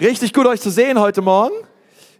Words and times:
Richtig 0.00 0.32
gut, 0.32 0.46
euch 0.46 0.60
zu 0.60 0.70
sehen 0.70 1.00
heute 1.00 1.22
Morgen. 1.22 1.54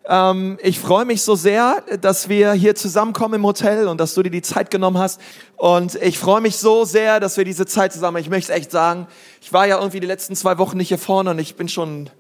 Ähm, 0.09 0.59
ich 0.63 0.81
freue 0.81 1.05
mich 1.05 1.23
so 1.23 1.37
sehr, 1.37 1.85
dass 2.01 2.29
wir 2.29 2.53
hier 2.53 2.75
zusammenkommen 2.75 3.35
im 3.35 3.47
Hotel 3.47 3.87
und 3.87 4.01
dass 4.01 4.15
du 4.15 4.23
dir 4.25 4.31
die 4.31 4.43
Zeit 4.43 4.73
genommen 4.73 4.99
hast. 4.99 5.21
Und 5.57 5.95
ich 5.95 6.19
freue 6.19 6.41
mich 6.41 6.57
so 6.57 6.85
sehr, 6.85 7.21
dass 7.21 7.37
wir 7.37 7.45
diese 7.45 7.67
Zeit 7.67 7.93
zusammen. 7.93 8.17
Ich 8.17 8.31
möchte 8.31 8.53
echt 8.53 8.73
sagen, 8.73 9.07
ich 9.41 9.53
war 9.53 9.67
ja 9.67 9.79
irgendwie 9.79 10.01
die 10.01 10.09
letzten 10.09 10.35
zwei 10.35 10.59
Wochen 10.59 10.77
nicht 10.77 10.89
hier 10.89 10.99
vorne 10.99 11.31
und 11.31 11.39
ich 11.39 11.55
bin 11.55 11.69
schon, 11.69 12.11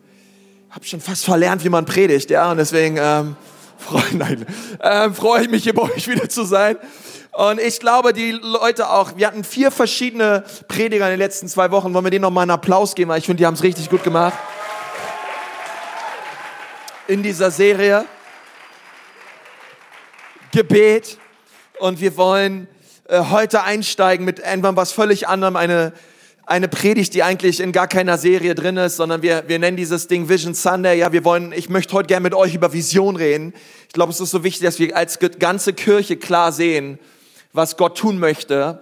habe 0.70 0.84
schon 0.84 1.00
fast 1.00 1.24
verlernt, 1.24 1.64
wie 1.64 1.70
man 1.70 1.86
predigt, 1.86 2.30
ja. 2.30 2.52
Und 2.52 2.58
deswegen 2.58 2.96
ähm, 3.00 3.34
freue 3.78 4.36
äh, 4.78 5.10
freu 5.10 5.40
ich 5.40 5.50
mich 5.50 5.64
hier 5.64 5.74
bei 5.74 5.82
euch 5.82 6.06
wieder 6.06 6.28
zu 6.28 6.44
sein. 6.44 6.76
Und 7.32 7.58
ich 7.58 7.80
glaube, 7.80 8.12
die 8.12 8.30
Leute 8.30 8.90
auch, 8.90 9.16
wir 9.16 9.26
hatten 9.26 9.42
vier 9.42 9.72
verschiedene 9.72 10.44
Prediger 10.68 11.06
in 11.06 11.10
den 11.10 11.18
letzten 11.18 11.48
zwei 11.48 11.72
Wochen. 11.72 11.92
Wollen 11.94 12.04
wir 12.04 12.10
denen 12.12 12.22
noch 12.22 12.30
mal 12.30 12.42
einen 12.42 12.52
Applaus 12.52 12.94
geben, 12.94 13.10
weil 13.10 13.18
ich 13.18 13.26
finde, 13.26 13.40
die 13.40 13.46
haben 13.46 13.54
es 13.54 13.64
richtig 13.64 13.90
gut 13.90 14.04
gemacht 14.04 14.38
in 17.08 17.22
dieser 17.22 17.50
Serie. 17.50 18.04
Gebet. 20.52 21.18
Und 21.80 22.00
wir 22.00 22.16
wollen 22.16 22.68
äh, 23.08 23.20
heute 23.30 23.62
einsteigen 23.62 24.24
mit 24.24 24.38
irgendwann 24.38 24.76
was 24.76 24.92
völlig 24.92 25.26
anderem, 25.26 25.56
eine, 25.56 25.92
eine 26.46 26.68
Predigt, 26.68 27.14
die 27.14 27.22
eigentlich 27.22 27.60
in 27.60 27.72
gar 27.72 27.88
keiner 27.88 28.18
Serie 28.18 28.54
drin 28.54 28.76
ist, 28.76 28.96
sondern 28.96 29.22
wir, 29.22 29.44
wir 29.46 29.58
nennen 29.58 29.76
dieses 29.76 30.06
Ding 30.06 30.28
Vision 30.28 30.54
Sunday. 30.54 30.98
Ja, 30.98 31.12
wir 31.12 31.24
wollen, 31.24 31.52
ich 31.52 31.68
möchte 31.68 31.94
heute 31.94 32.08
gerne 32.08 32.24
mit 32.24 32.34
euch 32.34 32.54
über 32.54 32.72
Vision 32.72 33.16
reden. 33.16 33.54
Ich 33.86 33.94
glaube, 33.94 34.12
es 34.12 34.20
ist 34.20 34.30
so 34.30 34.44
wichtig, 34.44 34.64
dass 34.64 34.78
wir 34.78 34.96
als 34.96 35.18
ganze 35.38 35.72
Kirche 35.72 36.16
klar 36.16 36.52
sehen, 36.52 36.98
was 37.52 37.76
Gott 37.76 37.96
tun 37.96 38.18
möchte 38.18 38.80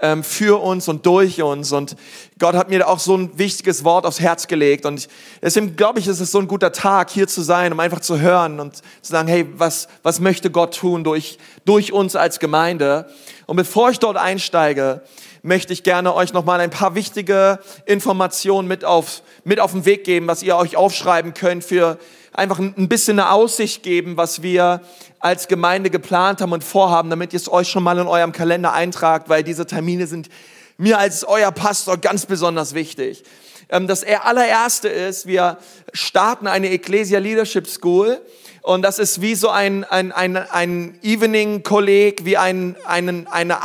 ähm, 0.00 0.22
für 0.22 0.62
uns 0.62 0.88
und 0.88 1.04
durch 1.06 1.42
uns. 1.42 1.72
Und 1.72 1.96
Gott 2.38 2.54
hat 2.54 2.70
mir 2.70 2.88
auch 2.88 2.98
so 2.98 3.16
ein 3.16 3.38
wichtiges 3.38 3.84
Wort 3.84 4.06
aufs 4.06 4.20
Herz 4.20 4.46
gelegt. 4.46 4.86
Und 4.86 5.08
deswegen 5.42 5.76
glaube 5.76 5.98
ich, 5.98 6.06
ist 6.06 6.20
es 6.20 6.30
so 6.30 6.38
ein 6.38 6.48
guter 6.48 6.72
Tag, 6.72 7.10
hier 7.10 7.28
zu 7.28 7.42
sein, 7.42 7.72
um 7.72 7.80
einfach 7.80 8.00
zu 8.00 8.20
hören 8.20 8.60
und 8.60 8.76
zu 8.76 8.82
sagen, 9.02 9.28
hey, 9.28 9.46
was, 9.56 9.88
was 10.02 10.20
möchte 10.20 10.50
Gott 10.50 10.76
tun 10.76 11.04
durch, 11.04 11.38
durch 11.64 11.92
uns 11.92 12.16
als 12.16 12.38
Gemeinde? 12.38 13.10
Und 13.46 13.56
bevor 13.56 13.90
ich 13.90 13.98
dort 13.98 14.16
einsteige, 14.16 15.02
möchte 15.42 15.72
ich 15.72 15.82
gerne 15.82 16.14
euch 16.14 16.32
nochmal 16.32 16.60
ein 16.60 16.70
paar 16.70 16.94
wichtige 16.94 17.58
Informationen 17.86 18.68
mit 18.68 18.84
auf, 18.84 19.22
mit 19.44 19.60
auf 19.60 19.72
den 19.72 19.84
Weg 19.84 20.04
geben, 20.04 20.26
was 20.26 20.42
ihr 20.42 20.56
euch 20.56 20.76
aufschreiben 20.76 21.34
könnt 21.34 21.64
für 21.64 21.98
einfach 22.32 22.58
ein 22.58 22.88
bisschen 22.88 23.18
eine 23.18 23.30
Aussicht 23.30 23.82
geben, 23.82 24.16
was 24.16 24.42
wir 24.42 24.80
als 25.18 25.48
Gemeinde 25.48 25.90
geplant 25.90 26.40
haben 26.40 26.52
und 26.52 26.62
vorhaben, 26.62 27.10
damit 27.10 27.32
ihr 27.32 27.38
es 27.38 27.50
euch 27.50 27.68
schon 27.68 27.82
mal 27.82 27.98
in 27.98 28.06
eurem 28.06 28.32
Kalender 28.32 28.72
eintragt, 28.72 29.28
weil 29.28 29.42
diese 29.42 29.66
Termine 29.66 30.06
sind 30.06 30.28
mir 30.76 30.98
als 30.98 31.24
euer 31.24 31.50
Pastor 31.50 31.96
ganz 31.98 32.26
besonders 32.26 32.74
wichtig. 32.74 33.24
Ähm, 33.68 33.86
das 33.86 34.04
allererste 34.04 34.88
ist, 34.88 35.26
wir 35.26 35.58
starten 35.92 36.46
eine 36.46 36.70
Ecclesia 36.70 37.18
Leadership 37.18 37.66
School. 37.66 38.20
Und 38.62 38.82
das 38.82 38.98
ist 38.98 39.20
wie 39.20 39.34
so 39.34 39.48
ein, 39.48 39.84
ein, 39.84 40.12
ein, 40.12 40.36
ein 40.36 40.98
Evening-Kolleg, 41.02 42.24
wie 42.24 42.36
ein, 42.36 42.76
einen, 42.84 43.26
eine 43.26 43.62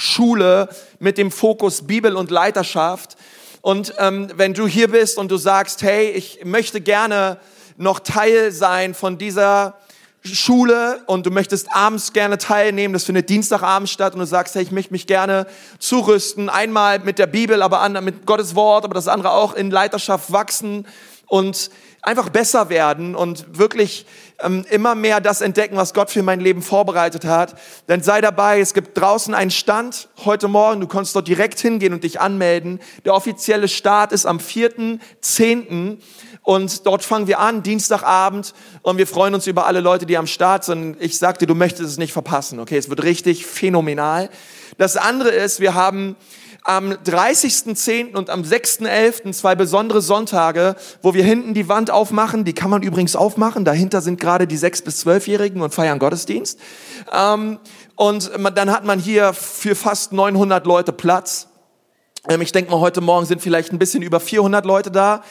Abendschule 0.00 0.70
mit 0.98 1.18
dem 1.18 1.30
Fokus 1.30 1.86
Bibel 1.86 2.16
und 2.16 2.30
Leiterschaft. 2.30 3.18
Und 3.60 3.92
ähm, 3.98 4.30
wenn 4.34 4.54
du 4.54 4.66
hier 4.66 4.88
bist 4.88 5.18
und 5.18 5.30
du 5.30 5.36
sagst, 5.36 5.82
hey, 5.82 6.08
ich 6.08 6.42
möchte 6.42 6.80
gerne 6.80 7.38
noch 7.76 8.00
Teil 8.00 8.50
sein 8.50 8.94
von 8.94 9.18
dieser 9.18 9.74
Schule 10.22 11.02
und 11.04 11.26
du 11.26 11.30
möchtest 11.30 11.70
abends 11.70 12.14
gerne 12.14 12.38
teilnehmen, 12.38 12.94
das 12.94 13.04
findet 13.04 13.28
Dienstagabend 13.28 13.90
statt 13.90 14.14
und 14.14 14.20
du 14.20 14.26
sagst, 14.26 14.54
hey, 14.54 14.62
ich 14.62 14.70
möchte 14.70 14.92
mich 14.92 15.06
gerne 15.06 15.46
zurüsten, 15.78 16.48
einmal 16.48 17.00
mit 17.00 17.18
der 17.18 17.26
Bibel, 17.26 17.60
aber 17.60 17.86
mit 18.00 18.24
Gottes 18.24 18.54
Wort, 18.54 18.86
aber 18.86 18.94
das 18.94 19.06
andere 19.06 19.32
auch 19.32 19.52
in 19.52 19.70
Leiterschaft 19.70 20.32
wachsen 20.32 20.86
und 21.26 21.70
einfach 22.00 22.30
besser 22.30 22.70
werden 22.70 23.14
und 23.14 23.58
wirklich 23.58 24.06
ähm, 24.42 24.64
immer 24.70 24.94
mehr 24.94 25.20
das 25.20 25.40
entdecken, 25.40 25.76
was 25.76 25.94
Gott 25.94 26.10
für 26.10 26.22
mein 26.22 26.40
Leben 26.40 26.62
vorbereitet 26.62 27.24
hat. 27.24 27.54
Dann 27.86 28.02
sei 28.02 28.20
dabei, 28.20 28.60
es 28.60 28.74
gibt 28.74 28.98
draußen 28.98 29.34
einen 29.34 29.50
Stand 29.50 30.08
heute 30.24 30.48
Morgen, 30.48 30.80
du 30.80 30.86
kannst 30.86 31.14
dort 31.14 31.28
direkt 31.28 31.60
hingehen 31.60 31.92
und 31.92 32.04
dich 32.04 32.20
anmelden. 32.20 32.80
Der 33.04 33.14
offizielle 33.14 33.68
Start 33.68 34.12
ist 34.12 34.26
am 34.26 34.38
4.10. 34.38 35.98
Und 36.42 36.86
dort 36.86 37.04
fangen 37.04 37.26
wir 37.26 37.38
an, 37.38 37.62
Dienstagabend, 37.62 38.54
und 38.82 38.96
wir 38.96 39.06
freuen 39.06 39.34
uns 39.34 39.46
über 39.46 39.66
alle 39.66 39.80
Leute, 39.80 40.06
die 40.06 40.16
am 40.16 40.26
Start 40.26 40.64
sind. 40.64 40.96
Ich 41.00 41.18
sagte, 41.18 41.46
du 41.46 41.54
möchtest 41.54 41.90
es 41.90 41.98
nicht 41.98 42.12
verpassen, 42.12 42.60
okay? 42.60 42.78
Es 42.78 42.88
wird 42.88 43.02
richtig 43.02 43.44
phänomenal. 43.44 44.30
Das 44.78 44.96
andere 44.96 45.28
ist, 45.30 45.60
wir 45.60 45.74
haben 45.74 46.16
am 46.62 46.92
30.10. 46.92 48.14
und 48.14 48.30
am 48.30 48.42
6.11. 48.42 49.32
zwei 49.32 49.54
besondere 49.54 50.02
Sonntage, 50.02 50.76
wo 51.02 51.14
wir 51.14 51.24
hinten 51.24 51.54
die 51.54 51.68
Wand 51.68 51.90
aufmachen. 51.90 52.44
Die 52.44 52.52
kann 52.52 52.70
man 52.70 52.82
übrigens 52.82 53.16
aufmachen. 53.16 53.64
Dahinter 53.64 54.00
sind 54.00 54.20
gerade 54.20 54.46
die 54.46 54.58
6- 54.58 54.84
bis 54.84 55.06
12-Jährigen 55.06 55.62
und 55.62 55.74
feiern 55.74 55.98
Gottesdienst. 55.98 56.58
Ähm, 57.12 57.58
und 57.96 58.30
dann 58.54 58.70
hat 58.70 58.84
man 58.84 58.98
hier 58.98 59.32
für 59.32 59.74
fast 59.74 60.12
900 60.12 60.66
Leute 60.66 60.92
Platz. 60.92 61.48
Ähm, 62.28 62.42
ich 62.42 62.52
denke 62.52 62.70
mal, 62.70 62.80
heute 62.80 63.00
Morgen 63.00 63.26
sind 63.26 63.40
vielleicht 63.40 63.72
ein 63.72 63.78
bisschen 63.78 64.02
über 64.02 64.20
400 64.20 64.64
Leute 64.64 64.90
da 64.90 65.22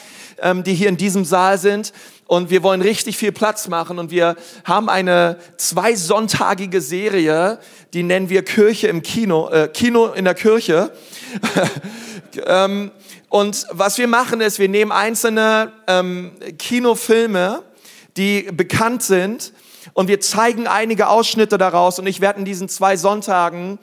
ähm, 0.41 0.63
die 0.63 0.73
hier 0.73 0.89
in 0.89 0.97
diesem 0.97 1.25
Saal 1.25 1.57
sind. 1.57 1.93
Und 2.29 2.51
wir 2.51 2.61
wollen 2.61 2.83
richtig 2.83 3.17
viel 3.17 3.31
Platz 3.31 3.67
machen. 3.69 3.97
Und 3.97 4.11
wir 4.11 4.35
haben 4.63 4.87
eine 4.87 5.39
zwei 5.57 5.95
sonntägige 5.95 6.79
Serie, 6.79 7.57
die 7.91 8.03
nennen 8.03 8.29
wir 8.29 8.45
Kirche 8.45 8.87
im 8.87 9.01
Kino, 9.01 9.49
äh, 9.49 9.67
Kino 9.67 10.09
in 10.09 10.25
der 10.25 10.35
Kirche. 10.35 10.91
ähm, 12.45 12.91
und 13.29 13.65
was 13.71 13.97
wir 13.97 14.07
machen 14.07 14.41
ist, 14.41 14.59
wir 14.59 14.69
nehmen 14.69 14.91
einzelne 14.91 15.71
ähm, 15.87 16.33
Kinofilme, 16.59 17.63
die 18.15 18.43
bekannt 18.53 19.01
sind, 19.01 19.51
und 19.93 20.07
wir 20.07 20.19
zeigen 20.19 20.67
einige 20.67 21.07
Ausschnitte 21.07 21.57
daraus. 21.57 21.97
Und 21.97 22.05
ich 22.05 22.21
werde 22.21 22.37
in 22.37 22.45
diesen 22.45 22.69
zwei 22.69 22.95
Sonntagen 22.95 23.79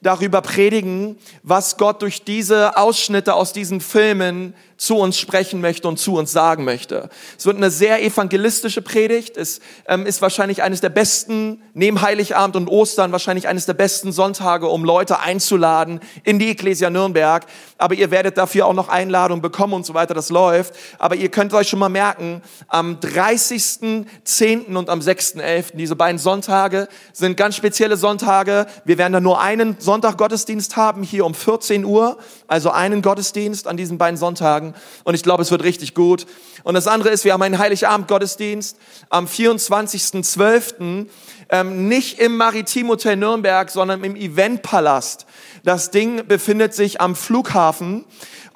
darüber 0.00 0.40
predigen, 0.40 1.18
was 1.42 1.76
Gott 1.76 2.02
durch 2.02 2.22
diese 2.22 2.76
Ausschnitte 2.76 3.34
aus 3.34 3.52
diesen 3.52 3.80
Filmen 3.80 4.54
zu 4.78 4.96
uns 4.96 5.18
sprechen 5.18 5.60
möchte 5.60 5.88
und 5.88 5.98
zu 5.98 6.14
uns 6.14 6.30
sagen 6.30 6.64
möchte. 6.64 7.10
Es 7.36 7.44
wird 7.46 7.56
eine 7.56 7.70
sehr 7.70 8.02
evangelistische 8.02 8.80
Predigt. 8.80 9.36
Es 9.36 9.60
ähm, 9.88 10.06
ist 10.06 10.22
wahrscheinlich 10.22 10.62
eines 10.62 10.80
der 10.80 10.88
besten, 10.88 11.60
neben 11.74 12.00
Heiligabend 12.00 12.54
und 12.54 12.68
Ostern, 12.68 13.10
wahrscheinlich 13.10 13.48
eines 13.48 13.66
der 13.66 13.74
besten 13.74 14.12
Sonntage, 14.12 14.68
um 14.68 14.84
Leute 14.84 15.18
einzuladen 15.18 16.00
in 16.22 16.38
die 16.38 16.50
Ecclesia 16.50 16.90
Nürnberg. 16.90 17.44
Aber 17.76 17.94
ihr 17.96 18.12
werdet 18.12 18.38
dafür 18.38 18.66
auch 18.66 18.72
noch 18.72 18.88
Einladungen 18.88 19.42
bekommen 19.42 19.74
und 19.74 19.84
so 19.84 19.94
weiter. 19.94 20.14
Das 20.14 20.30
läuft. 20.30 20.74
Aber 20.98 21.16
ihr 21.16 21.28
könnt 21.28 21.52
euch 21.54 21.68
schon 21.68 21.80
mal 21.80 21.88
merken, 21.88 22.40
am 22.68 23.00
30.10. 23.00 24.76
und 24.76 24.90
am 24.90 25.00
6.11., 25.00 25.74
diese 25.74 25.96
beiden 25.96 26.18
Sonntage 26.18 26.86
sind 27.12 27.36
ganz 27.36 27.56
spezielle 27.56 27.96
Sonntage. 27.96 28.66
Wir 28.84 28.96
werden 28.96 29.12
da 29.12 29.20
nur 29.20 29.40
einen 29.40 29.76
Sonntag 29.80 30.18
Gottesdienst 30.18 30.76
haben, 30.76 31.02
hier 31.02 31.26
um 31.26 31.34
14 31.34 31.84
Uhr. 31.84 32.18
Also 32.46 32.70
einen 32.70 33.02
Gottesdienst 33.02 33.66
an 33.66 33.76
diesen 33.76 33.98
beiden 33.98 34.16
Sonntagen. 34.16 34.67
Und 35.04 35.14
ich 35.14 35.22
glaube, 35.22 35.42
es 35.42 35.50
wird 35.50 35.62
richtig 35.62 35.94
gut. 35.94 36.26
Und 36.64 36.74
das 36.74 36.86
andere 36.86 37.10
ist, 37.10 37.24
wir 37.24 37.32
haben 37.32 37.42
einen 37.42 37.58
Heiligabend-Gottesdienst 37.58 38.76
am 39.08 39.26
24.12. 39.26 41.06
Ähm, 41.50 41.88
nicht 41.88 42.18
im 42.18 42.36
Maritimhotel 42.36 43.16
Nürnberg, 43.16 43.70
sondern 43.70 44.04
im 44.04 44.16
Eventpalast. 44.16 45.26
Das 45.64 45.90
Ding 45.90 46.26
befindet 46.26 46.74
sich 46.74 47.00
am 47.00 47.16
Flughafen 47.16 48.04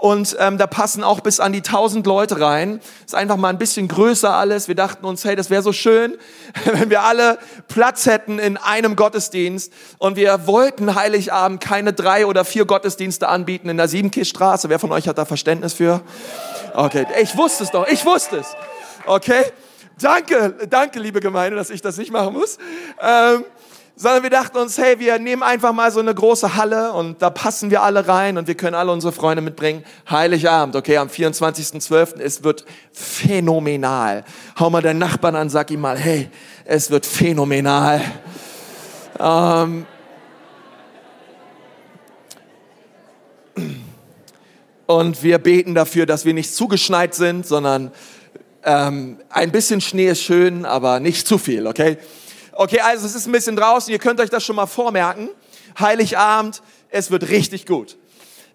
und 0.03 0.37
ähm, 0.41 0.59
da 0.59 0.67
passen 0.67 1.05
auch 1.05 1.21
bis 1.21 1.39
an 1.39 1.53
die 1.53 1.61
1000 1.61 2.05
Leute 2.09 2.41
rein. 2.41 2.81
Ist 3.07 3.15
einfach 3.15 3.37
mal 3.37 3.51
ein 3.51 3.59
bisschen 3.59 3.87
größer 3.87 4.35
alles. 4.35 4.67
Wir 4.67 4.75
dachten 4.75 5.07
uns, 5.07 5.25
hey, 5.25 5.37
das 5.37 5.49
wäre 5.49 5.63
so 5.63 5.73
schön, 5.73 6.19
wenn 6.65 6.91
wir 6.91 7.03
alle 7.03 7.39
Platz 7.69 8.07
hätten 8.07 8.41
in 8.41 8.57
einem 8.57 8.97
Gottesdienst. 8.97 9.73
Und 9.99 10.17
wir 10.17 10.49
wollten 10.49 10.97
Heiligabend 10.97 11.63
keine 11.63 11.93
drei 11.93 12.27
oder 12.27 12.45
vier 12.45 12.65
Gottesdienste 12.65 13.29
anbieten 13.29 13.69
in 13.69 13.77
der 13.77 13.87
Siebenkirchstraße. 13.87 14.69
Wer 14.69 14.81
von 14.81 14.91
euch 14.91 15.07
hat 15.07 15.19
da 15.19 15.25
Verständnis 15.25 15.75
für? 15.75 16.01
Okay, 16.75 17.07
ich 17.21 17.37
wusste 17.37 17.65
es 17.65 17.71
doch, 17.71 17.87
ich 17.87 18.05
wusste 18.05 18.39
es. 18.39 18.57
Okay, 19.07 19.45
danke, 20.01 20.55
danke, 20.69 21.01
liebe 21.01 21.21
Gemeinde, 21.21 21.57
dass 21.57 21.71
ich 21.71 21.83
das 21.83 21.99
nicht 21.99 22.11
machen 22.11 22.33
muss. 22.35 22.59
Ähm, 23.01 23.45
sondern 23.95 24.23
wir 24.23 24.31
dachten 24.31 24.57
uns, 24.57 24.79
hey, 24.79 24.99
wir 24.99 25.19
nehmen 25.19 25.43
einfach 25.43 25.73
mal 25.73 25.91
so 25.93 26.01
eine 26.01 26.15
große 26.15 26.57
Halle 26.57 26.93
und 26.93 27.21
da 27.21 27.31
passen 27.31 27.71
wir 27.71 27.83
alle 27.83 28.09
rein 28.09 28.39
und 28.39 28.49
wir 28.49 28.55
können 28.55 28.75
alle 28.75 28.91
unsere 28.91 29.13
Freunde 29.13 29.43
mitbringen. 29.43 29.85
Heiligabend, 30.11 30.77
okay, 30.77 30.97
am 30.97 31.09
24.12. 31.09 32.19
Es 32.19 32.43
wird 32.43 32.65
phänomenal. 32.93 34.25
Hau 34.59 34.71
mal 34.71 34.83
deinen 34.83 34.99
Nachbarn 34.99 35.37
an, 35.37 35.51
sag 35.51 35.71
ihm 35.71 35.81
mal, 35.81 35.99
hey, 35.99 36.31
es 36.65 36.91
wird 36.91 37.05
phänomenal. 37.05 38.01
Ähm 39.21 39.87
und 44.87 45.23
wir 45.23 45.39
beten 45.39 45.75
dafür, 45.75 46.07
dass 46.07 46.25
wir 46.25 46.35
nicht 46.35 46.55
zugeschneit 46.55 47.15
sind, 47.15 47.47
sondern 47.47 47.93
ähm, 48.65 49.19
ein 49.31 49.53
bisschen 49.53 49.81
Schnee 49.81 50.09
ist 50.09 50.23
schön, 50.23 50.65
aber 50.65 51.01
nicht 51.01 51.27
zu 51.27 51.39
viel, 51.39 51.67
okay? 51.67 51.99
Okay, 52.53 52.81
also 52.81 53.07
es 53.07 53.15
ist 53.15 53.27
ein 53.27 53.33
bisschen 53.33 53.57
draußen, 53.57 53.93
ihr 53.93 53.99
könnt 53.99 54.21
euch 54.21 54.31
das 54.31 54.45
schon 54.45 54.57
mal 54.57 54.67
vormerken. 54.67 55.29
Heiligabend, 55.79 56.63
es 56.91 57.11
wird 57.11 57.29
richtig 57.29 57.67
gut. 57.67 57.97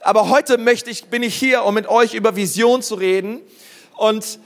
Aber 0.02 0.30
heute 0.30 0.58
möchte 0.58 0.90
ich, 0.90 1.06
bin 1.06 1.24
ich 1.24 1.36
hier, 1.36 1.64
um 1.64 1.74
mit 1.74 1.88
euch 1.88 2.14
über 2.14 2.36
Vision 2.36 2.82
zu 2.82 2.96
reden. 2.96 3.40
Und 3.96 4.40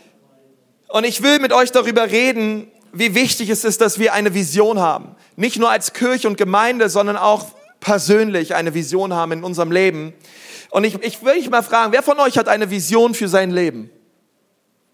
Und 0.94 1.06
ich 1.06 1.22
will 1.24 1.39
mit 1.39 1.54
euch 1.54 1.72
darüber 1.72 2.12
reden, 2.12 2.69
wie 2.92 3.16
wichtig 3.16 3.50
es 3.50 3.63
ist, 3.63 3.80
dass 3.80 3.98
wir 3.98 4.12
eine 4.12 4.34
Vision 4.34 4.80
haben. 4.80 5.16
Nicht 5.38 5.57
nur 5.57 5.69
als 5.69 5.94
Kirche 5.94 6.27
und 6.27 6.38
Gemeinde, 6.38 6.89
sondern 6.89 7.16
auch 7.16 7.45
persönlich 7.80 8.56
eine 8.56 8.74
Vision 8.74 9.13
haben 9.13 9.31
in 9.31 9.44
unserem 9.44 9.72
Leben. 9.72 10.13
Und 10.71 10.85
ich, 10.85 10.95
ich 11.03 11.23
will 11.23 11.35
dich 11.35 11.50
mal 11.50 11.62
fragen, 11.62 11.91
wer 11.91 12.01
von 12.01 12.18
euch 12.19 12.38
hat 12.38 12.47
eine 12.47 12.69
Vision 12.71 13.13
für 13.13 13.27
sein 13.27 13.51
Leben? 13.51 13.91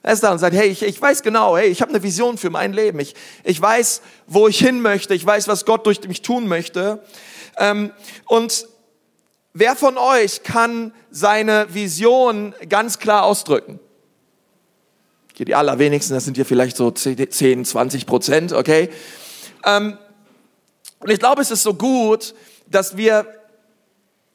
Er 0.02 0.14
ist 0.14 0.24
da 0.24 0.32
und 0.32 0.40
sagt, 0.40 0.56
hey, 0.56 0.68
ich, 0.68 0.82
ich 0.82 1.00
weiß 1.00 1.22
genau, 1.22 1.56
hey, 1.56 1.68
ich 1.68 1.82
habe 1.82 1.92
eine 1.92 2.02
Vision 2.02 2.38
für 2.38 2.50
mein 2.50 2.74
Leben. 2.74 3.00
Ich, 3.00 3.14
ich 3.44 3.62
weiß, 3.62 4.02
wo 4.26 4.48
ich 4.48 4.58
hin 4.58 4.82
möchte. 4.82 5.14
Ich 5.14 5.26
weiß, 5.26 5.48
was 5.48 5.66
Gott 5.66 5.86
durch 5.86 6.06
mich 6.08 6.24
tun 6.24 6.48
möchte. 6.48 7.04
Ähm, 7.58 7.92
und 8.26 8.68
wer 9.54 9.76
von 9.76 9.98
euch 9.98 10.42
kann 10.42 10.94
seine 11.12 11.74
Vision 11.74 12.56
ganz 12.70 12.98
klar 12.98 13.24
ausdrücken? 13.24 13.80
Hier 15.36 15.46
die 15.46 15.56
allerwenigsten, 15.56 16.16
das 16.16 16.26
sind 16.26 16.38
hier 16.38 16.46
vielleicht 16.46 16.76
so 16.78 16.90
10, 16.90 17.66
20 17.66 18.08
Prozent, 18.08 18.54
okay? 18.54 18.90
Ähm, 19.64 20.00
und 21.00 21.12
ich 21.12 21.20
glaube, 21.20 21.44
es 21.44 21.52
ist 21.52 21.62
so 21.62 21.76
gut, 21.76 22.34
dass 22.66 22.98
wir 22.98 23.28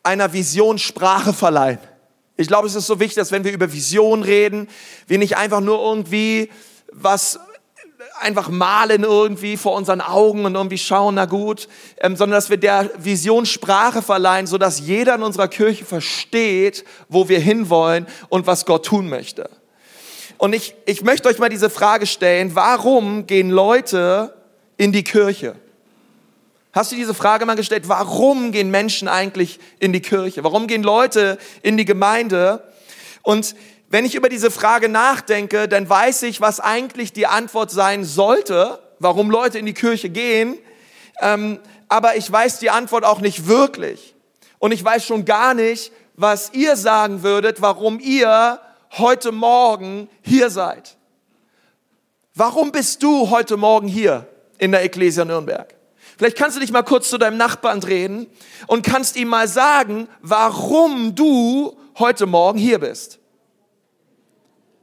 einer 0.02 0.32
Vision 0.32 0.78
Sprache 0.78 1.32
verleihen. 1.32 1.78
Ich 2.36 2.48
glaube, 2.48 2.66
es 2.66 2.74
ist 2.74 2.86
so 2.86 2.98
wichtig, 2.98 3.16
dass 3.16 3.30
wenn 3.30 3.44
wir 3.44 3.52
über 3.52 3.72
Vision 3.72 4.22
reden, 4.22 4.68
wir 5.06 5.18
nicht 5.18 5.36
einfach 5.36 5.60
nur 5.60 5.80
irgendwie 5.80 6.50
was 6.92 7.38
einfach 8.20 8.48
malen 8.48 9.04
irgendwie 9.04 9.56
vor 9.56 9.74
unseren 9.74 10.00
Augen 10.00 10.44
und 10.44 10.54
irgendwie 10.54 10.78
schauen, 10.78 11.14
na 11.14 11.24
gut, 11.24 11.68
ähm, 12.00 12.16
sondern 12.16 12.36
dass 12.36 12.50
wir 12.50 12.56
der 12.56 12.90
Vision 12.98 13.46
Sprache 13.46 14.02
verleihen, 14.02 14.46
sodass 14.46 14.80
jeder 14.80 15.14
in 15.14 15.22
unserer 15.22 15.48
Kirche 15.48 15.84
versteht, 15.84 16.84
wo 17.08 17.28
wir 17.28 17.40
hinwollen 17.40 18.06
und 18.28 18.46
was 18.46 18.66
Gott 18.66 18.86
tun 18.86 19.08
möchte. 19.08 19.48
Und 20.38 20.54
ich, 20.54 20.74
ich 20.86 21.02
möchte 21.02 21.28
euch 21.28 21.38
mal 21.38 21.48
diese 21.48 21.70
Frage 21.70 22.06
stellen, 22.06 22.54
warum 22.54 23.26
gehen 23.26 23.50
Leute 23.50 24.34
in 24.76 24.92
die 24.92 25.04
Kirche? 25.04 25.54
Hast 26.72 26.90
du 26.90 26.96
diese 26.96 27.12
Frage 27.12 27.44
mal 27.44 27.54
gestellt? 27.54 27.86
Warum 27.88 28.50
gehen 28.50 28.70
Menschen 28.70 29.06
eigentlich 29.06 29.60
in 29.78 29.92
die 29.92 30.00
Kirche? 30.00 30.42
Warum 30.42 30.66
gehen 30.66 30.82
Leute 30.82 31.36
in 31.62 31.76
die 31.76 31.84
Gemeinde? 31.84 32.66
Und 33.20 33.54
wenn 33.90 34.06
ich 34.06 34.14
über 34.14 34.30
diese 34.30 34.50
Frage 34.50 34.88
nachdenke, 34.88 35.68
dann 35.68 35.86
weiß 35.86 36.22
ich, 36.22 36.40
was 36.40 36.60
eigentlich 36.60 37.12
die 37.12 37.26
Antwort 37.26 37.70
sein 37.70 38.04
sollte, 38.04 38.78
warum 38.98 39.30
Leute 39.30 39.58
in 39.58 39.66
die 39.66 39.74
Kirche 39.74 40.08
gehen. 40.08 40.56
Ähm, 41.20 41.60
aber 41.90 42.16
ich 42.16 42.32
weiß 42.32 42.58
die 42.58 42.70
Antwort 42.70 43.04
auch 43.04 43.20
nicht 43.20 43.46
wirklich. 43.46 44.14
Und 44.58 44.72
ich 44.72 44.82
weiß 44.82 45.04
schon 45.04 45.26
gar 45.26 45.52
nicht, 45.52 45.92
was 46.14 46.54
ihr 46.54 46.76
sagen 46.76 47.22
würdet, 47.22 47.60
warum 47.60 48.00
ihr 48.00 48.60
heute 48.92 49.30
Morgen 49.30 50.08
hier 50.22 50.48
seid. 50.48 50.96
Warum 52.34 52.72
bist 52.72 53.02
du 53.02 53.28
heute 53.28 53.58
Morgen 53.58 53.88
hier 53.88 54.26
in 54.56 54.72
der 54.72 54.82
Ecclesia 54.84 55.26
Nürnberg? 55.26 55.81
Vielleicht 56.16 56.36
kannst 56.36 56.56
du 56.56 56.60
dich 56.60 56.72
mal 56.72 56.82
kurz 56.82 57.08
zu 57.08 57.18
deinem 57.18 57.36
Nachbarn 57.36 57.80
drehen 57.80 58.28
und 58.66 58.84
kannst 58.84 59.16
ihm 59.16 59.28
mal 59.28 59.48
sagen, 59.48 60.08
warum 60.20 61.14
du 61.14 61.76
heute 61.98 62.26
Morgen 62.26 62.58
hier 62.58 62.78
bist. 62.78 63.18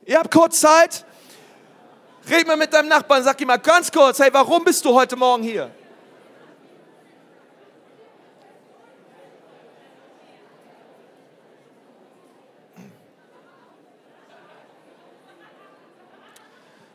Ihr 0.05 0.17
habt 0.17 0.31
kurz 0.31 0.59
Zeit? 0.59 1.05
Red 2.29 2.47
mal 2.47 2.57
mit 2.57 2.73
deinem 2.73 2.89
Nachbarn, 2.89 3.23
sag 3.23 3.39
ihm 3.41 3.47
mal 3.47 3.57
ganz 3.57 3.91
kurz, 3.91 4.19
hey, 4.19 4.29
warum 4.31 4.63
bist 4.63 4.83
du 4.85 4.93
heute 4.93 5.15
Morgen 5.15 5.43
hier? 5.43 5.71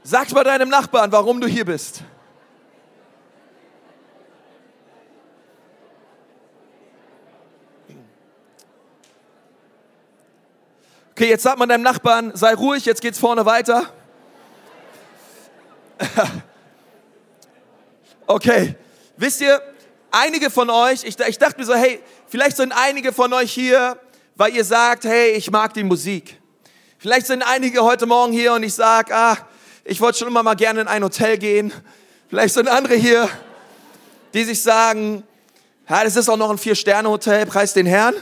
Sag 0.07 0.31
mal 0.33 0.45
deinem 0.45 0.69
Nachbarn, 0.69 1.11
warum 1.13 1.41
du 1.41 1.47
hier 1.47 1.65
bist. 1.65 2.03
Okay, 11.17 11.29
jetzt 11.29 11.45
sagt 11.45 11.61
man 11.61 11.69
deinem 11.69 11.83
Nachbarn, 11.83 12.33
sei 12.35 12.55
ruhig, 12.55 12.85
jetzt 12.87 13.01
geht's 13.01 13.21
vorne 13.21 13.47
weiter. 13.47 13.89
okay, 18.27 18.75
wisst 19.17 19.41
ihr, 19.41 19.63
einige 20.11 20.51
von 20.51 20.71
euch, 20.71 21.05
ich, 21.05 21.17
ich 21.21 21.39
dachte 21.39 21.61
mir 21.61 21.67
so, 21.67 21.75
hey, 21.77 22.03
vielleicht 22.27 22.57
sind 22.57 22.73
einige 22.73 23.13
von 23.13 23.33
euch 23.33 23.53
hier, 23.53 23.97
weil 24.35 24.57
ihr 24.57 24.65
sagt, 24.65 25.05
hey, 25.05 25.31
ich 25.35 25.53
mag 25.53 25.73
die 25.75 25.85
Musik. 25.85 26.41
Vielleicht 26.99 27.29
sind 27.29 27.43
einige 27.43 27.85
heute 27.85 28.07
Morgen 28.07 28.33
hier 28.33 28.53
und 28.53 28.65
ich 28.65 28.75
sage, 28.75 29.15
ah, 29.15 29.37
ich 29.85 30.01
wollte 30.01 30.19
schon 30.19 30.27
immer 30.27 30.43
mal 30.43 30.57
gerne 30.57 30.81
in 30.81 30.89
ein 30.89 31.05
Hotel 31.05 31.39
gehen. 31.39 31.73
Vielleicht 32.29 32.55
sind 32.55 32.67
andere 32.67 32.97
hier, 32.97 33.29
die 34.33 34.43
sich 34.43 34.61
sagen, 34.61 35.23
ja, 35.89 36.03
das 36.03 36.17
ist 36.17 36.29
auch 36.29 36.37
noch 36.37 36.51
ein 36.51 36.59
Vier-Sterne-Hotel, 36.59 37.47
preis 37.47 37.73
den 37.73 37.87
Herrn. 37.87 38.17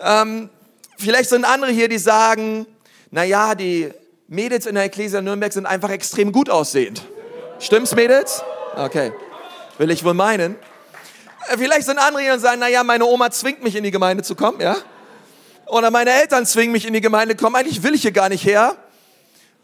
Ähm, 0.00 0.50
vielleicht 1.00 1.30
sind 1.30 1.44
andere 1.44 1.70
hier, 1.72 1.88
die 1.88 1.98
sagen, 1.98 2.66
na 3.10 3.24
ja, 3.24 3.54
die 3.54 3.90
Mädels 4.28 4.66
in 4.66 4.74
der 4.74 4.84
Ecclesia 4.84 5.20
Nürnberg 5.20 5.52
sind 5.52 5.66
einfach 5.66 5.90
extrem 5.90 6.32
gut 6.32 6.48
aussehend. 6.48 7.02
Stimmt's, 7.58 7.94
Mädels? 7.94 8.42
Okay. 8.76 9.12
Will 9.78 9.90
ich 9.90 10.04
wohl 10.04 10.14
meinen. 10.14 10.56
Äh, 11.48 11.58
vielleicht 11.58 11.86
sind 11.86 11.98
andere 11.98 12.22
hier 12.22 12.34
und 12.34 12.40
sagen, 12.40 12.58
na 12.60 12.68
ja, 12.68 12.84
meine 12.84 13.04
Oma 13.06 13.30
zwingt 13.30 13.62
mich 13.62 13.76
in 13.76 13.82
die 13.82 13.90
Gemeinde 13.90 14.22
zu 14.22 14.34
kommen, 14.34 14.60
ja? 14.60 14.76
Oder 15.66 15.90
meine 15.90 16.10
Eltern 16.10 16.46
zwingen 16.46 16.72
mich 16.72 16.86
in 16.86 16.92
die 16.92 17.00
Gemeinde 17.00 17.36
zu 17.36 17.44
kommen. 17.44 17.56
Eigentlich 17.56 17.82
will 17.82 17.94
ich 17.94 18.02
hier 18.02 18.12
gar 18.12 18.28
nicht 18.28 18.44
her. 18.44 18.76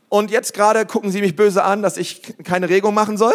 Und 0.08 0.30
jetzt 0.30 0.54
gerade 0.54 0.86
gucken 0.86 1.10
sie 1.10 1.20
mich 1.20 1.34
böse 1.34 1.64
an, 1.64 1.82
dass 1.82 1.96
ich 1.96 2.22
keine 2.44 2.68
Regung 2.68 2.94
machen 2.94 3.16
soll. 3.16 3.34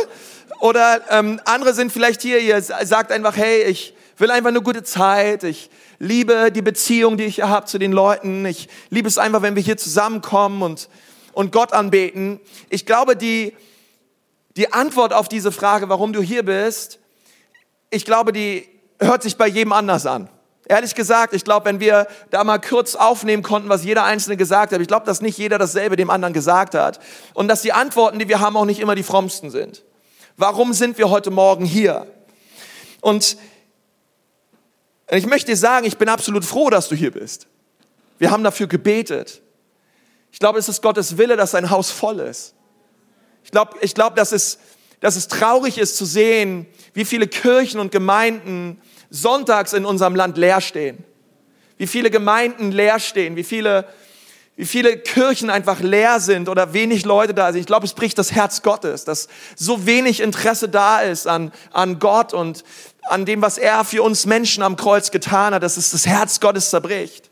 Oder 0.59 1.01
ähm, 1.09 1.41
andere 1.45 1.73
sind 1.73 1.91
vielleicht 1.91 2.21
hier, 2.21 2.39
ihr 2.39 2.61
sagt 2.61 3.11
einfach, 3.11 3.35
hey, 3.35 3.63
ich 3.63 3.93
will 4.21 4.31
einfach 4.31 4.49
eine 4.49 4.61
gute 4.61 4.83
Zeit. 4.83 5.43
Ich 5.43 5.69
liebe 5.99 6.51
die 6.51 6.61
Beziehung, 6.61 7.17
die 7.17 7.23
ich 7.23 7.41
habe 7.41 7.65
zu 7.65 7.79
den 7.79 7.91
Leuten. 7.91 8.45
Ich 8.45 8.69
liebe 8.89 9.07
es 9.07 9.17
einfach, 9.17 9.41
wenn 9.41 9.55
wir 9.55 9.63
hier 9.63 9.77
zusammenkommen 9.77 10.61
und, 10.61 10.89
und 11.33 11.51
Gott 11.51 11.73
anbeten. 11.73 12.39
Ich 12.69 12.85
glaube, 12.85 13.17
die, 13.17 13.53
die 14.55 14.71
Antwort 14.71 15.11
auf 15.11 15.27
diese 15.27 15.51
Frage, 15.51 15.89
warum 15.89 16.13
du 16.13 16.21
hier 16.21 16.43
bist, 16.43 16.99
ich 17.89 18.05
glaube, 18.05 18.31
die 18.31 18.69
hört 18.99 19.23
sich 19.23 19.37
bei 19.37 19.47
jedem 19.47 19.73
anders 19.73 20.05
an. 20.05 20.29
Ehrlich 20.65 20.93
gesagt, 20.93 21.33
ich 21.33 21.43
glaube, 21.43 21.65
wenn 21.65 21.79
wir 21.79 22.07
da 22.29 22.43
mal 22.43 22.59
kurz 22.59 22.95
aufnehmen 22.95 23.41
konnten, 23.41 23.67
was 23.69 23.83
jeder 23.83 24.03
Einzelne 24.03 24.37
gesagt 24.37 24.71
hat, 24.71 24.79
ich 24.79 24.87
glaube, 24.87 25.07
dass 25.07 25.21
nicht 25.21 25.37
jeder 25.39 25.57
dasselbe 25.57 25.95
dem 25.95 26.11
anderen 26.11 26.33
gesagt 26.33 26.75
hat 26.75 26.99
und 27.33 27.47
dass 27.47 27.63
die 27.63 27.73
Antworten, 27.73 28.19
die 28.19 28.29
wir 28.29 28.39
haben, 28.39 28.55
auch 28.55 28.65
nicht 28.65 28.79
immer 28.79 28.93
die 28.93 29.03
frommsten 29.03 29.49
sind. 29.49 29.83
Warum 30.37 30.73
sind 30.73 30.99
wir 30.99 31.09
heute 31.09 31.31
Morgen 31.31 31.65
hier? 31.65 32.05
Und 33.01 33.35
ich 35.17 35.25
möchte 35.25 35.51
dir 35.51 35.57
sagen, 35.57 35.85
ich 35.85 35.97
bin 35.97 36.09
absolut 36.09 36.45
froh, 36.45 36.69
dass 36.69 36.89
du 36.89 36.95
hier 36.95 37.11
bist. 37.11 37.47
Wir 38.17 38.31
haben 38.31 38.43
dafür 38.43 38.67
gebetet. 38.67 39.41
Ich 40.31 40.39
glaube, 40.39 40.59
es 40.59 40.69
ist 40.69 40.81
Gottes 40.81 41.17
Wille, 41.17 41.35
dass 41.35 41.51
sein 41.51 41.69
Haus 41.69 41.91
voll 41.91 42.19
ist. 42.19 42.55
Ich 43.43 43.51
glaube, 43.51 43.77
ich 43.81 43.93
glaube 43.93 44.15
dass, 44.15 44.31
es, 44.31 44.59
dass 44.99 45.15
es 45.15 45.27
traurig 45.27 45.77
ist 45.77 45.97
zu 45.97 46.05
sehen, 46.05 46.65
wie 46.93 47.05
viele 47.05 47.27
Kirchen 47.27 47.79
und 47.79 47.91
Gemeinden 47.91 48.79
sonntags 49.09 49.73
in 49.73 49.85
unserem 49.85 50.15
Land 50.15 50.37
leer 50.37 50.61
stehen. 50.61 51.03
Wie 51.77 51.87
viele 51.87 52.11
Gemeinden 52.11 52.71
leer 52.71 52.99
stehen, 52.99 53.35
wie 53.35 53.43
viele, 53.43 53.85
wie 54.55 54.65
viele 54.65 54.97
Kirchen 54.97 55.49
einfach 55.49 55.79
leer 55.79 56.19
sind 56.19 56.47
oder 56.47 56.73
wenig 56.73 57.03
Leute 57.03 57.33
da 57.33 57.51
sind. 57.51 57.61
Ich 57.61 57.67
glaube, 57.67 57.85
es 57.85 57.93
bricht 57.93 58.17
das 58.17 58.31
Herz 58.31 58.61
Gottes, 58.61 59.03
dass 59.03 59.27
so 59.55 59.85
wenig 59.85 60.21
Interesse 60.21 60.69
da 60.69 61.01
ist 61.01 61.27
an, 61.27 61.51
an 61.73 61.99
Gott 61.99 62.33
und 62.33 62.63
an 63.03 63.25
dem, 63.25 63.41
was 63.41 63.57
er 63.57 63.83
für 63.83 64.03
uns 64.03 64.25
Menschen 64.25 64.63
am 64.63 64.75
Kreuz 64.75 65.11
getan 65.11 65.53
hat, 65.53 65.63
dass 65.63 65.77
es 65.77 65.91
das 65.91 66.05
Herz 66.05 66.39
Gottes 66.39 66.69
zerbricht. 66.69 67.29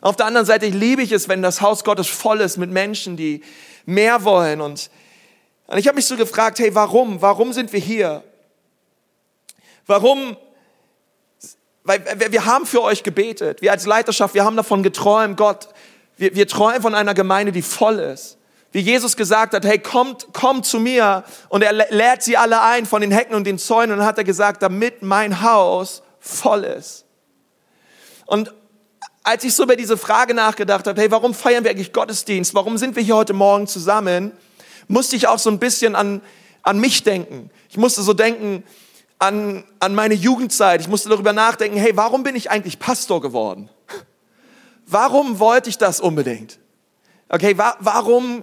Auf 0.00 0.16
der 0.16 0.26
anderen 0.26 0.46
Seite 0.46 0.66
liebe 0.66 1.02
ich 1.02 1.12
es, 1.12 1.28
wenn 1.28 1.42
das 1.42 1.60
Haus 1.60 1.84
Gottes 1.84 2.08
voll 2.08 2.40
ist 2.40 2.56
mit 2.56 2.70
Menschen, 2.70 3.16
die 3.16 3.42
mehr 3.86 4.24
wollen. 4.24 4.60
Und, 4.60 4.90
ich 5.76 5.86
habe 5.86 5.94
mich 5.94 6.06
so 6.06 6.16
gefragt, 6.16 6.58
hey, 6.58 6.74
warum? 6.74 7.22
Warum 7.22 7.52
sind 7.52 7.72
wir 7.72 7.80
hier? 7.80 8.24
Warum 9.86 10.36
weil 11.84 12.00
wir 12.30 12.44
haben 12.44 12.66
für 12.66 12.82
euch 12.82 13.02
gebetet. 13.02 13.60
Wir 13.60 13.72
als 13.72 13.86
Leiterschaft, 13.86 14.34
wir 14.34 14.44
haben 14.44 14.56
davon 14.56 14.82
geträumt, 14.82 15.36
Gott, 15.36 15.68
wir, 16.16 16.34
wir 16.34 16.46
träumen 16.46 16.82
von 16.82 16.94
einer 16.94 17.14
Gemeinde, 17.14 17.52
die 17.52 17.62
voll 17.62 17.98
ist. 17.98 18.38
Wie 18.72 18.80
Jesus 18.80 19.16
gesagt 19.16 19.54
hat, 19.54 19.64
hey, 19.64 19.78
kommt, 19.78 20.32
kommt 20.32 20.66
zu 20.66 20.80
mir. 20.80 21.24
Und 21.48 21.62
er 21.62 21.72
lädt 21.72 22.22
sie 22.22 22.36
alle 22.36 22.62
ein 22.62 22.86
von 22.86 23.02
den 23.02 23.10
Hecken 23.10 23.34
und 23.34 23.44
den 23.44 23.58
Zäunen. 23.58 23.92
Und 23.92 23.98
dann 23.98 24.06
hat 24.06 24.18
er 24.18 24.24
gesagt, 24.24 24.62
damit 24.62 25.02
mein 25.02 25.42
Haus 25.42 26.02
voll 26.18 26.64
ist. 26.64 27.04
Und 28.26 28.52
als 29.22 29.44
ich 29.44 29.54
so 29.54 29.64
über 29.64 29.76
diese 29.76 29.96
Frage 29.96 30.34
nachgedacht 30.34 30.86
habe, 30.86 31.00
hey, 31.00 31.10
warum 31.10 31.34
feiern 31.34 31.64
wir 31.64 31.70
eigentlich 31.70 31.92
Gottesdienst? 31.92 32.54
Warum 32.54 32.78
sind 32.78 32.96
wir 32.96 33.02
hier 33.02 33.16
heute 33.16 33.34
Morgen 33.34 33.66
zusammen? 33.66 34.32
Musste 34.88 35.16
ich 35.16 35.28
auch 35.28 35.38
so 35.38 35.50
ein 35.50 35.58
bisschen 35.58 35.94
an, 35.94 36.22
an 36.62 36.78
mich 36.78 37.04
denken. 37.04 37.50
Ich 37.68 37.76
musste 37.76 38.02
so 38.02 38.14
denken, 38.14 38.64
an, 39.18 39.64
an 39.78 39.94
meine 39.94 40.14
Jugendzeit. 40.14 40.80
Ich 40.80 40.88
musste 40.88 41.08
darüber 41.08 41.32
nachdenken, 41.32 41.76
hey, 41.76 41.96
warum 41.96 42.24
bin 42.24 42.34
ich 42.34 42.50
eigentlich 42.50 42.78
Pastor 42.78 43.20
geworden? 43.20 43.68
Warum 44.86 45.38
wollte 45.38 45.70
ich 45.70 45.78
das 45.78 46.00
unbedingt? 46.00 46.58
Okay, 47.28 47.56
wa 47.56 47.76
warum, 47.78 48.42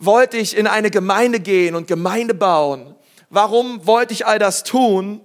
wollte 0.00 0.36
ich 0.36 0.56
in 0.56 0.66
eine 0.66 0.90
Gemeinde 0.90 1.40
gehen 1.40 1.74
und 1.74 1.86
Gemeinde 1.86 2.34
bauen? 2.34 2.94
Warum 3.30 3.86
wollte 3.86 4.12
ich 4.12 4.26
all 4.26 4.38
das 4.38 4.64
tun? 4.64 5.20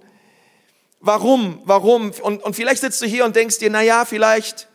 Warum? 1.00 1.60
Warum? 1.64 2.12
Und, 2.22 2.42
und 2.42 2.54
vielleicht 2.54 2.80
sitzt 2.80 3.00
du 3.02 3.06
hier 3.06 3.24
und 3.24 3.36
denkst 3.36 3.58
dir, 3.58 3.70
na 3.70 3.82
ja, 3.82 4.04
vielleicht 4.04 4.68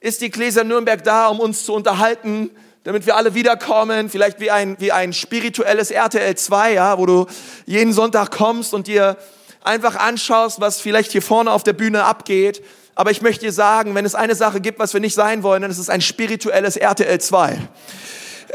ist 0.00 0.20
die 0.20 0.30
Gläser 0.30 0.64
Nürnberg 0.64 1.02
da, 1.02 1.28
um 1.28 1.40
uns 1.40 1.64
zu 1.64 1.74
unterhalten, 1.74 2.50
damit 2.84 3.06
wir 3.06 3.16
alle 3.16 3.34
wiederkommen, 3.34 4.08
vielleicht 4.08 4.40
wie 4.40 4.50
ein, 4.50 4.76
wie 4.78 4.92
ein 4.92 5.12
spirituelles 5.12 5.90
RTL 5.90 6.36
2, 6.36 6.72
ja, 6.74 6.98
wo 6.98 7.06
du 7.06 7.26
jeden 7.66 7.92
Sonntag 7.92 8.30
kommst 8.30 8.74
und 8.74 8.86
dir 8.86 9.16
einfach 9.62 9.96
anschaust, 9.96 10.60
was 10.60 10.80
vielleicht 10.80 11.12
hier 11.12 11.22
vorne 11.22 11.50
auf 11.50 11.64
der 11.64 11.72
Bühne 11.72 12.04
abgeht. 12.04 12.62
Aber 12.94 13.10
ich 13.10 13.22
möchte 13.22 13.46
dir 13.46 13.52
sagen, 13.52 13.94
wenn 13.94 14.04
es 14.04 14.14
eine 14.14 14.34
Sache 14.34 14.60
gibt, 14.60 14.78
was 14.78 14.94
wir 14.94 15.00
nicht 15.00 15.14
sein 15.14 15.42
wollen, 15.42 15.62
dann 15.62 15.70
ist 15.70 15.78
es 15.78 15.90
ein 15.90 16.00
spirituelles 16.00 16.76
RTL 16.76 17.20
2 17.20 17.58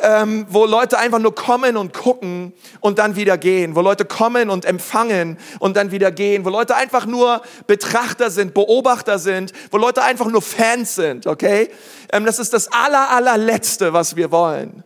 ähm, 0.04 0.46
wo 0.50 0.66
Leute 0.66 1.00
einfach 1.00 1.20
nur 1.20 1.34
kommen 1.34 1.78
und 1.78 1.94
gucken 1.94 2.52
und 2.82 3.00
dann 3.00 3.16
wieder 3.16 3.38
gehen, 3.38 3.74
wo 3.74 3.82
Leute 3.82 4.04
kommen 4.04 4.50
und 4.50 4.66
empfangen 4.66 5.40
und 5.60 5.78
dann 5.78 5.92
wieder 5.92 6.12
gehen, 6.12 6.44
wo 6.44 6.50
Leute 6.50 6.76
einfach 6.76 7.06
nur 7.06 7.42
Betrachter 7.68 8.30
sind, 8.30 8.54
Beobachter 8.54 9.18
sind, 9.18 9.54
wo 9.72 9.78
Leute 9.78 10.04
einfach 10.04 10.28
nur 10.28 10.42
Fans 10.42 10.96
sind, 10.96 11.26
okay? 11.26 11.70
Ähm, 12.12 12.26
das 12.26 12.38
ist 12.38 12.54
das 12.54 12.70
aller, 12.72 13.12
allerletzte, 13.12 13.94
was 13.94 14.18
wir 14.18 14.30
wollen. 14.30 14.84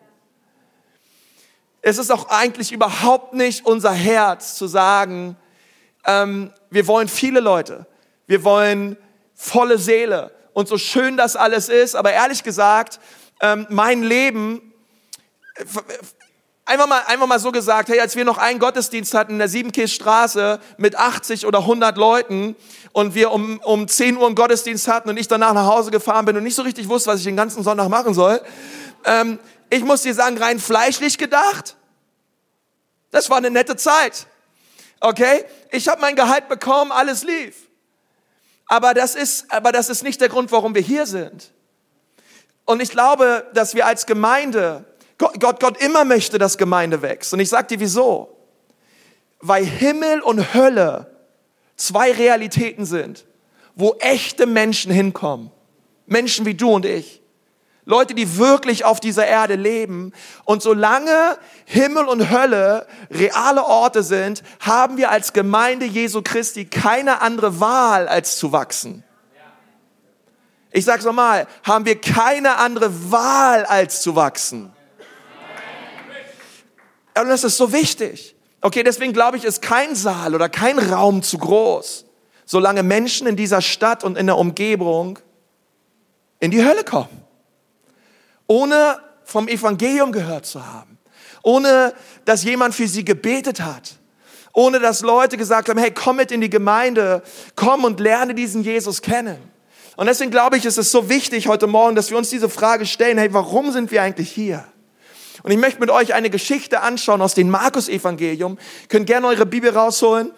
Es 1.81 1.97
ist 1.97 2.11
auch 2.11 2.29
eigentlich 2.29 2.71
überhaupt 2.71 3.33
nicht 3.33 3.65
unser 3.65 3.93
Herz 3.93 4.55
zu 4.55 4.67
sagen, 4.67 5.35
ähm, 6.05 6.51
wir 6.69 6.85
wollen 6.85 7.07
viele 7.07 7.39
Leute, 7.39 7.87
wir 8.27 8.43
wollen 8.43 8.97
volle 9.33 9.79
Seele 9.79 10.31
und 10.53 10.67
so 10.67 10.77
schön 10.77 11.17
das 11.17 11.35
alles 11.35 11.69
ist, 11.69 11.95
aber 11.95 12.11
ehrlich 12.11 12.43
gesagt, 12.43 12.99
ähm, 13.41 13.65
mein 13.69 14.03
Leben 14.03 14.66
Einfach 16.65 16.87
mal, 16.87 17.01
einfach 17.07 17.27
mal 17.27 17.39
so 17.39 17.53
gesagt, 17.53 17.87
hey, 17.87 18.01
als 18.01 18.17
wir 18.17 18.25
noch 18.25 18.37
einen 18.37 18.59
Gottesdienst 18.59 19.13
hatten 19.13 19.33
in 19.33 19.39
der 19.39 19.47
Siebenkirchstraße 19.47 20.59
mit 20.77 20.97
80 20.97 21.45
oder 21.45 21.59
100 21.59 21.95
Leuten 21.95 22.57
und 22.91 23.15
wir 23.15 23.31
um, 23.31 23.59
um 23.63 23.87
10 23.87 24.17
Uhr 24.17 24.25
einen 24.25 24.35
Gottesdienst 24.35 24.89
hatten 24.89 25.07
und 25.07 25.17
ich 25.17 25.29
danach 25.29 25.53
nach 25.53 25.65
Hause 25.65 25.91
gefahren 25.91 26.25
bin 26.25 26.35
und 26.35 26.43
nicht 26.43 26.55
so 26.55 26.63
richtig 26.63 26.89
wusste, 26.89 27.09
was 27.09 27.19
ich 27.19 27.25
den 27.25 27.37
ganzen 27.37 27.63
Sonntag 27.63 27.87
machen 27.87 28.13
soll, 28.13 28.41
ähm, 29.05 29.39
ich 29.69 29.83
muss 29.83 30.01
dir 30.01 30.13
sagen, 30.13 30.37
rein 30.37 30.59
fleischlich 30.59 31.17
gedacht, 31.17 31.77
das 33.11 33.29
war 33.29 33.37
eine 33.37 33.49
nette 33.49 33.77
Zeit. 33.77 34.27
Okay? 34.99 35.45
Ich 35.71 35.87
habe 35.87 36.01
mein 36.01 36.15
Gehalt 36.15 36.49
bekommen, 36.49 36.91
alles 36.91 37.23
lief. 37.23 37.55
Aber 38.67 38.93
das 38.93 39.15
ist, 39.15 39.51
aber 39.51 39.71
das 39.71 39.89
ist 39.89 40.03
nicht 40.03 40.19
der 40.19 40.29
Grund, 40.29 40.51
warum 40.51 40.75
wir 40.75 40.81
hier 40.81 41.05
sind. 41.05 41.53
Und 42.65 42.81
ich 42.81 42.89
glaube, 42.89 43.49
dass 43.53 43.75
wir 43.75 43.85
als 43.85 44.05
Gemeinde 44.05 44.83
Gott, 45.17 45.39
Gott, 45.39 45.59
Gott 45.59 45.77
immer 45.77 46.05
möchte, 46.05 46.37
dass 46.37 46.57
Gemeinde 46.57 47.01
wächst. 47.01 47.33
Und 47.33 47.39
ich 47.39 47.49
sage 47.49 47.67
dir 47.67 47.79
wieso. 47.79 48.37
Weil 49.39 49.65
Himmel 49.65 50.21
und 50.21 50.53
Hölle 50.53 51.11
zwei 51.75 52.11
Realitäten 52.11 52.85
sind, 52.85 53.25
wo 53.75 53.95
echte 53.99 54.45
Menschen 54.45 54.91
hinkommen. 54.91 55.51
Menschen 56.05 56.45
wie 56.45 56.55
du 56.55 56.71
und 56.71 56.85
ich. 56.85 57.21
Leute, 57.85 58.13
die 58.13 58.37
wirklich 58.37 58.83
auf 58.83 58.99
dieser 58.99 59.25
Erde 59.25 59.55
leben. 59.55 60.11
Und 60.43 60.61
solange 60.61 61.37
Himmel 61.65 62.05
und 62.05 62.29
Hölle 62.29 62.85
reale 63.09 63.63
Orte 63.63 64.03
sind, 64.03 64.43
haben 64.59 64.97
wir 64.97 65.09
als 65.09 65.31
Gemeinde 65.31 65.85
Jesu 65.85 66.21
Christi 66.21 66.65
keine 66.65 67.21
andere 67.21 67.61
Wahl, 67.61 68.09
als 68.09 68.37
zu 68.37 68.51
wachsen. 68.51 69.05
Ich 70.71 70.83
sage 70.83 70.99
es 70.99 71.05
nochmal, 71.05 71.47
haben 71.63 71.85
wir 71.85 71.99
keine 71.99 72.57
andere 72.57 73.09
Wahl, 73.09 73.65
als 73.65 74.01
zu 74.01 74.15
wachsen. 74.15 74.73
Und 77.21 77.29
das 77.29 77.43
ist 77.43 77.57
so 77.57 77.71
wichtig. 77.73 78.35
Okay, 78.61 78.83
deswegen 78.83 79.13
glaube 79.13 79.37
ich, 79.37 79.43
ist 79.43 79.61
kein 79.61 79.95
Saal 79.95 80.35
oder 80.35 80.49
kein 80.49 80.79
Raum 80.79 81.21
zu 81.21 81.37
groß, 81.37 82.05
solange 82.45 82.83
Menschen 82.83 83.27
in 83.27 83.35
dieser 83.35 83.61
Stadt 83.61 84.03
und 84.03 84.17
in 84.17 84.25
der 84.25 84.37
Umgebung 84.37 85.19
in 86.39 86.51
die 86.51 86.63
Hölle 86.63 86.83
kommen. 86.83 87.21
Ohne 88.47 88.99
vom 89.23 89.47
Evangelium 89.47 90.11
gehört 90.11 90.45
zu 90.45 90.65
haben. 90.65 90.97
Ohne, 91.43 91.93
dass 92.25 92.43
jemand 92.43 92.75
für 92.75 92.87
sie 92.87 93.05
gebetet 93.05 93.61
hat. 93.61 93.95
Ohne, 94.53 94.79
dass 94.79 95.01
Leute 95.01 95.37
gesagt 95.37 95.69
haben, 95.69 95.77
hey, 95.77 95.91
komm 95.91 96.17
mit 96.17 96.31
in 96.31 96.41
die 96.41 96.49
Gemeinde, 96.49 97.21
komm 97.55 97.83
und 97.83 97.99
lerne 97.99 98.33
diesen 98.33 98.63
Jesus 98.63 99.01
kennen. 99.01 99.37
Und 99.97 100.07
deswegen 100.07 100.31
glaube 100.31 100.57
ich, 100.57 100.65
ist 100.65 100.77
es 100.77 100.91
so 100.91 101.09
wichtig 101.09 101.47
heute 101.47 101.67
Morgen, 101.67 101.95
dass 101.95 102.09
wir 102.09 102.17
uns 102.17 102.29
diese 102.29 102.49
Frage 102.49 102.85
stellen, 102.85 103.17
hey, 103.17 103.33
warum 103.33 103.71
sind 103.71 103.91
wir 103.91 104.01
eigentlich 104.01 104.31
hier? 104.31 104.65
Und 105.47 105.53
ich 105.53 105.59
möchte 105.59 105.79
mit 105.79 105.89
euch 105.89 106.13
eine 106.13 106.29
Geschichte 106.29 106.81
anschauen 106.81 107.21
aus 107.21 107.33
dem 107.33 107.49
Markus-Evangelium. 107.49 108.57
Könnt 108.89 109.07
gerne 109.07 109.27
eure 109.27 109.45
Bibel 109.45 109.69
rausholen. 109.69 110.33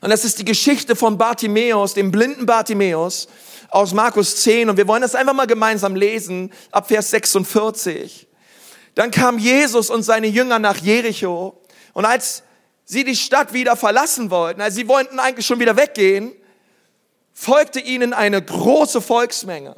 Und 0.00 0.08
das 0.08 0.24
ist 0.24 0.38
die 0.38 0.46
Geschichte 0.46 0.96
von 0.96 1.18
Bartimäus, 1.18 1.92
dem 1.92 2.10
blinden 2.10 2.46
Bartimäus 2.46 3.28
aus 3.68 3.92
Markus 3.92 4.36
10. 4.44 4.70
Und 4.70 4.78
wir 4.78 4.88
wollen 4.88 5.02
das 5.02 5.14
einfach 5.14 5.34
mal 5.34 5.46
gemeinsam 5.46 5.94
lesen, 5.94 6.54
ab 6.70 6.88
Vers 6.88 7.10
46. 7.10 8.26
Dann 8.94 9.10
kam 9.10 9.38
Jesus 9.38 9.90
und 9.90 10.04
seine 10.04 10.28
Jünger 10.28 10.58
nach 10.58 10.78
Jericho. 10.78 11.60
Und 11.92 12.06
als 12.06 12.44
sie 12.86 13.04
die 13.04 13.14
Stadt 13.14 13.52
wieder 13.52 13.76
verlassen 13.76 14.30
wollten, 14.30 14.62
also 14.62 14.74
sie 14.74 14.88
wollten 14.88 15.18
eigentlich 15.18 15.44
schon 15.44 15.60
wieder 15.60 15.76
weggehen, 15.76 16.32
folgte 17.34 17.80
ihnen 17.80 18.14
eine 18.14 18.40
große 18.40 19.02
Volksmenge. 19.02 19.76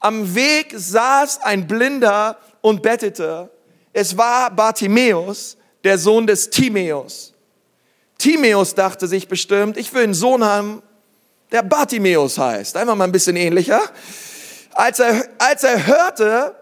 Am 0.00 0.34
Weg 0.34 0.72
saß 0.76 1.42
ein 1.42 1.66
Blinder 1.66 2.38
und 2.60 2.82
bettete. 2.82 3.50
Es 3.92 4.16
war 4.16 4.50
Bartimäus, 4.50 5.56
der 5.84 5.98
Sohn 5.98 6.26
des 6.26 6.50
Timäus. 6.50 7.34
Timäus 8.16 8.74
dachte 8.74 9.06
sich 9.06 9.28
bestimmt, 9.28 9.76
ich 9.76 9.92
will 9.94 10.04
einen 10.04 10.14
Sohn 10.14 10.44
haben, 10.44 10.82
der 11.50 11.62
Bartimäus 11.62 12.38
heißt. 12.38 12.76
Einfach 12.76 12.94
mal 12.94 13.04
ein 13.04 13.12
bisschen 13.12 13.36
ähnlicher. 13.36 13.80
Als 14.72 14.98
er, 14.98 15.28
als 15.38 15.64
er 15.64 15.86
hörte, 15.86 16.56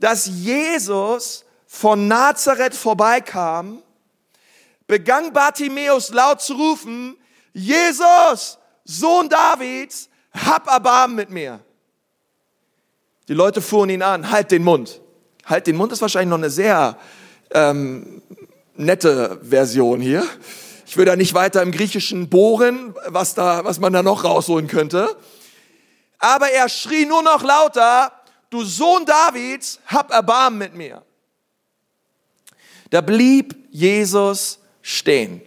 dass 0.00 0.26
Jesus 0.26 1.44
von 1.66 2.08
Nazareth 2.08 2.74
vorbeikam, 2.74 3.82
begann 4.86 5.32
Bartimäus 5.32 6.10
laut 6.10 6.40
zu 6.40 6.54
rufen, 6.54 7.16
Jesus, 7.52 8.58
Sohn 8.84 9.28
Davids, 9.28 10.08
hab 10.32 10.68
Erbarmen 10.68 11.16
mit 11.16 11.30
mir. 11.30 11.60
Die 13.28 13.34
Leute 13.34 13.60
fuhren 13.60 13.90
ihn 13.90 14.02
an, 14.02 14.30
halt 14.30 14.50
den 14.50 14.62
Mund. 14.62 15.00
Halt 15.44 15.66
den 15.66 15.76
Mund 15.76 15.92
ist 15.92 16.00
wahrscheinlich 16.00 16.30
noch 16.30 16.38
eine 16.38 16.50
sehr 16.50 16.96
ähm, 17.50 18.22
nette 18.76 19.38
Version 19.42 20.00
hier. 20.00 20.24
Ich 20.86 20.96
will 20.96 21.04
da 21.04 21.16
nicht 21.16 21.34
weiter 21.34 21.62
im 21.62 21.72
Griechischen 21.72 22.28
bohren, 22.28 22.94
was, 23.06 23.34
da, 23.34 23.64
was 23.64 23.80
man 23.80 23.92
da 23.92 24.02
noch 24.02 24.24
rausholen 24.24 24.68
könnte. 24.68 25.16
Aber 26.18 26.50
er 26.50 26.68
schrie 26.68 27.04
nur 27.04 27.22
noch 27.22 27.42
lauter, 27.42 28.12
du 28.50 28.64
Sohn 28.64 29.04
Davids, 29.04 29.80
hab 29.86 30.12
Erbarmen 30.12 30.58
mit 30.58 30.74
mir. 30.74 31.02
Da 32.90 33.00
blieb 33.00 33.56
Jesus 33.70 34.60
stehen. 34.82 35.42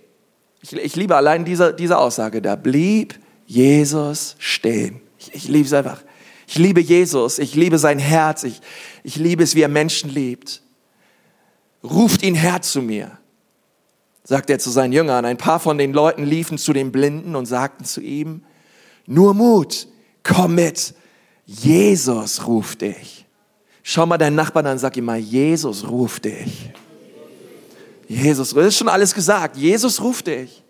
Ich, 0.62 0.74
ich 0.74 0.95
liebe 0.95 1.15
allein 1.15 1.45
diese, 1.45 1.74
diese 1.74 1.98
Aussage, 1.98 2.41
da 2.41 2.55
blieb 2.55 3.17
Jesus 3.48 4.36
stehen. 4.39 5.01
Ich, 5.17 5.33
ich 5.33 5.48
liebe 5.48 5.65
es 5.65 5.74
einfach. 5.74 6.01
Ich 6.50 6.58
liebe 6.58 6.82
Jesus, 6.82 7.38
ich 7.38 7.53
liebe 7.53 7.77
sein 7.77 8.00
Herz, 8.00 8.44
ich, 8.44 8.60
ich 9.03 9.18
liebe 9.18 9.44
es, 9.44 9.53
wie 9.53 9.62
er 9.62 9.68
Menschen 9.68 10.10
liebt. 10.10 10.63
Ruft 11.84 12.24
ihn 12.24 12.34
her 12.34 12.63
zu 12.63 12.82
mir, 12.82 13.20
sagt 14.24 14.50
er 14.50 14.58
zu 14.58 14.72
seinen 14.72 14.91
Jüngern. 14.91 15.25
Ein 15.25 15.38
paar 15.38 15.60
von 15.60 15.77
den 15.77 15.94
Leuten 15.94 16.24
liefen 16.24 16.58
zu 16.58 16.74
den 16.74 16.91
Blinden 16.91 17.36
und 17.36 17.46
sagten 17.46 17.86
zu 17.86 18.01
ihm, 18.01 18.44
nur 19.06 19.36
Mut, 19.36 19.88
komm 20.24 20.56
mit, 20.56 20.96
Jesus 21.46 22.48
ruft 22.48 22.82
dich. 22.82 23.27
Schau 23.84 24.08
mal 24.08 24.18
deinen 24.18 24.36
Nachbarn 24.36 24.65
an, 24.65 24.79
sag 24.79 24.98
ihm 24.98 25.06
mal, 25.06 25.20
Jesus 25.20 25.88
ruft 25.88 26.25
dich. 26.25 26.72
Jesus, 28.08 28.56
das 28.56 28.65
ist 28.65 28.77
schon 28.77 28.89
alles 28.89 29.13
gesagt. 29.13 29.56
Jesus 29.56 30.01
ruft 30.01 30.25
dich. 30.25 30.63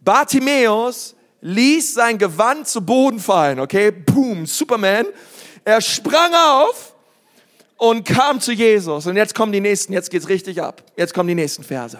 Bartimäus 0.00 1.15
ließ 1.40 1.94
sein 1.94 2.18
Gewand 2.18 2.66
zu 2.68 2.84
Boden 2.84 3.20
fallen, 3.20 3.60
okay? 3.60 3.90
Boom, 3.90 4.46
Superman. 4.46 5.06
Er 5.64 5.80
sprang 5.80 6.32
auf 6.34 6.94
und 7.76 8.04
kam 8.04 8.40
zu 8.40 8.52
Jesus. 8.52 9.06
Und 9.06 9.16
jetzt 9.16 9.34
kommen 9.34 9.52
die 9.52 9.60
nächsten, 9.60 9.92
jetzt 9.92 10.10
geht's 10.10 10.28
richtig 10.28 10.62
ab. 10.62 10.82
Jetzt 10.96 11.14
kommen 11.14 11.28
die 11.28 11.34
nächsten 11.34 11.62
Verse. 11.62 11.98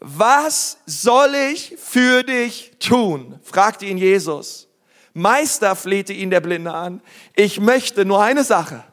Was 0.00 0.78
soll 0.86 1.34
ich 1.34 1.74
für 1.78 2.22
dich 2.22 2.72
tun? 2.78 3.38
fragte 3.42 3.86
ihn 3.86 3.98
Jesus. 3.98 4.68
Meister 5.14 5.74
flehte 5.76 6.12
ihn 6.12 6.30
der 6.30 6.40
Blinde 6.40 6.72
an. 6.72 7.00
Ich 7.34 7.58
möchte 7.58 8.04
nur 8.04 8.22
eine 8.22 8.44
Sache. 8.44 8.84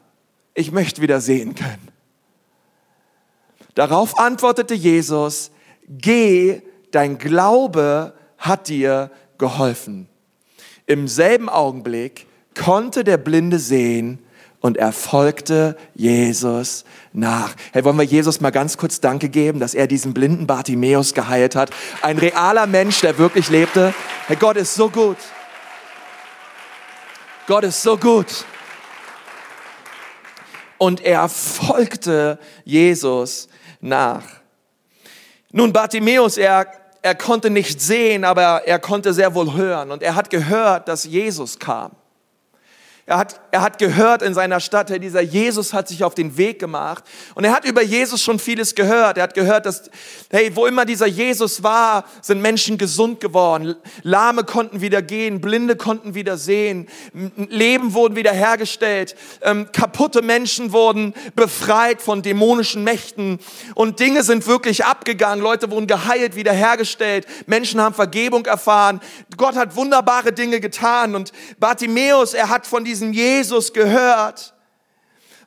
Ich 0.54 0.72
möchte 0.72 1.02
wieder 1.02 1.20
sehen 1.20 1.54
können. 1.54 1.88
Darauf 3.74 4.18
antwortete 4.18 4.74
Jesus, 4.74 5.50
geh, 5.88 6.62
dein 6.92 7.18
Glaube 7.18 8.14
hat 8.44 8.68
dir 8.68 9.10
geholfen. 9.38 10.08
Im 10.86 11.08
selben 11.08 11.48
Augenblick 11.48 12.26
konnte 12.54 13.02
der 13.04 13.16
Blinde 13.16 13.58
sehen 13.58 14.18
und 14.60 14.76
er 14.76 14.92
folgte 14.92 15.76
Jesus 15.94 16.84
nach. 17.12 17.54
Hey, 17.72 17.84
wollen 17.84 17.98
wir 17.98 18.04
Jesus 18.04 18.40
mal 18.40 18.50
ganz 18.50 18.76
kurz 18.76 19.00
Danke 19.00 19.28
geben, 19.28 19.60
dass 19.60 19.74
er 19.74 19.86
diesen 19.86 20.14
blinden 20.14 20.46
Bartimäus 20.46 21.14
geheilt 21.14 21.56
hat? 21.56 21.70
Ein 22.02 22.18
realer 22.18 22.66
Mensch, 22.66 23.00
der 23.00 23.18
wirklich 23.18 23.50
lebte. 23.50 23.94
Hey, 24.26 24.36
Gott 24.36 24.56
ist 24.56 24.74
so 24.74 24.88
gut. 24.88 25.18
Gott 27.46 27.64
ist 27.64 27.82
so 27.82 27.96
gut. 27.96 28.44
Und 30.78 31.02
er 31.02 31.28
folgte 31.28 32.38
Jesus 32.64 33.48
nach. 33.80 34.22
Nun, 35.52 35.72
Bartimäus, 35.72 36.36
er, 36.36 36.66
er 37.04 37.14
konnte 37.14 37.50
nicht 37.50 37.82
sehen, 37.82 38.24
aber 38.24 38.62
er 38.66 38.78
konnte 38.78 39.12
sehr 39.12 39.34
wohl 39.34 39.52
hören. 39.52 39.90
Und 39.90 40.02
er 40.02 40.14
hat 40.14 40.30
gehört, 40.30 40.88
dass 40.88 41.04
Jesus 41.04 41.58
kam. 41.58 41.90
Er 43.06 43.18
hat, 43.18 43.38
er 43.50 43.60
hat 43.60 43.78
gehört 43.78 44.22
in 44.22 44.32
seiner 44.32 44.60
Stadt, 44.60 44.88
dieser 44.88 45.20
Jesus 45.20 45.74
hat 45.74 45.88
sich 45.88 46.04
auf 46.04 46.14
den 46.14 46.38
Weg 46.38 46.58
gemacht. 46.58 47.04
Und 47.34 47.44
er 47.44 47.52
hat 47.52 47.66
über 47.66 47.82
Jesus 47.82 48.22
schon 48.22 48.38
vieles 48.38 48.74
gehört. 48.74 49.18
Er 49.18 49.24
hat 49.24 49.34
gehört, 49.34 49.66
dass, 49.66 49.90
hey, 50.30 50.56
wo 50.56 50.64
immer 50.64 50.86
dieser 50.86 51.04
Jesus 51.04 51.62
war, 51.62 52.04
sind 52.22 52.40
Menschen 52.40 52.78
gesund 52.78 53.20
geworden. 53.20 53.76
Lahme 54.04 54.44
konnten 54.44 54.80
wieder 54.80 55.02
gehen, 55.02 55.42
Blinde 55.42 55.76
konnten 55.76 56.14
wieder 56.14 56.38
sehen, 56.38 56.88
Leben 57.36 57.92
wurden 57.92 58.16
wieder 58.16 58.32
hergestellt, 58.32 59.16
ähm, 59.42 59.68
kaputte 59.70 60.22
Menschen 60.22 60.72
wurden 60.72 61.12
befreit 61.36 62.00
von 62.00 62.22
dämonischen 62.22 62.84
Mächten. 62.84 63.38
Und 63.74 64.00
Dinge 64.00 64.22
sind 64.22 64.46
wirklich 64.46 64.86
abgegangen. 64.86 65.44
Leute 65.44 65.70
wurden 65.70 65.86
geheilt, 65.86 66.36
wieder 66.36 66.52
hergestellt. 66.54 67.26
Menschen 67.46 67.82
haben 67.82 67.94
Vergebung 67.94 68.46
erfahren. 68.46 69.02
Gott 69.36 69.56
hat 69.56 69.76
wunderbare 69.76 70.32
Dinge 70.32 70.60
getan. 70.60 71.14
Und 71.14 71.32
Bartimäus, 71.58 72.32
er 72.32 72.48
hat 72.48 72.66
von 72.66 72.82
diesem 72.82 72.93
Jesus 73.02 73.72
gehört. 73.72 74.54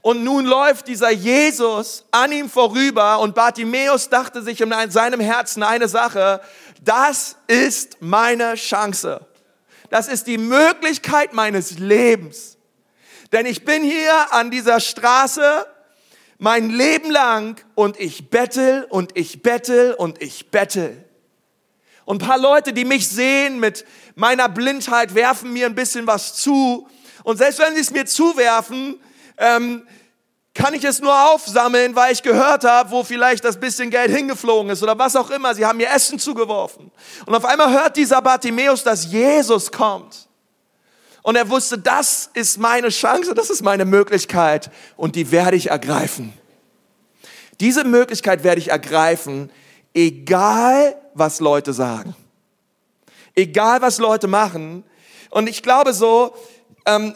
Und 0.01 0.24
nun 0.24 0.46
läuft 0.46 0.88
dieser 0.88 1.10
Jesus 1.10 2.06
an 2.12 2.32
ihm 2.32 2.50
vorüber 2.50 3.20
und 3.20 3.36
Bartimäus 3.36 4.10
dachte 4.10 4.42
sich 4.42 4.62
in 4.62 4.74
seinem 4.92 5.20
Herzen 5.20 5.63
eine 5.63 5.88
Sache, 5.88 6.39
das 6.82 7.36
ist 7.48 7.98
meine 8.00 8.56
Chance. 8.56 9.25
Das 9.89 10.08
ist 10.08 10.27
die 10.27 10.38
Möglichkeit 10.38 11.34
meines 11.34 11.80
Lebens. 11.80 12.58
Denn 13.32 13.46
ich 13.46 13.66
bin 13.66 13.84
hier 13.84 14.34
an 14.34 14.51
dieser 14.51 14.80
Straße 14.80 15.66
mein 16.38 16.70
Leben 16.70 17.12
lang 17.12 17.60
und 17.75 18.00
ich 18.00 18.30
bettel 18.30 18.86
und 18.89 19.18
ich 19.18 19.42
bettel 19.42 19.94
und 19.94 20.22
ich 20.22 20.51
bettel. 20.51 21.04
Und 22.06 22.22
ein 22.22 22.27
paar 22.27 22.38
Leute, 22.38 22.72
die 22.72 22.86
mich 22.86 23.10
sehen 23.10 23.60
mit 23.60 23.86
meiner 24.16 24.48
Blindheit, 24.48 25.13
werfen 25.16 25.51
mir 25.51 25.66
ein 25.66 25.75
bisschen 25.75 26.08
was 26.08 26.36
zu. 26.36 26.88
Und 27.27 27.36
selbst 27.36 27.60
wenn 27.60 27.75
sie 27.75 27.81
es 27.81 27.91
mir 27.91 28.05
zuwerfen, 28.05 29.01
ähm, 29.38 29.86
kann 30.53 30.74
ich 30.74 30.86
es 30.86 31.01
nur 31.01 31.29
aufsammeln, 31.29 31.93
weil 31.93 32.13
ich 32.13 32.24
gehört 32.24 32.63
habe, 32.63 32.89
wo 32.89 33.03
vielleicht 33.03 33.43
das 33.43 33.60
bisschen 33.60 33.89
Geld 33.89 34.10
hingeflogen 34.10 34.72
ist 34.72 34.81
oder 34.81 34.98
was 34.98 35.13
auch 35.17 35.29
immer. 35.29 35.53
Sie 35.53 35.65
haben 35.65 35.75
mir 35.75 35.89
Essen 35.89 36.19
zugeworfen. 36.19 36.89
Und 37.25 37.36
auf 37.36 37.43
einmal 37.43 37.69
hört 37.74 37.98
dieser 37.98 38.22
Bartimäus, 38.22 38.81
dass 38.81 39.12
Jesus 39.12 39.74
kommt. 39.74 40.29
Und 41.22 41.36
er 41.36 41.50
wusste, 41.50 41.77
das 41.77 42.29
ist 42.34 42.60
meine 42.60 42.88
Chance, 42.88 43.34
das 43.34 43.50
ist 43.50 43.62
meine 43.62 43.84
Möglichkeit 43.84 44.72
und 44.96 45.17
die 45.17 45.29
werde 45.29 45.57
ich 45.57 45.69
ergreifen. 45.69 46.31
Diese 47.60 47.84
Möglichkeit 47.84 48.46
werde 48.46 48.62
ich 48.62 48.69
ergreifen, 48.69 49.51
egal 49.93 50.96
was 51.13 51.41
Leute 51.41 51.74
sagen. 51.74 52.15
Egal 53.36 53.81
was 53.81 53.98
Leute 53.98 54.27
machen. 54.27 54.86
Und 55.29 55.50
ich 55.50 55.62
glaube 55.62 55.91
so, 55.91 56.34
ähm, 56.88 57.13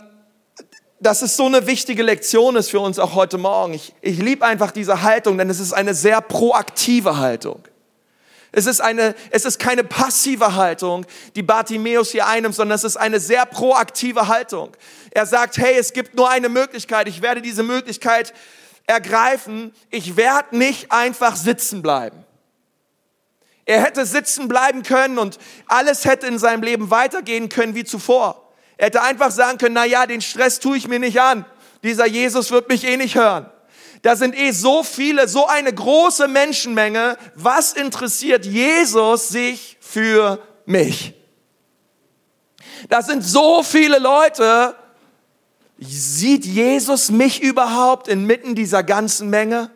dass 1.00 1.24
es 1.24 1.36
so 1.36 1.48
eine 1.48 1.66
wichtige 1.66 2.04
Lektion 2.04 2.56
ist 2.56 2.70
für 2.70 2.80
uns 2.80 3.00
auch 3.00 3.16
heute 3.16 3.40
Morgen. 3.40 3.74
Ich, 3.74 3.94
ich 4.02 4.20
liebe 4.20 4.46
einfach 4.46 4.70
diese 4.70 5.02
Haltung, 5.02 5.40
denn 5.40 5.50
es 5.50 5.60
ist 5.60 5.74
eine 5.74 5.96
sehr 5.96 6.22
proaktive 6.22 7.18
Haltung. 7.18 7.64
Es 8.52 8.68
ist, 8.68 8.82
eine, 8.82 9.16
es 9.32 9.46
ist 9.46 9.60
keine 9.60 9.84
passive 9.86 10.56
Haltung, 10.56 11.06
die 11.36 11.42
Bartimäus 11.42 12.12
hier 12.12 12.28
einnimmt, 12.28 12.54
sondern 12.54 12.76
es 12.76 12.84
ist 12.84 12.98
eine 12.98 13.20
sehr 13.20 13.46
proaktive 13.46 14.28
Haltung. 14.28 14.76
Er 15.12 15.26
sagt, 15.26 15.58
hey, 15.58 15.76
es 15.80 15.94
gibt 15.94 16.16
nur 16.16 16.30
eine 16.30 16.50
Möglichkeit, 16.50 17.08
ich 17.08 17.22
werde 17.22 17.42
diese 17.42 17.64
Möglichkeit 17.64 18.34
ergreifen, 18.88 19.74
ich 19.90 20.18
werde 20.18 20.58
nicht 20.58 20.92
einfach 20.92 21.38
sitzen 21.38 21.82
bleiben. 21.82 22.26
Er 23.66 23.82
hätte 23.82 24.06
sitzen 24.06 24.50
bleiben 24.50 24.84
können 24.84 25.18
und 25.18 25.40
alles 25.68 26.04
hätte 26.04 26.28
in 26.28 26.38
seinem 26.38 26.62
Leben 26.62 26.92
weitergehen 26.92 27.48
können 27.48 27.74
wie 27.74 27.86
zuvor. 27.86 28.51
Er 28.82 28.88
hätte 28.88 29.04
einfach 29.04 29.30
sagen 29.30 29.60
können, 29.60 29.76
na 29.76 29.86
ja, 29.86 30.08
den 30.08 30.22
Stress 30.22 30.60
tue 30.60 30.76
ich 30.76 30.88
mir 30.88 30.98
nicht 30.98 31.22
an. 31.22 31.46
Dieser 31.84 32.08
Jesus 32.08 32.50
wird 32.50 32.68
mich 32.68 32.84
eh 32.84 32.98
nicht 32.98 33.14
hören. 33.14 33.46
Da 34.02 34.16
sind 34.16 34.36
eh 34.36 34.50
so 34.50 34.82
viele, 34.82 35.28
so 35.28 35.46
eine 35.46 35.72
große 35.72 36.28
Menschenmenge. 36.28 37.16
Was 37.36 37.74
interessiert 37.74 38.44
Jesus 38.44 39.30
sich 39.30 39.78
für 39.82 40.42
mich? 40.66 41.14
Da 42.90 43.04
sind 43.04 43.24
so 43.24 43.62
viele 43.62 44.00
Leute. 44.00 44.76
Sieht 45.78 46.44
Jesus 46.48 47.12
mich 47.12 47.40
überhaupt 47.40 48.08
inmitten 48.08 48.56
dieser 48.56 48.82
ganzen 48.82 49.30
Menge? 49.30 49.70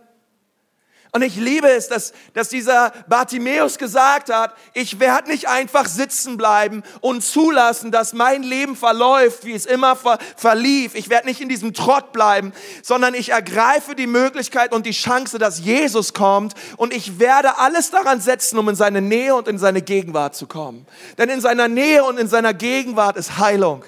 Und 1.16 1.22
ich 1.22 1.38
liebe 1.38 1.70
es, 1.70 1.88
dass, 1.88 2.12
dass 2.34 2.50
dieser 2.50 2.92
Bartimäus 3.08 3.78
gesagt 3.78 4.30
hat, 4.30 4.54
ich 4.74 5.00
werde 5.00 5.30
nicht 5.30 5.48
einfach 5.48 5.86
sitzen 5.86 6.36
bleiben 6.36 6.84
und 7.00 7.24
zulassen, 7.24 7.90
dass 7.90 8.12
mein 8.12 8.44
Leben 8.44 8.76
verläuft, 8.76 9.46
wie 9.46 9.54
es 9.54 9.66
immer 9.66 9.96
ver 9.96 10.18
verlief. 10.36 10.94
Ich 10.94 11.10
werde 11.10 11.28
nicht 11.28 11.40
in 11.40 11.48
diesem 11.48 11.74
Trott 11.74 12.12
bleiben, 12.12 12.52
sondern 12.84 13.14
ich 13.14 13.30
ergreife 13.30 13.96
die 13.96 14.08
Möglichkeit 14.08 14.74
und 14.74 14.86
die 14.86 14.92
Chance, 14.92 15.40
dass 15.40 15.62
Jesus 15.62 16.14
kommt 16.14 16.54
und 16.76 16.94
ich 16.94 17.18
werde 17.18 17.60
alles 17.60 17.92
daran 17.92 18.20
setzen, 18.20 18.60
um 18.60 18.68
in 18.68 18.76
seine 18.76 19.00
Nähe 19.00 19.36
und 19.36 19.48
in 19.48 19.58
seine 19.58 19.82
Gegenwart 19.82 20.36
zu 20.36 20.48
kommen. 20.48 20.86
Denn 21.18 21.30
in 21.30 21.40
seiner 21.40 21.70
Nähe 21.70 22.04
und 22.04 22.20
in 22.20 22.28
seiner 22.28 22.54
Gegenwart 22.54 23.16
ist 23.16 23.38
Heilung. 23.38 23.86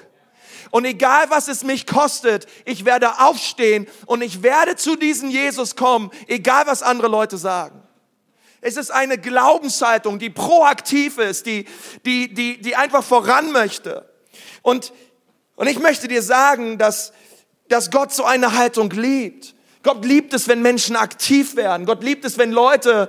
Und 0.70 0.84
egal 0.84 1.30
was 1.30 1.48
es 1.48 1.64
mich 1.64 1.86
kostet, 1.86 2.46
ich 2.64 2.84
werde 2.84 3.20
aufstehen 3.20 3.86
und 4.06 4.22
ich 4.22 4.42
werde 4.42 4.76
zu 4.76 4.96
diesem 4.96 5.30
Jesus 5.30 5.76
kommen, 5.76 6.10
egal 6.26 6.66
was 6.66 6.82
andere 6.82 7.08
Leute 7.08 7.38
sagen. 7.38 7.82
Es 8.60 8.76
ist 8.76 8.90
eine 8.90 9.18
Glaubenshaltung, 9.18 10.18
die 10.18 10.30
proaktiv 10.30 11.18
ist, 11.18 11.46
die, 11.46 11.66
die, 12.04 12.32
die, 12.34 12.60
die 12.60 12.76
einfach 12.76 13.04
voran 13.04 13.52
möchte. 13.52 14.08
Und, 14.62 14.92
und 15.54 15.68
ich 15.68 15.78
möchte 15.78 16.08
dir 16.08 16.22
sagen, 16.22 16.76
dass, 16.76 17.12
dass 17.68 17.90
Gott 17.90 18.12
so 18.12 18.24
eine 18.24 18.56
Haltung 18.56 18.90
liebt. 18.90 19.54
Gott 19.84 20.04
liebt 20.04 20.34
es, 20.34 20.48
wenn 20.48 20.60
Menschen 20.60 20.96
aktiv 20.96 21.54
werden. 21.54 21.86
Gott 21.86 22.02
liebt 22.02 22.24
es, 22.24 22.36
wenn 22.36 22.50
Leute 22.50 23.08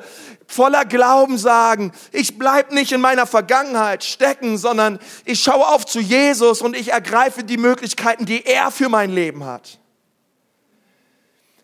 voller 0.50 0.84
Glauben 0.84 1.38
sagen, 1.38 1.92
ich 2.12 2.40
bleib 2.40 2.72
nicht 2.72 2.92
in 2.92 3.00
meiner 3.00 3.28
Vergangenheit 3.28 4.04
stecken, 4.04 4.58
sondern 4.58 4.98
ich 5.24 5.44
schaue 5.44 5.68
auf 5.68 5.86
zu 5.86 6.00
Jesus 6.00 6.64
und 6.64 6.76
ich 6.76 6.92
ergreife 6.92 7.44
die 7.44 7.58
Möglichkeiten, 7.58 8.26
die 8.26 8.44
er 8.46 8.72
für 8.72 8.90
mein 8.90 9.12
Leben 9.12 9.46
hat. 9.46 9.78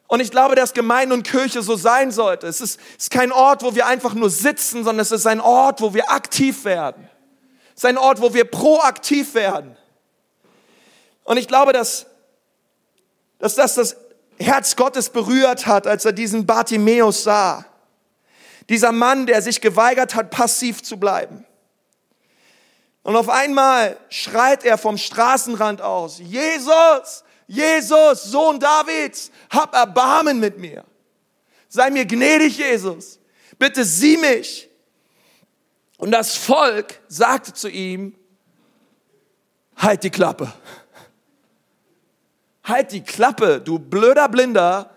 Und 0.07 0.19
ich 0.19 0.29
glaube, 0.29 0.53
dass 0.53 0.73
Gemeinde 0.73 1.15
und 1.15 1.23
Kirche 1.23 1.63
so 1.63 1.75
sein 1.75 2.11
sollte. 2.11 2.45
Es 2.45 2.61
ist, 2.61 2.79
es 2.97 3.05
ist 3.05 3.11
kein 3.11 3.31
Ort, 3.31 3.63
wo 3.63 3.73
wir 3.73 3.87
einfach 3.87 4.13
nur 4.13 4.29
sitzen, 4.29 4.83
sondern 4.83 4.99
es 4.99 5.11
ist 5.11 5.25
ein 5.25 5.41
Ort, 5.41 5.81
wo 5.81 5.95
wir 5.95 6.11
aktiv 6.11 6.63
werden. 6.63 7.09
Es 7.75 7.83
ist 7.83 7.85
ein 7.85 7.97
Ort, 7.97 8.21
wo 8.21 8.35
wir 8.35 8.45
proaktiv 8.45 9.33
werden. 9.33 9.75
Und 11.23 11.37
ich 11.37 11.47
glaube, 11.47 11.73
dass, 11.73 12.05
dass 13.39 13.55
das 13.55 13.73
das 13.73 13.97
Herz 14.37 14.75
Gottes 14.75 15.09
berührt 15.09 15.65
hat, 15.65 15.87
als 15.87 16.05
er 16.05 16.13
diesen 16.13 16.45
Bartimäus 16.45 17.23
sah. 17.23 17.65
Dieser 18.69 18.91
Mann, 18.91 19.25
der 19.25 19.41
sich 19.41 19.61
geweigert 19.61 20.15
hat, 20.15 20.31
passiv 20.31 20.81
zu 20.81 20.97
bleiben. 20.97 21.45
Und 23.03 23.15
auf 23.15 23.29
einmal 23.29 23.97
schreit 24.09 24.63
er 24.63 24.79
vom 24.79 24.97
Straßenrand 24.97 25.81
aus, 25.81 26.17
Jesus, 26.17 27.23
Jesus, 27.45 28.23
Sohn 28.23 28.59
Davids, 28.59 29.29
hab 29.51 29.75
Erbarmen 29.75 30.39
mit 30.39 30.57
mir. 30.57 30.83
Sei 31.69 31.91
mir 31.91 32.05
gnädig, 32.05 32.57
Jesus. 32.57 33.19
Bitte 33.59 33.85
sieh 33.85 34.17
mich. 34.17 34.67
Und 35.97 36.11
das 36.11 36.35
Volk 36.35 36.99
sagte 37.07 37.53
zu 37.53 37.69
ihm, 37.69 38.15
halt 39.77 40.03
die 40.03 40.09
Klappe. 40.09 40.51
Halt 42.63 42.91
die 42.91 43.03
Klappe, 43.03 43.61
du 43.61 43.77
blöder 43.77 44.27
Blinder. 44.27 44.89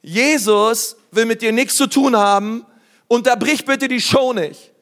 Jesus 0.00 0.96
will 1.10 1.26
mit 1.26 1.42
dir 1.42 1.52
nichts 1.52 1.76
zu 1.76 1.86
tun 1.86 2.16
haben 2.16 2.64
unterbrich 3.08 3.64
bitte 3.64 3.88
die 3.88 4.00
Show 4.00 4.32
nicht. 4.32 4.72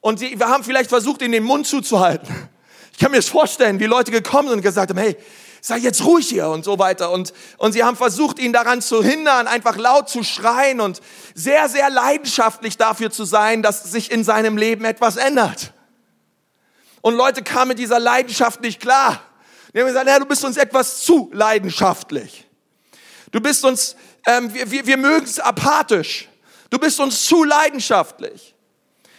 Und 0.00 0.18
sie, 0.18 0.38
wir 0.38 0.48
haben 0.48 0.64
vielleicht 0.64 0.90
versucht, 0.90 1.22
ihn 1.22 1.32
den 1.32 1.44
Mund 1.44 1.66
zuzuhalten. 1.66 2.48
Ich 2.92 2.98
kann 2.98 3.10
mir 3.10 3.18
das 3.18 3.28
vorstellen, 3.28 3.80
wie 3.80 3.86
Leute 3.86 4.10
gekommen 4.10 4.48
sind 4.48 4.58
und 4.58 4.62
gesagt 4.62 4.90
haben, 4.90 4.98
hey, 4.98 5.16
sei 5.60 5.78
jetzt 5.78 6.04
ruhig 6.04 6.28
hier 6.28 6.48
und 6.48 6.62
so 6.62 6.78
weiter. 6.78 7.10
Und, 7.10 7.32
und 7.56 7.72
sie 7.72 7.82
haben 7.82 7.96
versucht, 7.96 8.38
ihn 8.38 8.52
daran 8.52 8.82
zu 8.82 9.02
hindern, 9.02 9.46
einfach 9.46 9.76
laut 9.76 10.10
zu 10.10 10.22
schreien 10.22 10.80
und 10.80 11.00
sehr, 11.34 11.70
sehr 11.70 11.88
leidenschaftlich 11.88 12.76
dafür 12.76 13.10
zu 13.10 13.24
sein, 13.24 13.62
dass 13.62 13.82
sich 13.82 14.10
in 14.10 14.24
seinem 14.24 14.58
Leben 14.58 14.84
etwas 14.84 15.16
ändert. 15.16 15.72
Und 17.00 17.14
Leute 17.14 17.42
kamen 17.42 17.68
mit 17.68 17.78
dieser 17.78 17.98
Leidenschaft 17.98 18.60
nicht 18.60 18.78
klar. 18.80 19.22
Die 19.72 19.80
haben 19.80 19.86
gesagt, 19.86 20.06
ja, 20.06 20.18
du 20.18 20.26
bist 20.26 20.44
uns 20.44 20.58
etwas 20.58 21.02
zu 21.02 21.30
leidenschaftlich. 21.32 22.46
Du 23.32 23.40
bist 23.40 23.64
uns, 23.64 23.96
ähm, 24.26 24.52
wir, 24.52 24.70
wir, 24.70 24.86
wir 24.86 24.96
mögen 24.98 25.24
es 25.24 25.40
apathisch. 25.40 26.28
Du 26.74 26.80
bist 26.80 26.98
uns 26.98 27.24
zu 27.24 27.44
leidenschaftlich. 27.44 28.52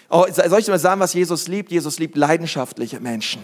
Oh, 0.09 0.25
soll 0.29 0.59
ich 0.59 0.65
dir 0.65 0.71
mal 0.71 0.77
sagen, 0.77 0.99
was 0.99 1.13
Jesus 1.13 1.47
liebt? 1.47 1.71
Jesus 1.71 1.99
liebt 1.99 2.17
leidenschaftliche 2.17 2.99
Menschen. 2.99 3.41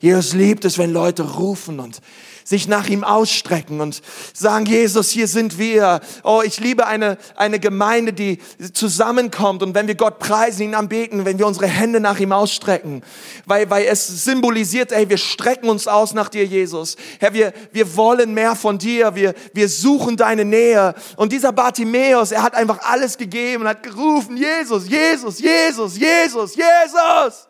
Jesus 0.00 0.34
liebt 0.34 0.64
es, 0.64 0.78
wenn 0.78 0.92
Leute 0.92 1.22
rufen 1.22 1.78
und 1.78 2.00
sich 2.48 2.66
nach 2.66 2.88
ihm 2.88 3.04
ausstrecken 3.04 3.82
und 3.82 4.00
sagen, 4.32 4.64
Jesus, 4.64 5.10
hier 5.10 5.28
sind 5.28 5.58
wir. 5.58 6.00
Oh, 6.24 6.40
ich 6.42 6.58
liebe 6.60 6.86
eine, 6.86 7.18
eine 7.36 7.60
Gemeinde, 7.60 8.14
die 8.14 8.38
zusammenkommt 8.72 9.62
und 9.62 9.74
wenn 9.74 9.86
wir 9.86 9.96
Gott 9.96 10.18
preisen, 10.18 10.62
ihn 10.62 10.74
anbeten, 10.74 11.26
wenn 11.26 11.38
wir 11.38 11.46
unsere 11.46 11.66
Hände 11.66 12.00
nach 12.00 12.18
ihm 12.18 12.32
ausstrecken, 12.32 13.02
weil, 13.44 13.68
weil 13.68 13.84
es 13.84 14.24
symbolisiert, 14.24 14.92
hey, 14.92 15.10
wir 15.10 15.18
strecken 15.18 15.68
uns 15.68 15.86
aus 15.86 16.14
nach 16.14 16.30
dir, 16.30 16.46
Jesus. 16.46 16.96
Herr, 17.20 17.34
wir, 17.34 17.52
wir 17.72 17.96
wollen 17.96 18.32
mehr 18.32 18.56
von 18.56 18.78
dir, 18.78 19.14
wir, 19.14 19.34
wir 19.52 19.68
suchen 19.68 20.16
deine 20.16 20.46
Nähe. 20.46 20.94
Und 21.16 21.32
dieser 21.32 21.52
Bartimäus, 21.52 22.32
er 22.32 22.42
hat 22.42 22.54
einfach 22.54 22.78
alles 22.80 23.18
gegeben 23.18 23.64
und 23.64 23.68
hat 23.68 23.82
gerufen, 23.82 24.38
Jesus, 24.38 24.88
Jesus, 24.88 25.38
Jesus, 25.38 25.98
Jesus, 25.98 26.56
Jesus, 26.56 27.46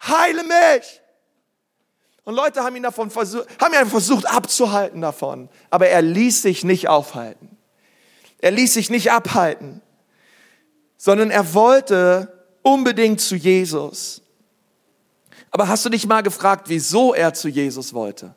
heile 0.00 0.42
mich. 0.42 1.02
Und 2.28 2.34
Leute 2.34 2.62
haben 2.62 2.76
ihn 2.76 2.82
davon 2.82 3.10
versucht, 3.10 3.46
haben 3.58 3.72
ihn 3.72 3.88
versucht 3.88 4.28
abzuhalten 4.28 5.00
davon. 5.00 5.48
Aber 5.70 5.88
er 5.88 6.02
ließ 6.02 6.42
sich 6.42 6.62
nicht 6.62 6.86
aufhalten. 6.86 7.56
Er 8.36 8.50
ließ 8.50 8.74
sich 8.74 8.90
nicht 8.90 9.10
abhalten, 9.10 9.80
sondern 10.98 11.30
er 11.30 11.54
wollte 11.54 12.44
unbedingt 12.60 13.22
zu 13.22 13.34
Jesus. 13.34 14.20
Aber 15.50 15.68
hast 15.68 15.86
du 15.86 15.88
dich 15.88 16.06
mal 16.06 16.22
gefragt, 16.22 16.64
wieso 16.68 17.14
er 17.14 17.32
zu 17.32 17.48
Jesus 17.48 17.94
wollte? 17.94 18.34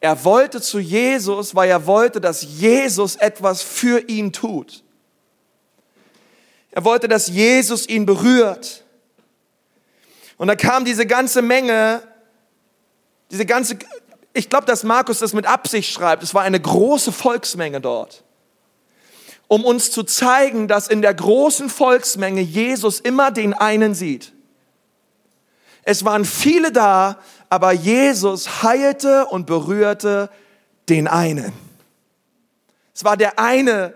Er 0.00 0.24
wollte 0.24 0.60
zu 0.60 0.80
Jesus, 0.80 1.54
weil 1.54 1.70
er 1.70 1.86
wollte, 1.86 2.20
dass 2.20 2.42
Jesus 2.42 3.14
etwas 3.14 3.62
für 3.62 4.08
ihn 4.08 4.32
tut. 4.32 4.82
Er 6.72 6.84
wollte, 6.84 7.06
dass 7.06 7.28
Jesus 7.28 7.88
ihn 7.88 8.06
berührt. 8.06 8.82
Und 10.42 10.48
da 10.48 10.56
kam 10.56 10.84
diese 10.84 11.06
ganze 11.06 11.40
Menge, 11.40 12.02
diese 13.30 13.46
ganze, 13.46 13.78
ich 14.32 14.50
glaube, 14.50 14.66
dass 14.66 14.82
Markus 14.82 15.20
das 15.20 15.34
mit 15.34 15.46
Absicht 15.46 15.92
schreibt. 15.92 16.24
Es 16.24 16.34
war 16.34 16.42
eine 16.42 16.58
große 16.58 17.12
Volksmenge 17.12 17.80
dort, 17.80 18.24
um 19.46 19.64
uns 19.64 19.92
zu 19.92 20.02
zeigen, 20.02 20.66
dass 20.66 20.88
in 20.88 21.00
der 21.00 21.14
großen 21.14 21.70
Volksmenge 21.70 22.40
Jesus 22.40 22.98
immer 22.98 23.30
den 23.30 23.54
einen 23.54 23.94
sieht. 23.94 24.32
Es 25.84 26.04
waren 26.04 26.24
viele 26.24 26.72
da, 26.72 27.20
aber 27.48 27.70
Jesus 27.70 28.64
heilte 28.64 29.26
und 29.26 29.46
berührte 29.46 30.28
den 30.88 31.06
einen. 31.06 31.52
Es 32.92 33.04
war 33.04 33.16
der 33.16 33.38
eine, 33.38 33.94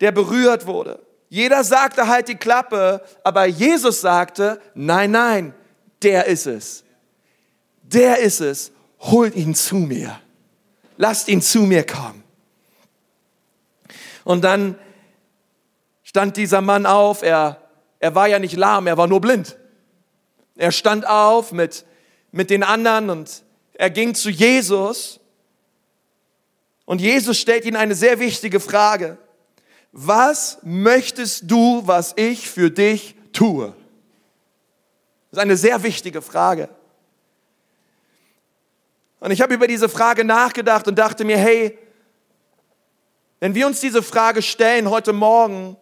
der 0.00 0.12
berührt 0.12 0.68
wurde. 0.68 1.00
Jeder 1.28 1.64
sagte 1.64 2.06
halt 2.06 2.28
die 2.28 2.36
Klappe, 2.36 3.02
aber 3.24 3.46
Jesus 3.46 4.00
sagte, 4.00 4.60
nein, 4.76 5.10
nein, 5.10 5.52
der 6.04 6.26
ist 6.26 6.46
es. 6.46 6.84
Der 7.82 8.18
ist 8.18 8.40
es. 8.40 8.72
Holt 9.00 9.34
ihn 9.34 9.54
zu 9.54 9.76
mir. 9.76 10.20
Lasst 10.96 11.28
ihn 11.28 11.42
zu 11.42 11.60
mir 11.60 11.84
kommen. 11.84 12.22
Und 14.24 14.42
dann 14.42 14.78
stand 16.02 16.36
dieser 16.36 16.60
Mann 16.60 16.86
auf. 16.86 17.22
Er, 17.22 17.60
er 17.98 18.14
war 18.14 18.28
ja 18.28 18.38
nicht 18.38 18.56
lahm, 18.56 18.86
er 18.86 18.96
war 18.96 19.06
nur 19.06 19.20
blind. 19.20 19.56
Er 20.56 20.70
stand 20.70 21.06
auf 21.06 21.52
mit, 21.52 21.84
mit 22.30 22.50
den 22.50 22.62
anderen 22.62 23.10
und 23.10 23.42
er 23.74 23.90
ging 23.90 24.14
zu 24.14 24.30
Jesus. 24.30 25.20
Und 26.84 27.00
Jesus 27.00 27.38
stellt 27.38 27.64
ihn 27.64 27.76
eine 27.76 27.94
sehr 27.94 28.20
wichtige 28.20 28.60
Frage. 28.60 29.18
Was 29.90 30.58
möchtest 30.62 31.50
du, 31.50 31.82
was 31.86 32.12
ich 32.16 32.48
für 32.48 32.70
dich 32.70 33.16
tue? 33.32 33.74
Das 35.34 35.40
ist 35.40 35.48
eine 35.48 35.56
sehr 35.56 35.82
wichtige 35.82 36.22
Frage. 36.22 36.68
Und 39.18 39.32
ich 39.32 39.40
habe 39.40 39.52
über 39.52 39.66
diese 39.66 39.88
Frage 39.88 40.22
nachgedacht 40.22 40.86
und 40.86 40.96
dachte 40.96 41.24
mir, 41.24 41.36
hey, 41.36 41.76
wenn 43.40 43.56
wir 43.56 43.66
uns 43.66 43.80
diese 43.80 44.00
Frage 44.00 44.42
stellen 44.42 44.90
heute 44.90 45.12
Morgen 45.12 45.76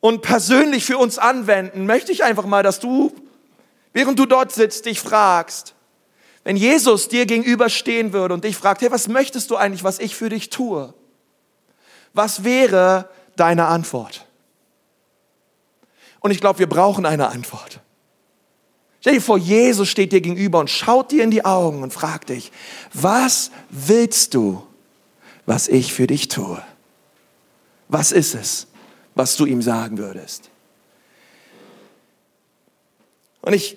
und 0.00 0.22
persönlich 0.22 0.84
für 0.84 0.98
uns 0.98 1.18
anwenden, 1.18 1.86
möchte 1.86 2.10
ich 2.10 2.24
einfach 2.24 2.46
mal, 2.46 2.64
dass 2.64 2.80
du, 2.80 3.14
während 3.92 4.18
du 4.18 4.26
dort 4.26 4.50
sitzt, 4.50 4.86
dich 4.86 4.98
fragst, 4.98 5.76
wenn 6.42 6.56
Jesus 6.56 7.06
dir 7.06 7.26
gegenüberstehen 7.26 8.12
würde 8.12 8.34
und 8.34 8.42
dich 8.42 8.56
fragt, 8.56 8.80
hey, 8.80 8.90
was 8.90 9.06
möchtest 9.06 9.52
du 9.52 9.56
eigentlich, 9.56 9.84
was 9.84 10.00
ich 10.00 10.16
für 10.16 10.30
dich 10.30 10.50
tue? 10.50 10.92
Was 12.12 12.42
wäre 12.42 13.08
deine 13.36 13.66
Antwort? 13.66 14.26
Und 16.22 16.30
ich 16.30 16.40
glaube, 16.40 16.60
wir 16.60 16.68
brauchen 16.68 17.04
eine 17.04 17.28
Antwort. 17.28 17.80
Stell 19.00 19.14
dir 19.14 19.20
vor, 19.20 19.36
Jesus 19.36 19.88
steht 19.88 20.12
dir 20.12 20.20
gegenüber 20.20 20.60
und 20.60 20.70
schaut 20.70 21.10
dir 21.10 21.24
in 21.24 21.32
die 21.32 21.44
Augen 21.44 21.82
und 21.82 21.92
fragt 21.92 22.28
dich, 22.28 22.52
was 22.92 23.50
willst 23.68 24.34
du, 24.34 24.64
was 25.44 25.66
ich 25.66 25.92
für 25.92 26.06
dich 26.06 26.28
tue? 26.28 26.62
Was 27.88 28.12
ist 28.12 28.34
es, 28.34 28.68
was 29.16 29.36
du 29.36 29.44
ihm 29.44 29.60
sagen 29.60 29.98
würdest? 29.98 30.50
Und 33.40 33.54
ich, 33.54 33.76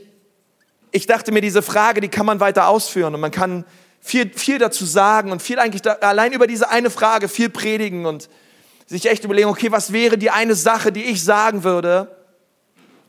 ich 0.91 1.07
dachte 1.07 1.31
mir, 1.31 1.41
diese 1.41 1.63
Frage, 1.63 2.01
die 2.01 2.09
kann 2.09 2.27
man 2.27 2.39
weiter 2.39 2.67
ausführen 2.67 3.15
und 3.15 3.21
man 3.21 3.31
kann 3.31 3.65
viel, 3.99 4.31
viel 4.31 4.59
dazu 4.59 4.85
sagen 4.85 5.31
und 5.31 5.41
viel 5.41 5.57
eigentlich 5.57 5.81
da, 5.81 5.93
allein 5.93 6.33
über 6.33 6.45
diese 6.45 6.69
eine 6.69 6.91
Frage 6.91 7.27
viel 7.27 7.49
predigen 7.49 8.05
und 8.05 8.29
sich 8.85 9.07
echt 9.07 9.23
überlegen, 9.23 9.49
okay, 9.49 9.71
was 9.71 9.91
wäre 9.91 10.19
die 10.19 10.29
eine 10.29 10.53
Sache, 10.53 10.91
die 10.91 11.03
ich 11.03 11.23
sagen 11.23 11.63
würde, 11.63 12.14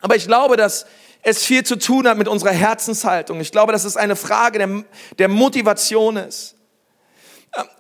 aber 0.01 0.17
ich 0.17 0.27
glaube, 0.27 0.57
dass 0.57 0.87
es 1.23 1.45
viel 1.45 1.65
zu 1.65 1.77
tun 1.77 2.07
hat 2.07 2.19
mit 2.19 2.29
unserer 2.29 2.53
Herzenshaltung. 2.53 3.41
Ich 3.41 3.51
glaube, 3.51 3.73
dass 3.73 3.85
es 3.85 3.97
eine 3.97 4.15
Frage 4.15 4.59
der, 4.59 4.85
der 5.19 5.29
Motivation 5.29 6.17
ist. 6.17 6.55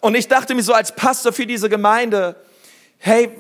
Und 0.01 0.15
ich 0.15 0.27
dachte 0.27 0.55
mir 0.55 0.63
so 0.63 0.73
als 0.73 0.93
Pastor 0.93 1.33
für 1.33 1.47
diese 1.47 1.69
Gemeinde, 1.69 2.35
hey, 2.99 3.31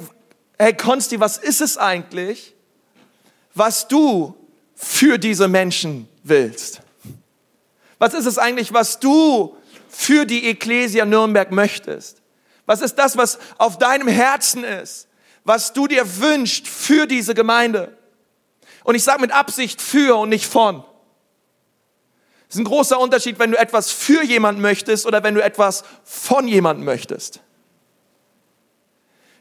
hey 0.58 0.74
Konsti, 0.74 1.18
was 1.18 1.38
ist 1.38 1.60
es 1.60 1.76
eigentlich, 1.76 2.54
was 3.54 3.88
du 3.88 4.36
für 4.74 5.18
diese 5.18 5.48
Menschen 5.48 6.08
willst? 6.22 6.82
Was 7.98 8.14
ist 8.14 8.26
es 8.26 8.38
eigentlich, 8.38 8.72
was 8.72 9.00
du 9.00 9.56
für 9.88 10.26
die 10.26 10.48
Ecclesia 10.50 11.04
Nürnberg 11.06 11.50
möchtest? 11.50 12.22
Was 12.66 12.82
ist 12.82 12.96
das, 12.96 13.16
was 13.16 13.38
auf 13.58 13.78
deinem 13.78 14.08
Herzen 14.08 14.64
ist? 14.64 15.08
Was 15.44 15.72
du 15.72 15.86
dir 15.86 16.20
wünschst 16.20 16.68
für 16.68 17.06
diese 17.06 17.34
Gemeinde? 17.34 17.95
Und 18.86 18.94
ich 18.94 19.02
sage 19.02 19.20
mit 19.20 19.32
Absicht 19.32 19.82
für 19.82 20.14
und 20.14 20.28
nicht 20.28 20.46
von. 20.46 20.84
Das 22.46 22.54
ist 22.54 22.60
ein 22.60 22.64
großer 22.64 23.00
Unterschied, 23.00 23.40
wenn 23.40 23.50
du 23.50 23.58
etwas 23.58 23.90
für 23.90 24.22
jemanden 24.22 24.60
möchtest 24.60 25.06
oder 25.06 25.24
wenn 25.24 25.34
du 25.34 25.42
etwas 25.42 25.82
von 26.04 26.46
jemandem 26.46 26.84
möchtest. 26.84 27.40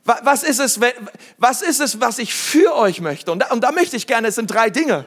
Was 0.04 0.42
ist 0.42 0.58
es, 0.58 0.80
was 1.38 1.62
ist 1.62 1.80
es, 1.80 2.02
was 2.02 2.18
ich 2.18 2.34
für 2.34 2.76
euch 2.76 3.02
möchte? 3.02 3.32
Und 3.32 3.38
da, 3.38 3.52
und 3.52 3.62
da 3.64 3.72
möchte 3.72 3.96
ich 3.96 4.08
gerne, 4.08 4.30
es 4.30 4.36
sind 4.36 4.48
drei 4.48 4.72
Dinge, 4.72 5.06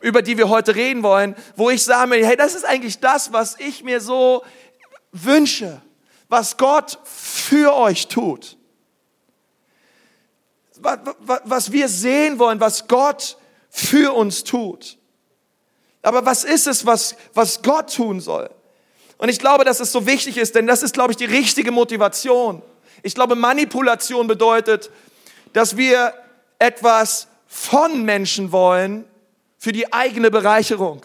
über 0.00 0.22
die 0.22 0.36
wir 0.38 0.48
heute 0.48 0.74
reden 0.74 1.04
wollen, 1.04 1.36
wo 1.54 1.70
ich 1.70 1.84
sage, 1.84 2.16
hey, 2.16 2.36
das 2.36 2.56
ist 2.56 2.64
eigentlich 2.64 2.98
das, 2.98 3.32
was 3.32 3.60
ich 3.60 3.84
mir 3.84 4.00
so 4.00 4.42
wünsche, 5.12 5.80
was 6.28 6.56
Gott 6.56 6.98
für 7.04 7.76
euch 7.76 8.08
tut. 8.08 8.56
Was 10.80 11.70
wir 11.70 11.88
sehen 11.88 12.40
wollen, 12.40 12.58
was 12.58 12.88
Gott 12.88 13.36
für 13.74 14.14
uns 14.14 14.44
tut. 14.44 14.98
Aber 16.02 16.26
was 16.26 16.44
ist 16.44 16.66
es, 16.66 16.84
was, 16.84 17.16
was 17.32 17.62
Gott 17.62 17.94
tun 17.94 18.20
soll? 18.20 18.50
Und 19.16 19.30
ich 19.30 19.38
glaube, 19.38 19.64
dass 19.64 19.80
es 19.80 19.90
so 19.90 20.06
wichtig 20.06 20.36
ist, 20.36 20.54
denn 20.54 20.66
das 20.66 20.82
ist, 20.82 20.92
glaube 20.92 21.12
ich, 21.12 21.16
die 21.16 21.24
richtige 21.24 21.72
Motivation. 21.72 22.62
Ich 23.02 23.14
glaube, 23.14 23.34
Manipulation 23.34 24.26
bedeutet, 24.26 24.90
dass 25.54 25.76
wir 25.76 26.12
etwas 26.58 27.28
von 27.46 28.04
Menschen 28.04 28.52
wollen 28.52 29.04
für 29.58 29.72
die 29.72 29.92
eigene 29.92 30.30
Bereicherung. 30.30 31.02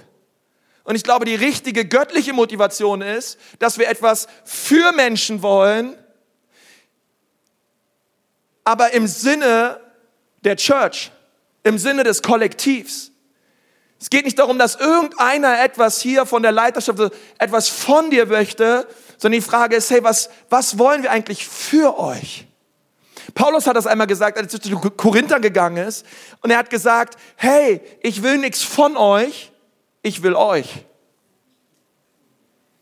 Und 0.83 0.95
ich 0.95 1.03
glaube, 1.03 1.25
die 1.25 1.35
richtige 1.35 1.85
göttliche 1.85 2.33
Motivation 2.33 3.01
ist, 3.01 3.39
dass 3.59 3.77
wir 3.77 3.87
etwas 3.87 4.27
für 4.43 4.91
Menschen 4.93 5.41
wollen, 5.41 5.95
aber 8.63 8.91
im 8.93 9.07
Sinne 9.07 9.79
der 10.43 10.57
Church 10.57 11.11
im 11.67 11.77
Sinne 11.77 12.03
des 12.03 12.21
Kollektivs. 12.21 13.11
Es 13.99 14.09
geht 14.09 14.25
nicht 14.25 14.37
darum, 14.37 14.59
dass 14.59 14.75
irgendeiner 14.75 15.63
etwas 15.63 16.01
hier 16.01 16.25
von 16.25 16.43
der 16.43 16.51
Leiterschaft, 16.51 16.99
etwas 17.39 17.67
von 17.67 18.09
dir 18.09 18.27
möchte, 18.27 18.87
sondern 19.17 19.41
die 19.41 19.45
Frage 19.45 19.75
ist, 19.75 19.89
hey, 19.89 20.03
was, 20.03 20.29
was 20.49 20.77
wollen 20.77 21.03
wir 21.03 21.11
eigentlich 21.11 21.47
für 21.47 21.97
euch? 21.99 22.45
Paulus 23.33 23.67
hat 23.67 23.75
das 23.75 23.87
einmal 23.87 24.07
gesagt, 24.07 24.37
als 24.37 24.53
er 24.53 24.61
zu 24.61 24.69
den 24.69 24.97
Korinthern 24.97 25.41
gegangen 25.41 25.77
ist. 25.85 26.05
Und 26.41 26.51
er 26.51 26.57
hat 26.57 26.69
gesagt, 26.69 27.17
hey, 27.35 27.81
ich 28.01 28.23
will 28.23 28.37
nichts 28.37 28.63
von 28.63 28.95
euch, 28.95 29.51
ich 30.01 30.23
will 30.23 30.35
euch. 30.35 30.85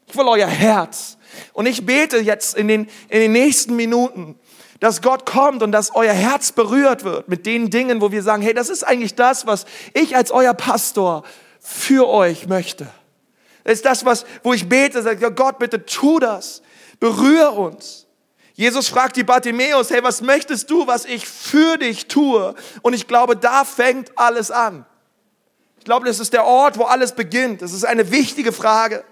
Ich 0.07 0.15
will 0.15 0.27
euer 0.27 0.47
Herz. 0.47 1.17
Und 1.53 1.65
ich 1.65 1.85
bete 1.85 2.17
jetzt 2.17 2.55
in 2.55 2.67
den, 2.67 2.89
in 3.09 3.19
den 3.19 3.31
nächsten 3.31 3.75
Minuten, 3.75 4.39
dass 4.79 5.01
Gott 5.01 5.25
kommt 5.25 5.63
und 5.63 5.71
dass 5.71 5.95
euer 5.95 6.13
Herz 6.13 6.51
berührt 6.51 7.03
wird 7.03 7.29
mit 7.29 7.45
den 7.45 7.69
Dingen, 7.69 8.01
wo 8.01 8.11
wir 8.11 8.23
sagen, 8.23 8.41
hey, 8.41 8.53
das 8.53 8.69
ist 8.69 8.83
eigentlich 8.83 9.15
das, 9.15 9.47
was 9.47 9.65
ich 9.93 10.15
als 10.15 10.31
euer 10.31 10.53
Pastor 10.53 11.23
für 11.59 12.07
euch 12.07 12.47
möchte. 12.47 12.87
Das 13.63 13.73
ist 13.73 13.85
das, 13.85 14.05
was, 14.05 14.25
wo 14.43 14.53
ich 14.53 14.69
bete, 14.69 15.01
sage, 15.01 15.31
Gott, 15.31 15.59
bitte 15.59 15.85
tu 15.85 16.19
das. 16.19 16.61
Berühre 16.99 17.51
uns. 17.51 18.05
Jesus 18.53 18.87
fragt 18.87 19.17
die 19.17 19.23
Bartimäus, 19.23 19.89
hey, 19.89 20.03
was 20.03 20.21
möchtest 20.21 20.69
du, 20.69 20.87
was 20.87 21.05
ich 21.05 21.27
für 21.27 21.77
dich 21.77 22.07
tue? 22.07 22.55
Und 22.81 22.93
ich 22.93 23.07
glaube, 23.07 23.35
da 23.35 23.65
fängt 23.65 24.17
alles 24.17 24.49
an. 24.51 24.85
Ich 25.79 25.83
glaube, 25.83 26.05
das 26.05 26.19
ist 26.19 26.31
der 26.31 26.45
Ort, 26.45 26.77
wo 26.77 26.83
alles 26.83 27.13
beginnt. 27.13 27.61
Das 27.61 27.73
ist 27.73 27.83
eine 27.83 28.11
wichtige 28.11 28.51
Frage. 28.51 29.03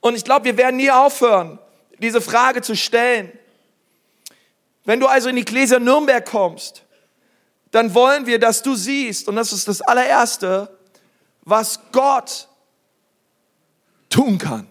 Und 0.00 0.14
ich 0.14 0.24
glaube, 0.24 0.44
wir 0.44 0.56
werden 0.56 0.76
nie 0.76 0.90
aufhören, 0.90 1.58
diese 1.98 2.20
Frage 2.20 2.62
zu 2.62 2.76
stellen. 2.76 3.32
Wenn 4.84 5.00
du 5.00 5.06
also 5.06 5.28
in 5.28 5.36
die 5.36 5.44
Gläser 5.44 5.80
Nürnberg 5.80 6.24
kommst, 6.24 6.84
dann 7.70 7.94
wollen 7.94 8.26
wir, 8.26 8.38
dass 8.38 8.62
du 8.62 8.74
siehst, 8.74 9.28
und 9.28 9.36
das 9.36 9.52
ist 9.52 9.68
das 9.68 9.82
allererste, 9.82 10.76
was 11.42 11.80
Gott 11.92 12.48
tun 14.08 14.38
kann. 14.38 14.66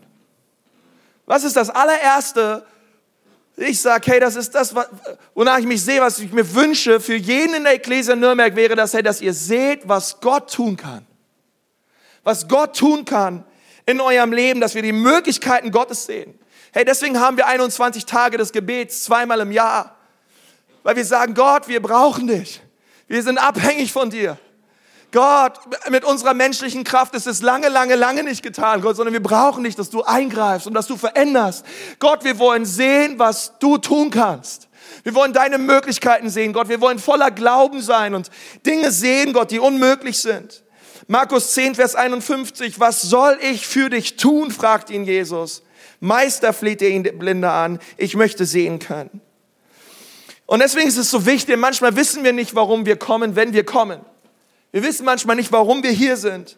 Was 1.25 1.43
ist 1.43 1.55
das 1.55 1.69
allererste? 1.69 2.65
Ich 3.57 3.81
sage, 3.81 4.11
hey, 4.11 4.19
das 4.19 4.35
ist 4.35 4.55
das, 4.55 4.73
wonach 5.33 5.57
ich 5.59 5.65
mich 5.65 5.83
sehe, 5.83 5.99
was 6.01 6.19
ich 6.19 6.31
mir 6.31 6.53
wünsche 6.53 6.99
für 6.99 7.15
jeden 7.15 7.55
in 7.55 7.63
der 7.63 7.73
Ecclesia 7.73 8.15
Nürnberg 8.15 8.55
wäre 8.55 8.75
das, 8.75 8.93
hey, 8.93 9.03
dass 9.03 9.21
ihr 9.21 9.33
seht, 9.33 9.87
was 9.87 10.19
Gott 10.19 10.53
tun 10.53 10.77
kann. 10.77 11.05
Was 12.23 12.47
Gott 12.47 12.75
tun 12.77 13.05
kann 13.05 13.43
in 13.85 13.99
eurem 14.01 14.31
Leben, 14.31 14.61
dass 14.61 14.75
wir 14.75 14.81
die 14.81 14.91
Möglichkeiten 14.91 15.71
Gottes 15.71 16.05
sehen. 16.05 16.37
Hey, 16.77 16.85
deswegen 16.85 17.19
haben 17.19 17.37
wir 17.37 17.47
21 17.47 18.05
Tage 18.05 18.37
des 18.37 18.51
Gebets 18.51 19.01
zweimal 19.01 19.39
im 19.39 19.51
Jahr. 19.51 19.95
Weil 20.83 20.95
wir 20.95 21.05
sagen, 21.05 21.33
Gott, 21.33 21.67
wir 21.67 21.81
brauchen 21.81 22.27
dich. 22.27 22.61
Wir 23.07 23.23
sind 23.23 23.39
abhängig 23.39 23.91
von 23.91 24.11
dir. 24.11 24.37
Gott, 25.11 25.53
mit 25.89 26.03
unserer 26.03 26.35
menschlichen 26.35 26.83
Kraft 26.83 27.15
ist 27.15 27.25
es 27.25 27.41
lange, 27.41 27.69
lange, 27.69 27.95
lange 27.95 28.21
nicht 28.21 28.43
getan, 28.43 28.81
Gott, 28.81 28.95
sondern 28.95 29.13
wir 29.13 29.23
brauchen 29.23 29.63
dich, 29.63 29.75
dass 29.75 29.89
du 29.89 30.03
eingreifst 30.03 30.67
und 30.67 30.75
dass 30.75 30.85
du 30.85 30.97
veränderst. 30.97 31.65
Gott, 31.97 32.23
wir 32.23 32.37
wollen 32.37 32.63
sehen, 32.63 33.17
was 33.17 33.57
du 33.57 33.79
tun 33.79 34.11
kannst. 34.11 34.67
Wir 35.01 35.15
wollen 35.15 35.33
deine 35.33 35.57
Möglichkeiten 35.57 36.29
sehen, 36.29 36.53
Gott. 36.53 36.69
Wir 36.69 36.79
wollen 36.79 36.99
voller 36.99 37.31
Glauben 37.31 37.81
sein 37.81 38.13
und 38.13 38.29
Dinge 38.67 38.91
sehen, 38.91 39.33
Gott, 39.33 39.49
die 39.49 39.57
unmöglich 39.57 40.19
sind. 40.19 40.63
Markus 41.07 41.55
10, 41.55 41.73
Vers 41.73 41.95
51, 41.95 42.79
was 42.79 43.01
soll 43.01 43.39
ich 43.41 43.65
für 43.65 43.89
dich 43.89 44.15
tun, 44.17 44.51
fragt 44.51 44.91
ihn 44.91 45.05
Jesus. 45.05 45.63
Meister 45.99 46.53
fleht 46.53 46.81
er 46.81 46.89
ihn 46.89 47.03
Blinde 47.03 47.49
an, 47.49 47.79
ich 47.97 48.15
möchte 48.15 48.45
sehen 48.45 48.79
können. 48.79 49.21
Und 50.45 50.59
deswegen 50.59 50.87
ist 50.87 50.97
es 50.97 51.11
so 51.11 51.25
wichtig, 51.25 51.57
manchmal 51.57 51.95
wissen 51.95 52.23
wir 52.23 52.33
nicht, 52.33 52.55
warum 52.55 52.85
wir 52.85 52.95
kommen, 52.95 53.35
wenn 53.35 53.53
wir 53.53 53.65
kommen. 53.65 53.99
Wir 54.71 54.83
wissen 54.83 55.05
manchmal 55.05 55.35
nicht, 55.35 55.51
warum 55.51 55.83
wir 55.83 55.91
hier 55.91 56.17
sind. 56.17 56.57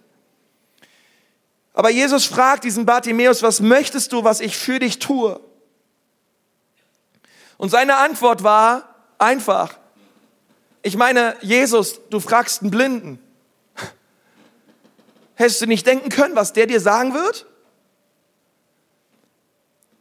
Aber 1.74 1.90
Jesus 1.90 2.26
fragt 2.26 2.66
diesen 2.66 2.86
Bartimäus, 2.86 3.42
was 3.42 3.62
möchtest 3.62 4.12
du, 4.12 4.24
was 4.24 4.42
ich 4.42 4.58
für 4.58 4.80
dich 4.80 5.00
tue? 5.00 5.40
Und 7.58 7.70
seine 7.70 7.98
Antwort 7.98 8.44
war 8.44 8.96
einfach. 9.18 9.78
Ich 10.82 10.96
meine, 10.96 11.36
Jesus, 11.42 12.00
du 12.10 12.20
fragst 12.20 12.62
einen 12.62 12.72
Blinden. 12.72 13.20
Hättest 15.36 15.62
du 15.62 15.68
nicht 15.68 15.88
denken 15.88 16.10
können, 16.10 16.36
was 16.36 16.54
der 16.54 16.68
dir 16.68 16.80
sagen 16.80 17.14
wird? 17.14 17.46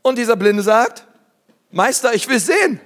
Und 0.02 0.16
dieser 0.16 0.36
Blinde 0.36 0.62
sagt, 0.62 1.06
Meister, 1.70 2.14
ich 2.14 2.28
will 2.28 2.40
sehen. 2.40 2.80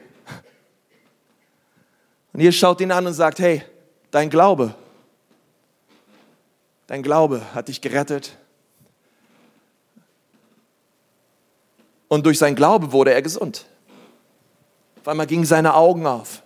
Und 2.32 2.40
ihr 2.40 2.52
schaut 2.52 2.80
ihn 2.80 2.90
an 2.90 3.06
und 3.06 3.14
sagt, 3.14 3.38
hey, 3.38 3.62
dein 4.10 4.30
Glaube, 4.30 4.74
dein 6.86 7.02
Glaube 7.02 7.42
hat 7.54 7.68
dich 7.68 7.80
gerettet. 7.80 8.36
Und 12.08 12.26
durch 12.26 12.38
sein 12.38 12.54
Glaube 12.54 12.92
wurde 12.92 13.12
er 13.12 13.22
gesund. 13.22 13.66
Auf 15.00 15.08
einmal 15.08 15.26
gingen 15.26 15.44
seine 15.44 15.74
Augen 15.74 16.06
auf. 16.06 16.42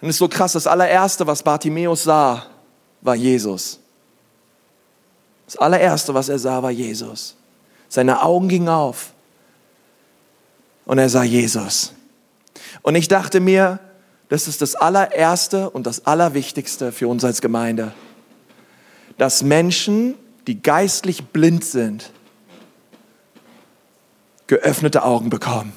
Und 0.00 0.08
es 0.08 0.16
ist 0.16 0.18
so 0.18 0.28
krass, 0.28 0.52
das 0.52 0.66
allererste, 0.66 1.26
was 1.26 1.42
Bartimäus 1.42 2.04
sah, 2.04 2.46
war 3.00 3.14
Jesus. 3.14 3.80
Das 5.46 5.56
allererste, 5.56 6.12
was 6.12 6.28
er 6.28 6.38
sah, 6.38 6.62
war 6.62 6.70
Jesus. 6.70 7.36
Seine 7.96 8.22
Augen 8.22 8.48
gingen 8.48 8.68
auf 8.68 9.14
und 10.84 10.98
er 10.98 11.08
sah 11.08 11.22
Jesus. 11.22 11.94
Und 12.82 12.94
ich 12.94 13.08
dachte 13.08 13.40
mir, 13.40 13.78
das 14.28 14.48
ist 14.48 14.60
das 14.60 14.74
allererste 14.74 15.70
und 15.70 15.86
das 15.86 16.04
allerwichtigste 16.04 16.92
für 16.92 17.08
uns 17.08 17.24
als 17.24 17.40
Gemeinde, 17.40 17.94
dass 19.16 19.42
Menschen, 19.42 20.14
die 20.46 20.60
geistlich 20.60 21.24
blind 21.28 21.64
sind, 21.64 22.12
geöffnete 24.46 25.02
Augen 25.02 25.30
bekommen 25.30 25.72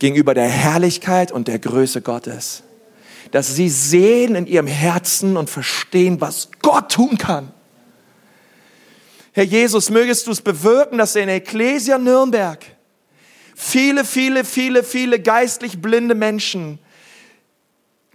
gegenüber 0.00 0.34
der 0.34 0.48
Herrlichkeit 0.48 1.30
und 1.30 1.46
der 1.46 1.60
Größe 1.60 2.02
Gottes. 2.02 2.64
Dass 3.30 3.54
sie 3.54 3.68
sehen 3.68 4.34
in 4.34 4.48
ihrem 4.48 4.66
Herzen 4.66 5.36
und 5.36 5.48
verstehen, 5.48 6.20
was 6.20 6.48
Gott 6.60 6.90
tun 6.90 7.18
kann. 7.18 7.52
Herr 9.36 9.44
Jesus, 9.44 9.90
mögest 9.90 10.26
du 10.26 10.30
es 10.30 10.40
bewirken, 10.40 10.96
dass 10.96 11.14
in 11.14 11.28
Ecclesia 11.28 11.98
Nürnberg 11.98 12.64
viele, 13.54 14.06
viele, 14.06 14.46
viele, 14.46 14.82
viele 14.82 15.20
geistlich 15.20 15.82
blinde 15.82 16.14
Menschen 16.14 16.78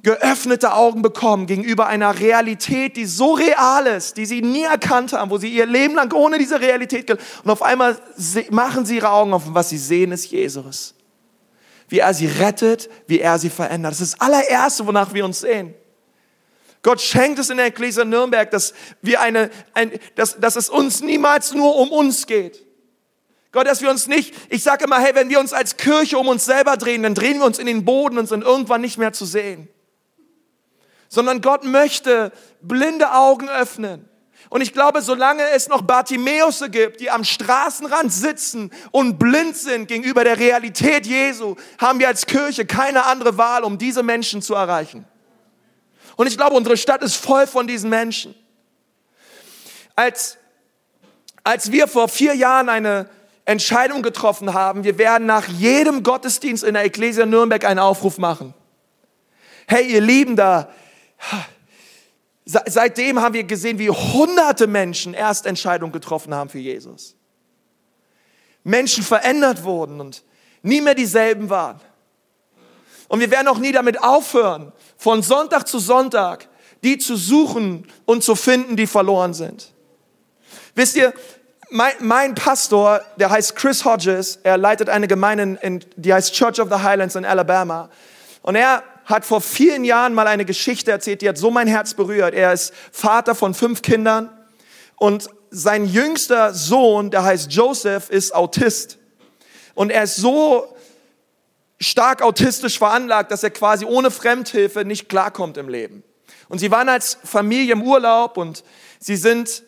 geöffnete 0.02 0.74
Augen 0.74 1.04
bekommen 1.04 1.46
gegenüber 1.46 1.86
einer 1.86 2.20
Realität, 2.20 2.98
die 2.98 3.06
so 3.06 3.34
real 3.34 3.86
ist, 3.86 4.18
die 4.18 4.26
sie 4.26 4.42
nie 4.42 4.64
erkannt 4.64 5.14
haben, 5.14 5.30
wo 5.30 5.38
sie 5.38 5.50
ihr 5.50 5.68
Leben 5.68 5.94
lang 5.94 6.12
ohne 6.12 6.40
diese 6.40 6.60
Realität. 6.60 7.12
Und 7.12 7.52
auf 7.52 7.62
einmal 7.62 8.00
machen 8.50 8.88
sie 8.88 8.96
ihre 8.96 9.12
Augen 9.12 9.32
auf 9.32 9.46
und 9.46 9.54
was 9.54 9.70
sie 9.70 9.78
sehen 9.78 10.12
ist 10.12 10.32
Jesus. 10.32 10.96
Wie 11.88 12.00
er 12.00 12.16
sie 12.16 12.26
rettet, 12.26 12.90
wie 13.06 13.20
er 13.20 13.38
sie 13.38 13.52
verändert. 13.52 13.92
Das 13.92 14.02
ist 14.02 14.14
das 14.14 14.22
allererste, 14.22 14.88
wonach 14.88 15.14
wir 15.14 15.24
uns 15.24 15.42
sehen. 15.42 15.76
Gott 16.84 17.02
schenkt 17.02 17.38
es 17.40 17.50
in 17.50 17.58
der 17.58 17.68
Ecclesia 17.68 18.06
Nürnberg, 18.06 18.50
dass 18.50 18.74
wir 19.02 19.22
eine, 19.22 19.52
ein, 19.74 19.92
dass, 20.16 20.40
dass 20.40 20.56
es 20.56 20.70
uns 20.70 21.02
niemals 21.02 21.54
nur 21.54 21.76
um 21.76 21.92
uns 21.92 22.26
geht. 22.26 22.66
Gott, 23.52 23.68
dass 23.68 23.82
wir 23.82 23.90
uns 23.90 24.08
nicht, 24.08 24.34
ich 24.50 24.64
sage 24.64 24.86
immer, 24.86 25.00
hey, 25.00 25.14
wenn 25.14 25.30
wir 25.30 25.40
uns 25.40 25.54
als 25.54 25.78
Kirche 25.78 26.18
um 26.18 26.28
uns 26.28 26.46
selber 26.46 26.78
drehen, 26.78 27.04
dann 27.04 27.16
drehen 27.16 27.40
wir 27.40 27.46
uns 27.46 27.60
in 27.60 27.66
den 27.66 27.84
Boden 27.86 28.18
und 28.18 28.28
sind 28.28 28.44
irgendwann 28.44 28.82
nicht 28.82 28.98
mehr 28.98 29.14
zu 29.14 29.26
sehen. 29.26 29.68
Sondern 31.10 31.42
Gott 31.42 31.66
möchte 31.66 32.32
blinde 32.62 33.14
Augen 33.14 33.50
öffnen. 33.50 34.08
Und 34.50 34.62
ich 34.62 34.74
glaube, 34.74 35.02
solange 35.02 35.44
es 35.52 35.68
noch 35.68 35.82
Bartimäusse 35.82 36.70
gibt, 36.70 37.00
die 37.02 37.12
am 37.12 37.24
Straßenrand 37.24 38.12
sitzen 38.12 38.72
und 38.92 39.20
blind 39.20 39.56
sind 39.56 39.88
gegenüber 39.88 40.24
der 40.24 40.40
Realität 40.40 41.06
Jesu, 41.06 41.56
haben 41.78 42.00
wir 42.00 42.08
als 42.08 42.26
Kirche 42.26 42.66
keine 42.66 43.06
andere 43.06 43.38
Wahl, 43.38 43.64
um 43.64 43.78
diese 43.78 44.02
Menschen 44.02 44.42
zu 44.42 44.56
erreichen. 44.56 45.06
Und 46.22 46.28
ich 46.28 46.38
glaube, 46.38 46.56
unsere 46.56 46.78
Stadt 46.78 47.02
ist 47.02 47.16
voll 47.16 47.48
von 47.48 47.66
diesen 47.66 47.90
Menschen. 47.90 48.36
Als, 49.96 50.38
als 51.44 51.72
wir 51.72 51.88
vor 51.88 52.10
vier 52.10 52.36
Jahren 52.36 52.70
eine 52.70 53.10
Entscheidung 53.46 54.04
getroffen 54.04 54.54
haben, 54.54 54.84
wir 54.84 55.00
werden 55.00 55.26
nach 55.26 55.48
jedem 55.48 56.04
Gottesdienst 56.04 56.64
in 56.64 56.76
der 56.76 56.84
Ecclesia 56.84 57.26
Nürnberg 57.26 57.66
einen 57.66 57.80
Aufruf 57.80 58.20
machen. 58.20 58.54
Hey, 59.66 59.92
ihr 59.92 60.02
Lieben 60.02 60.36
da, 60.36 60.70
seitdem 62.46 63.20
haben 63.20 63.34
wir 63.34 63.44
gesehen, 63.44 63.80
wie 63.80 63.90
hunderte 63.90 64.68
Menschen 64.68 65.16
Erstentscheidungen 65.16 65.92
getroffen 65.92 66.36
haben 66.36 66.52
für 66.52 66.60
Jesus. 66.60 67.16
Menschen 68.64 69.04
verändert 69.04 69.64
wurden 69.64 70.00
und 70.00 70.24
nie 70.62 70.82
mehr 70.82 70.94
dieselben 70.94 71.50
waren. 71.50 71.82
Und 73.12 73.20
wir 73.20 73.30
werden 73.30 73.50
auch 73.50 73.58
nie 73.58 73.74
damit 73.74 74.02
aufhören, 74.02 74.72
von 74.96 75.22
Sonntag 75.22 75.68
zu 75.68 75.80
Sonntag 75.80 76.48
die 76.84 76.98
zu 76.98 77.16
suchen 77.16 77.88
und 78.06 78.24
zu 78.24 78.36
finden, 78.36 78.76
die 78.76 78.88
verloren 78.88 79.34
sind. 79.34 79.72
Wisst 80.76 80.96
ihr, 80.96 81.14
mein, 81.70 81.94
mein 82.00 82.36
Pastor, 82.36 83.02
der 83.18 83.30
heißt 83.30 83.56
Chris 83.56 83.86
Hodges, 83.86 84.40
er 84.44 84.58
leitet 84.58 84.90
eine 84.90 85.08
Gemeinde, 85.08 85.60
in, 85.62 85.86
die 85.96 86.14
heißt 86.14 86.34
Church 86.34 86.60
of 86.60 86.70
the 86.70 86.82
Highlands 86.82 87.16
in 87.16 87.26
Alabama. 87.26 87.90
Und 88.42 88.56
er 88.56 88.84
hat 89.06 89.26
vor 89.26 89.42
vielen 89.42 89.84
Jahren 89.84 90.14
mal 90.14 90.28
eine 90.28 90.46
Geschichte 90.46 90.92
erzählt, 90.92 91.22
die 91.22 91.30
hat 91.30 91.38
so 91.38 91.52
mein 91.52 91.68
Herz 91.68 91.94
berührt. 91.94 92.34
Er 92.34 92.54
ist 92.54 92.74
Vater 92.92 93.36
von 93.36 93.54
fünf 93.54 93.82
Kindern 93.82 94.30
und 94.96 95.30
sein 95.50 95.86
jüngster 95.86 96.54
Sohn, 96.54 97.12
der 97.12 97.24
heißt 97.24 97.52
Joseph, 97.52 98.10
ist 98.10 98.34
Autist. 98.34 98.98
Und 99.76 99.92
er 99.92 100.04
ist 100.04 100.16
so 100.16 100.76
stark 101.82 102.22
autistisch 102.22 102.78
veranlagt, 102.78 103.32
dass 103.32 103.44
er 103.44 103.50
quasi 103.50 103.86
ohne 103.86 104.12
Fremdhilfe 104.12 104.86
nicht 104.86 105.10
klarkommt 105.10 105.58
im 105.58 105.68
Leben. 105.68 106.04
Und 106.48 106.60
sie 106.60 106.72
waren 106.72 106.90
als 106.90 107.18
Familie 107.24 107.74
im 107.74 107.82
Urlaub 107.82 108.38
und 108.38 108.64
sie 109.00 109.16
sind, 109.16 109.64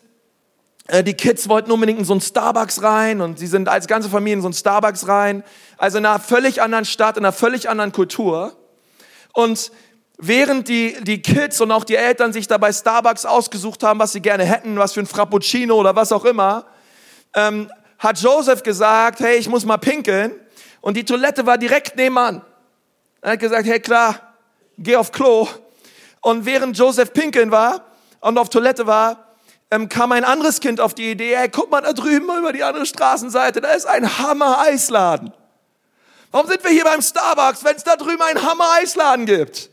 äh, 0.88 1.04
die 1.04 1.15
Kids 1.15 1.49
wollten 1.49 1.71
unbedingt 1.71 1.99
in 1.99 2.06
so 2.06 2.13
einen 2.13 2.21
Starbucks 2.21 2.84
rein 2.84 3.21
und 3.21 3.39
sie 3.39 3.47
sind 3.47 3.67
als 3.67 3.88
ganze 3.88 4.10
Familie 4.10 4.36
in 4.36 4.41
so 4.41 4.47
einen 4.47 4.54
Starbucks 4.54 5.08
rein. 5.08 5.43
Also 5.78 5.97
in 5.97 6.06
einer 6.06 6.19
völlig 6.19 6.62
anderen 6.62 6.86
Stadt, 6.86 7.17
in 7.17 7.26
einer 7.26 7.34
völlig 7.34 7.69
anderen 7.69 7.91
Kultur. 7.91 8.56
Und 9.34 9.71
während 10.17 10.67
die, 10.67 10.95
die 11.02 11.21
Kids 11.21 11.62
und 11.62 11.71
auch 11.71 11.84
die 11.84 11.95
Eltern 11.95 12.32
sich 12.32 12.47
dabei 12.47 12.71
Starbucks 12.71 13.26
ausgesucht 13.26 13.82
haben, 13.84 13.99
was 13.99 14.12
sie 14.12 14.21
gerne 14.21 14.45
hätten, 14.45 14.78
was 14.78 14.93
für 14.93 14.99
ein 14.99 15.08
Frappuccino 15.08 15.76
oder 15.76 15.95
was 15.95 16.12
auch 16.12 16.26
immer, 16.26 16.65
ähm, 17.34 17.71
hat 17.97 18.19
Joseph 18.19 18.62
gesagt, 18.63 19.21
hey, 19.21 19.38
ich 19.38 19.49
muss 19.49 19.65
mal 19.65 19.78
pinkeln. 19.78 20.34
Und 20.84 20.98
die 20.98 21.06
Toilette 21.06 21.46
war 21.46 21.58
direkt 21.58 21.96
nebenan. 21.96 22.41
Er 23.22 23.32
hat 23.32 23.39
gesagt, 23.39 23.65
hey 23.65 23.80
klar, 23.80 24.34
geh 24.78 24.98
auf 24.98 25.13
Klo. 25.13 25.48
Und 26.19 26.46
während 26.46 26.78
Joseph 26.78 27.13
pinkeln 27.13 27.52
war 27.52 27.86
und 28.19 28.38
auf 28.38 28.50
Toilette 28.50 28.86
war, 28.86 29.30
ähm, 29.72 29.88
kam 29.88 30.12
ein 30.12 30.26
anderes 30.26 30.60
Kind 30.60 30.82
auf 30.82 30.93
die 30.93 31.12
Idee, 31.12 31.38
hey, 31.38 31.48
guck 31.48 31.72
mal 31.72 31.80
da 31.80 31.93
drüben 31.93 32.28
über 32.38 32.52
die 32.52 32.65
andere 32.65 32.86
Straßenseite, 32.86 33.62
da 33.62 33.72
ist 33.72 33.86
ein 33.86 34.17
Hammer-Eisladen. 34.17 35.32
Warum 36.32 36.50
sind 36.50 36.62
wir 36.65 36.72
hier 36.72 36.84
beim 36.84 37.02
Starbucks, 37.02 37.63
wenn 37.63 37.78
es 37.78 37.86
da 37.86 37.96
drüben 37.96 38.22
einen 38.22 38.43
Hammer-Eisladen 38.43 39.26
gibt? 39.26 39.69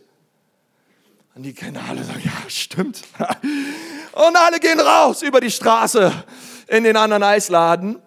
Und 1.35 1.43
die 1.43 1.55
Kinder 1.55 1.81
alle 1.89 2.05
sagen, 2.05 2.23
ja, 2.25 2.49
stimmt. 2.49 3.03
Und 4.13 4.37
alle 4.37 4.61
gehen 4.61 4.79
raus 4.79 5.23
über 5.23 5.41
die 5.41 5.51
Straße 5.51 6.13
in 6.69 6.85
den 6.85 6.97
anderen 6.97 7.25
Eisladen. 7.25 8.01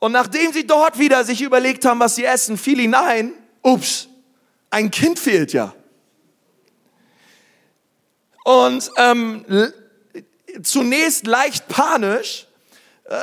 Und 0.00 0.12
nachdem 0.12 0.52
sie 0.52 0.66
dort 0.66 0.98
wieder 0.98 1.24
sich 1.24 1.42
überlegt 1.42 1.84
haben, 1.84 2.00
was 2.00 2.14
sie 2.14 2.24
essen, 2.24 2.56
fiel 2.56 2.80
ihnen 2.80 2.94
ein, 2.94 3.32
ups, 3.62 4.08
ein 4.70 4.90
Kind 4.90 5.18
fehlt 5.18 5.52
ja. 5.52 5.74
Und 8.44 8.90
ähm, 8.96 9.44
zunächst 10.62 11.26
leicht 11.26 11.68
panisch 11.68 12.46
äh, 13.04 13.14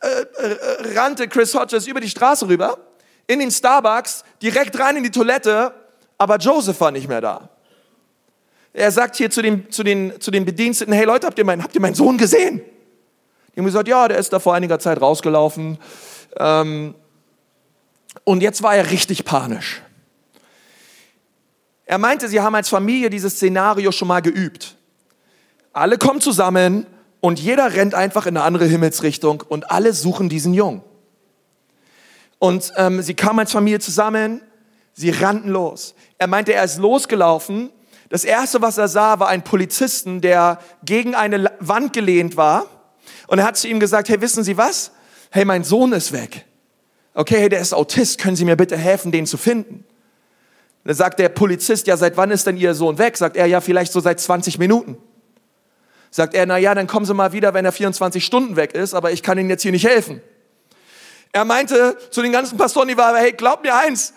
äh, 0.00 0.22
äh, 0.46 0.98
rannte 0.98 1.28
Chris 1.28 1.54
Hodges 1.54 1.86
über 1.86 2.00
die 2.00 2.08
Straße 2.08 2.46
rüber, 2.46 2.78
in 3.26 3.40
den 3.40 3.50
Starbucks, 3.50 4.24
direkt 4.40 4.78
rein 4.78 4.96
in 4.96 5.02
die 5.02 5.10
Toilette, 5.10 5.74
aber 6.16 6.36
Joseph 6.36 6.80
war 6.80 6.92
nicht 6.92 7.08
mehr 7.08 7.20
da. 7.20 7.48
Er 8.72 8.90
sagt 8.90 9.16
hier 9.16 9.30
zu 9.30 9.42
den, 9.42 9.70
zu 9.70 9.82
den, 9.82 10.20
zu 10.20 10.30
den 10.30 10.44
Bediensteten, 10.44 10.94
hey 10.94 11.04
Leute, 11.04 11.26
habt 11.26 11.38
ihr, 11.38 11.44
meinen, 11.44 11.62
habt 11.62 11.74
ihr 11.74 11.80
meinen 11.80 11.94
Sohn 11.94 12.16
gesehen? 12.16 12.62
Die 13.54 13.60
haben 13.60 13.66
gesagt, 13.66 13.88
ja, 13.88 14.08
der 14.08 14.18
ist 14.18 14.32
da 14.32 14.38
vor 14.38 14.54
einiger 14.54 14.78
Zeit 14.78 15.00
rausgelaufen. 15.00 15.76
Ähm, 16.36 16.94
und 18.24 18.42
jetzt 18.42 18.62
war 18.62 18.74
er 18.74 18.90
richtig 18.90 19.24
panisch. 19.24 19.82
Er 21.84 21.98
meinte, 21.98 22.28
sie 22.28 22.40
haben 22.40 22.54
als 22.54 22.68
Familie 22.68 23.10
dieses 23.10 23.34
Szenario 23.34 23.92
schon 23.92 24.08
mal 24.08 24.22
geübt. 24.22 24.76
Alle 25.72 25.98
kommen 25.98 26.20
zusammen 26.20 26.86
und 27.20 27.40
jeder 27.40 27.74
rennt 27.74 27.94
einfach 27.94 28.26
in 28.26 28.36
eine 28.36 28.44
andere 28.44 28.66
Himmelsrichtung 28.66 29.42
und 29.46 29.70
alle 29.70 29.92
suchen 29.92 30.28
diesen 30.28 30.54
Jungen. 30.54 30.82
Und 32.38 32.72
ähm, 32.76 33.02
sie 33.02 33.14
kamen 33.14 33.40
als 33.40 33.52
Familie 33.52 33.78
zusammen, 33.78 34.42
sie 34.94 35.10
rannten 35.10 35.50
los. 35.50 35.94
Er 36.18 36.26
meinte, 36.26 36.52
er 36.52 36.64
ist 36.64 36.78
losgelaufen 36.78 37.70
das 38.12 38.24
erste, 38.24 38.60
was 38.60 38.76
er 38.76 38.88
sah, 38.88 39.20
war 39.20 39.28
ein 39.28 39.42
Polizisten, 39.42 40.20
der 40.20 40.58
gegen 40.84 41.14
eine 41.14 41.50
Wand 41.60 41.94
gelehnt 41.94 42.36
war. 42.36 42.66
Und 43.26 43.38
er 43.38 43.46
hat 43.46 43.56
zu 43.56 43.68
ihm 43.68 43.80
gesagt, 43.80 44.10
hey, 44.10 44.20
wissen 44.20 44.44
Sie 44.44 44.58
was? 44.58 44.92
Hey, 45.34 45.46
mein 45.46 45.64
Sohn 45.64 45.94
ist 45.94 46.12
weg. 46.12 46.44
Okay, 47.14 47.38
hey, 47.38 47.48
der 47.48 47.60
ist 47.60 47.72
Autist. 47.72 48.18
Können 48.18 48.36
Sie 48.36 48.44
mir 48.44 48.54
bitte 48.54 48.76
helfen, 48.76 49.10
den 49.10 49.24
zu 49.24 49.38
finden? 49.38 49.82
Dann 50.84 50.94
sagt 50.94 51.18
der 51.18 51.30
Polizist, 51.30 51.86
ja, 51.86 51.96
seit 51.96 52.18
wann 52.18 52.30
ist 52.30 52.46
denn 52.46 52.58
Ihr 52.58 52.74
Sohn 52.74 52.98
weg? 52.98 53.16
Sagt 53.16 53.38
er, 53.38 53.46
ja, 53.46 53.62
vielleicht 53.62 53.92
so 53.92 54.00
seit 54.00 54.20
20 54.20 54.58
Minuten. 54.58 54.98
Sagt 56.10 56.34
er, 56.34 56.44
na 56.44 56.58
ja, 56.58 56.74
dann 56.74 56.86
kommen 56.86 57.06
Sie 57.06 57.14
mal 57.14 57.32
wieder, 57.32 57.54
wenn 57.54 57.64
er 57.64 57.72
24 57.72 58.22
Stunden 58.22 58.56
weg 58.56 58.74
ist, 58.74 58.92
aber 58.92 59.10
ich 59.10 59.22
kann 59.22 59.38
Ihnen 59.38 59.48
jetzt 59.48 59.62
hier 59.62 59.72
nicht 59.72 59.86
helfen. 59.86 60.20
Er 61.32 61.46
meinte 61.46 61.96
zu 62.10 62.20
den 62.20 62.32
ganzen 62.32 62.58
Pastoren, 62.58 62.88
die 62.88 62.98
waren, 62.98 63.16
hey, 63.16 63.32
glaub 63.32 63.62
mir 63.62 63.74
eins, 63.74 64.12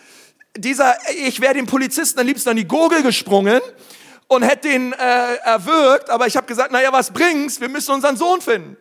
dieser, 0.58 0.98
ich 1.26 1.40
wäre 1.40 1.54
dem 1.54 1.66
Polizisten 1.66 2.20
am 2.20 2.28
liebsten 2.28 2.50
an 2.50 2.58
die 2.58 2.68
Gurgel 2.68 3.04
gesprungen 3.04 3.62
und 4.28 4.44
hätte 4.44 4.68
ihn 4.68 4.92
äh, 4.92 5.36
erwürgt, 5.46 6.10
aber 6.10 6.28
ich 6.28 6.36
habe 6.36 6.46
gesagt, 6.46 6.74
naja, 6.74 6.92
was 6.92 7.12
bringt's? 7.12 7.62
Wir 7.62 7.70
müssen 7.70 7.94
unseren 7.94 8.18
Sohn 8.18 8.42
finden. 8.42 8.76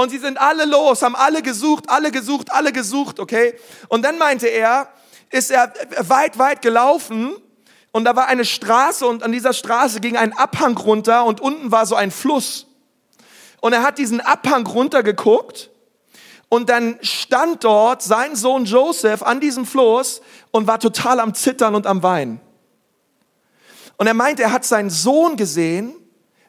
Und 0.00 0.08
sie 0.08 0.16
sind 0.16 0.40
alle 0.40 0.64
los, 0.64 1.02
haben 1.02 1.14
alle 1.14 1.42
gesucht, 1.42 1.90
alle 1.90 2.10
gesucht, 2.10 2.50
alle 2.52 2.72
gesucht, 2.72 3.20
okay? 3.20 3.52
Und 3.88 4.02
dann 4.02 4.16
meinte 4.16 4.46
er, 4.46 4.88
ist 5.28 5.50
er 5.50 5.74
weit, 5.98 6.38
weit 6.38 6.62
gelaufen 6.62 7.34
und 7.92 8.06
da 8.06 8.16
war 8.16 8.26
eine 8.26 8.46
Straße 8.46 9.06
und 9.06 9.22
an 9.22 9.30
dieser 9.30 9.52
Straße 9.52 10.00
ging 10.00 10.16
ein 10.16 10.32
Abhang 10.32 10.74
runter 10.78 11.26
und 11.26 11.42
unten 11.42 11.70
war 11.70 11.84
so 11.84 11.96
ein 11.96 12.10
Fluss. 12.10 12.66
Und 13.60 13.74
er 13.74 13.82
hat 13.82 13.98
diesen 13.98 14.22
Abhang 14.22 14.66
runtergeguckt 14.66 15.68
und 16.48 16.70
dann 16.70 16.98
stand 17.02 17.62
dort 17.64 18.02
sein 18.02 18.36
Sohn 18.36 18.64
Joseph 18.64 19.22
an 19.22 19.38
diesem 19.38 19.66
Floß 19.66 20.22
und 20.50 20.66
war 20.66 20.80
total 20.80 21.20
am 21.20 21.34
Zittern 21.34 21.74
und 21.74 21.86
am 21.86 22.02
Weinen. 22.02 22.40
Und 23.98 24.06
er 24.06 24.14
meinte, 24.14 24.44
er 24.44 24.52
hat 24.52 24.64
seinen 24.64 24.88
Sohn 24.88 25.36
gesehen, 25.36 25.92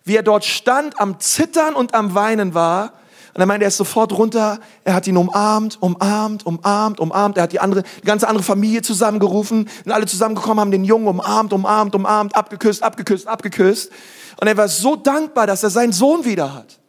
wie 0.05 0.15
er 0.15 0.23
dort 0.23 0.45
stand, 0.45 1.01
am 1.01 1.19
Zittern 1.19 1.73
und 1.73 1.93
am 1.93 2.15
Weinen 2.15 2.53
war. 2.53 2.93
Und 3.33 3.39
er 3.39 3.45
meinte, 3.45 3.63
er 3.63 3.69
ist 3.69 3.77
sofort 3.77 4.11
runter, 4.11 4.59
er 4.83 4.93
hat 4.93 5.07
ihn 5.07 5.15
umarmt, 5.15 5.81
umarmt, 5.81 6.45
umarmt, 6.45 6.99
umarmt. 6.99 7.37
Er 7.37 7.43
hat 7.43 7.53
die 7.53 7.61
andere, 7.61 7.83
die 8.01 8.05
ganze 8.05 8.27
andere 8.27 8.43
Familie 8.43 8.81
zusammengerufen 8.81 9.69
und 9.85 9.91
alle 9.91 10.05
zusammengekommen, 10.05 10.59
haben 10.59 10.71
den 10.71 10.83
Jungen 10.83 11.07
umarmt, 11.07 11.53
umarmt, 11.53 11.95
umarmt, 11.95 12.35
abgeküsst, 12.35 12.83
abgeküsst, 12.83 13.27
abgeküsst. 13.27 13.91
Und 14.39 14.47
er 14.47 14.57
war 14.57 14.67
so 14.67 14.97
dankbar, 14.97 15.47
dass 15.47 15.63
er 15.63 15.69
seinen 15.69 15.93
Sohn 15.93 16.25
wieder 16.25 16.53
hat. 16.53 16.79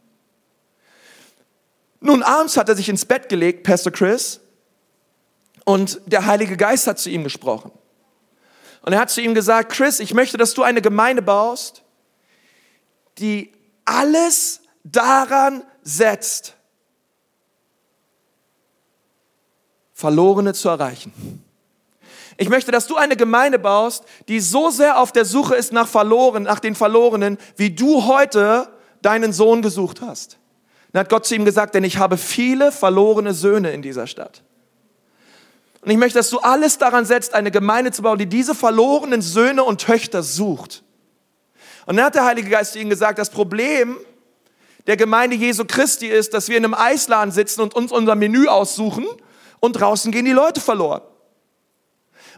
Nun, 2.01 2.25
abends 2.25 2.57
hat 2.57 2.69
er 2.69 2.75
sich 2.75 2.89
ins 2.89 3.05
Bett 3.05 3.29
gelegt, 3.29 3.63
Pastor 3.63 3.93
Chris, 3.93 4.41
und 5.65 6.01
der 6.07 6.27
Heilige 6.27 6.57
Geist 6.57 6.89
hat 6.89 6.99
zu 6.99 7.09
ihm 7.09 7.23
gesprochen. 7.23 7.71
Und 8.85 8.93
er 8.93 8.99
hat 8.99 9.11
zu 9.11 9.21
ihm 9.21 9.35
gesagt, 9.35 9.71
Chris, 9.71 10.01
ich 10.01 10.13
möchte, 10.13 10.37
dass 10.37 10.55
du 10.55 10.65
eine 10.65 10.83
Gemeinde 10.83 11.23
baust, 11.23 11.83
die 13.19 13.53
alles 13.85 14.61
daran 14.83 15.63
setzt, 15.83 16.55
Verlorene 19.93 20.53
zu 20.53 20.69
erreichen. 20.69 21.13
Ich 22.37 22.49
möchte, 22.49 22.73
dass 22.73 22.87
du 22.87 22.97
eine 22.97 23.17
Gemeinde 23.17 23.59
baust, 23.59 24.05
die 24.27 24.41
so 24.41 24.71
sehr 24.71 24.99
auf 24.99 25.13
der 25.13 25.25
Suche 25.25 25.55
ist 25.55 25.73
nach 25.73 25.87
Verloren, 25.87 26.43
nach 26.45 26.59
den 26.59 26.75
Verlorenen, 26.75 27.39
wie 27.57 27.71
du 27.71 28.07
heute 28.07 28.69
deinen 29.03 29.33
Sohn 29.33 29.63
gesucht 29.63 30.01
hast. 30.01 30.39
Dann 30.93 31.01
hat 31.01 31.09
Gott 31.09 31.27
zu 31.27 31.35
ihm 31.35 31.45
gesagt, 31.45 31.75
denn 31.75 31.85
ich 31.85 31.99
habe 31.99 32.17
viele 32.17 32.73
verlorene 32.73 33.35
Söhne 33.35 33.73
in 33.73 33.83
dieser 33.83 34.07
Stadt. 34.07 34.43
Und 35.83 35.91
ich 35.91 35.97
möchte, 35.97 36.19
dass 36.19 36.31
du 36.31 36.39
alles 36.39 36.79
daran 36.79 37.05
setzt, 37.05 37.35
eine 37.35 37.51
Gemeinde 37.51 37.93
zu 37.93 38.03
bauen, 38.03 38.19
die 38.19 38.27
diese 38.27 38.55
verlorenen 38.55 39.21
Söhne 39.21 39.65
und 39.65 39.81
Töchter 39.81 40.23
sucht. 40.23 40.85
Und 41.87 41.97
dann 41.97 42.07
hat 42.07 42.15
der 42.15 42.25
Heilige 42.25 42.51
Geist 42.51 42.73
zu 42.73 42.79
ihm 42.79 42.89
gesagt, 42.89 43.19
das 43.19 43.31
Problem 43.31 43.99
der 44.87 44.97
Gemeinde 44.97 45.37
Jesu 45.37 45.65
Christi 45.65 46.07
ist, 46.07 46.35
dass 46.35 46.49
wir 46.49 46.57
in 46.57 46.65
einem 46.65 46.75
Eisladen 46.75 47.33
sitzen 47.33 47.61
und 47.61 47.75
uns 47.75 47.93
unser 47.93 48.15
Menü 48.15 48.49
aussuchen 48.49 49.07
und 49.61 49.75
draußen 49.75 50.11
gehen 50.11 50.25
die 50.25 50.33
Leute 50.33 50.61
verloren. 50.61 51.03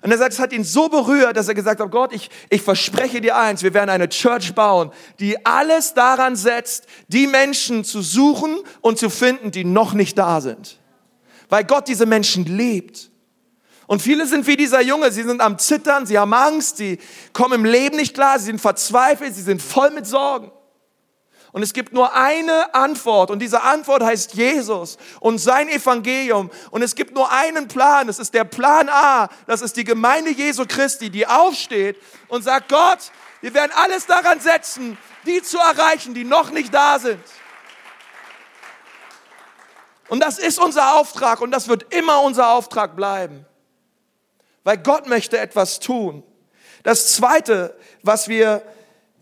Und 0.03 0.11
er 0.11 0.19
sagt, 0.19 0.35
es 0.35 0.39
hat 0.39 0.53
ihn 0.53 0.65
so 0.65 0.91
berührt, 0.91 1.35
dass 1.35 1.49
er 1.49 1.55
gesagt 1.55 1.81
hat, 1.81 1.91
Gott, 1.91 2.13
ich, 2.13 2.29
ich 2.51 2.61
verspreche 2.61 3.23
dir 3.23 3.39
eins, 3.39 3.63
wir 3.63 3.73
werden 3.73 3.89
eine 3.89 4.11
Church 4.11 4.55
bauen, 4.55 4.91
die 5.19 5.47
alles 5.47 5.95
daran 5.95 6.37
setzt, 6.37 6.85
die 7.09 7.27
Menschen 7.27 7.85
zu 7.85 8.03
suchen 8.03 8.59
und 8.83 8.99
zu 8.99 9.09
finden, 9.09 9.51
die 9.51 9.65
noch 9.65 9.95
nicht 9.95 10.19
da 10.19 10.43
sind. 10.43 10.79
Weil 11.49 11.65
Gott 11.65 11.89
diese 11.89 12.05
Menschen 12.05 12.45
liebt. 12.45 13.11
Und 13.87 14.03
viele 14.03 14.27
sind 14.27 14.47
wie 14.47 14.57
dieser 14.57 14.83
Junge, 14.83 15.11
sie 15.11 15.23
sind 15.23 15.41
am 15.41 15.59
Zittern, 15.59 16.05
sie 16.05 16.19
haben 16.19 16.35
Angst, 16.35 16.77
sie 16.77 16.99
kommen 17.33 17.61
im 17.61 17.65
Leben 17.65 17.97
nicht 17.97 18.13
klar, 18.13 18.39
sie 18.39 18.47
sind 18.47 18.61
verzweifelt, 18.61 19.35
sie 19.35 19.43
sind 19.43 19.63
voll 19.63 19.91
mit 19.91 20.07
Sorgen. 20.07 20.51
Und 21.55 21.63
es 21.63 21.73
gibt 21.73 21.93
nur 21.93 22.13
eine 22.13 22.75
Antwort 22.75 23.31
und 23.31 23.39
diese 23.39 23.63
Antwort 23.63 24.03
heißt 24.03 24.35
Jesus 24.35 24.99
und 25.21 25.39
sein 25.39 25.69
Evangelium. 25.69 26.51
Und 26.73 26.83
es 26.83 26.97
gibt 26.97 27.15
nur 27.15 27.31
einen 27.31 27.69
Plan, 27.69 28.09
das 28.09 28.19
ist 28.19 28.35
der 28.35 28.43
Plan 28.43 28.89
A, 28.89 29.29
das 29.47 29.63
ist 29.63 29.77
die 29.77 29.85
Gemeinde 29.85 30.33
Jesu 30.33 30.65
Christi, 30.67 31.11
die 31.11 31.29
aufsteht 31.29 31.97
und 32.27 32.43
sagt, 32.43 32.71
Gott, 32.71 32.99
wir 33.41 33.55
werden 33.55 33.71
alles 33.77 34.05
daran 34.07 34.41
setzen, 34.41 34.99
die 35.27 35.43
zu 35.43 35.59
erreichen, 35.59 36.13
die 36.13 36.25
noch 36.25 36.51
nicht 36.51 36.75
da 36.75 36.99
sind. 36.99 37.23
Und 40.09 40.25
das 40.25 40.41
ist 40.41 40.59
unser 40.59 40.97
Auftrag 40.97 41.41
und 41.41 41.53
das 41.53 41.69
wird 41.69 41.95
immer 41.95 42.23
unser 42.23 42.49
Auftrag 42.49 42.97
bleiben. 42.97 43.47
Weil 44.65 44.79
Gott 44.79 45.07
möchte 45.07 45.39
etwas 45.39 45.79
tun. 45.79 46.25
Das 46.83 47.13
Zweite, 47.13 47.79
was 48.03 48.27
wir 48.27 48.65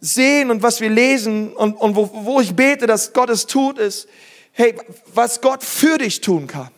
sehen 0.03 0.51
und 0.51 0.63
was 0.63 0.81
wir 0.81 0.91
lesen 0.91 1.55
und, 1.55 1.75
und 1.75 1.97
wo, 1.97 2.11
wo 2.13 2.41
ich 2.41 2.55
bete, 2.55 2.87
dass 2.87 3.15
Gott 3.15 3.31
es 3.31 3.47
tut, 3.47 3.79
ist, 3.79 4.07
hey, 4.51 4.75
was 5.15 5.41
Gott 5.41 5.63
für 5.63 5.97
dich 5.97 6.21
tun 6.21 6.47
kann. 6.47 6.71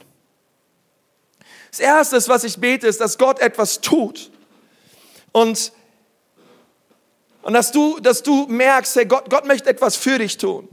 Das 1.70 1.81
Erste, 1.81 2.22
was 2.29 2.45
ich 2.45 2.59
bete, 2.59 2.87
ist, 2.87 3.01
dass 3.01 3.18
Gott 3.18 3.41
etwas 3.41 3.81
tut. 3.81 4.31
Und 5.33 5.72
Und 7.43 7.53
dass 7.53 7.72
du, 7.72 7.99
dass 8.01 8.22
du 8.22 8.47
merkst, 8.47 8.97
hey, 8.97 9.07
Gott, 9.07 9.29
Gott 9.29 9.45
möchte 9.45 9.68
etwas 9.68 9.97
für 9.97 10.18
dich 10.18 10.39
tun. 10.39 10.68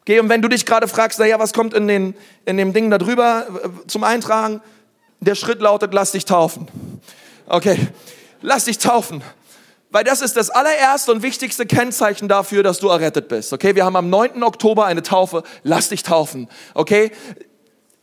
Okay, 0.00 0.18
und 0.18 0.28
wenn 0.28 0.42
du 0.42 0.48
dich 0.48 0.64
gerade 0.64 0.88
fragst, 0.88 1.18
naja, 1.18 1.38
was 1.38 1.52
kommt 1.52 1.74
in, 1.74 1.86
den, 1.86 2.14
in 2.46 2.56
dem 2.56 2.72
Ding 2.72 2.90
da 2.90 2.98
drüber 2.98 3.46
äh, 3.48 3.86
zum 3.86 4.02
Eintragen? 4.02 4.60
Der 5.20 5.34
Schritt 5.34 5.60
lautet, 5.60 5.92
lass 5.94 6.12
dich 6.12 6.24
taufen. 6.24 6.68
Okay, 7.46 7.78
lass 8.42 8.64
dich 8.64 8.78
taufen. 8.78 9.22
Weil 9.96 10.04
das 10.04 10.20
ist 10.20 10.36
das 10.36 10.50
allererste 10.50 11.10
und 11.10 11.22
wichtigste 11.22 11.64
Kennzeichen 11.64 12.28
dafür, 12.28 12.62
dass 12.62 12.80
du 12.80 12.88
errettet 12.88 13.28
bist. 13.28 13.54
Okay, 13.54 13.74
wir 13.76 13.86
haben 13.86 13.96
am 13.96 14.10
9. 14.10 14.42
Oktober 14.42 14.84
eine 14.84 15.02
Taufe. 15.02 15.42
Lass 15.62 15.88
dich 15.88 16.02
taufen. 16.02 16.50
Okay, 16.74 17.12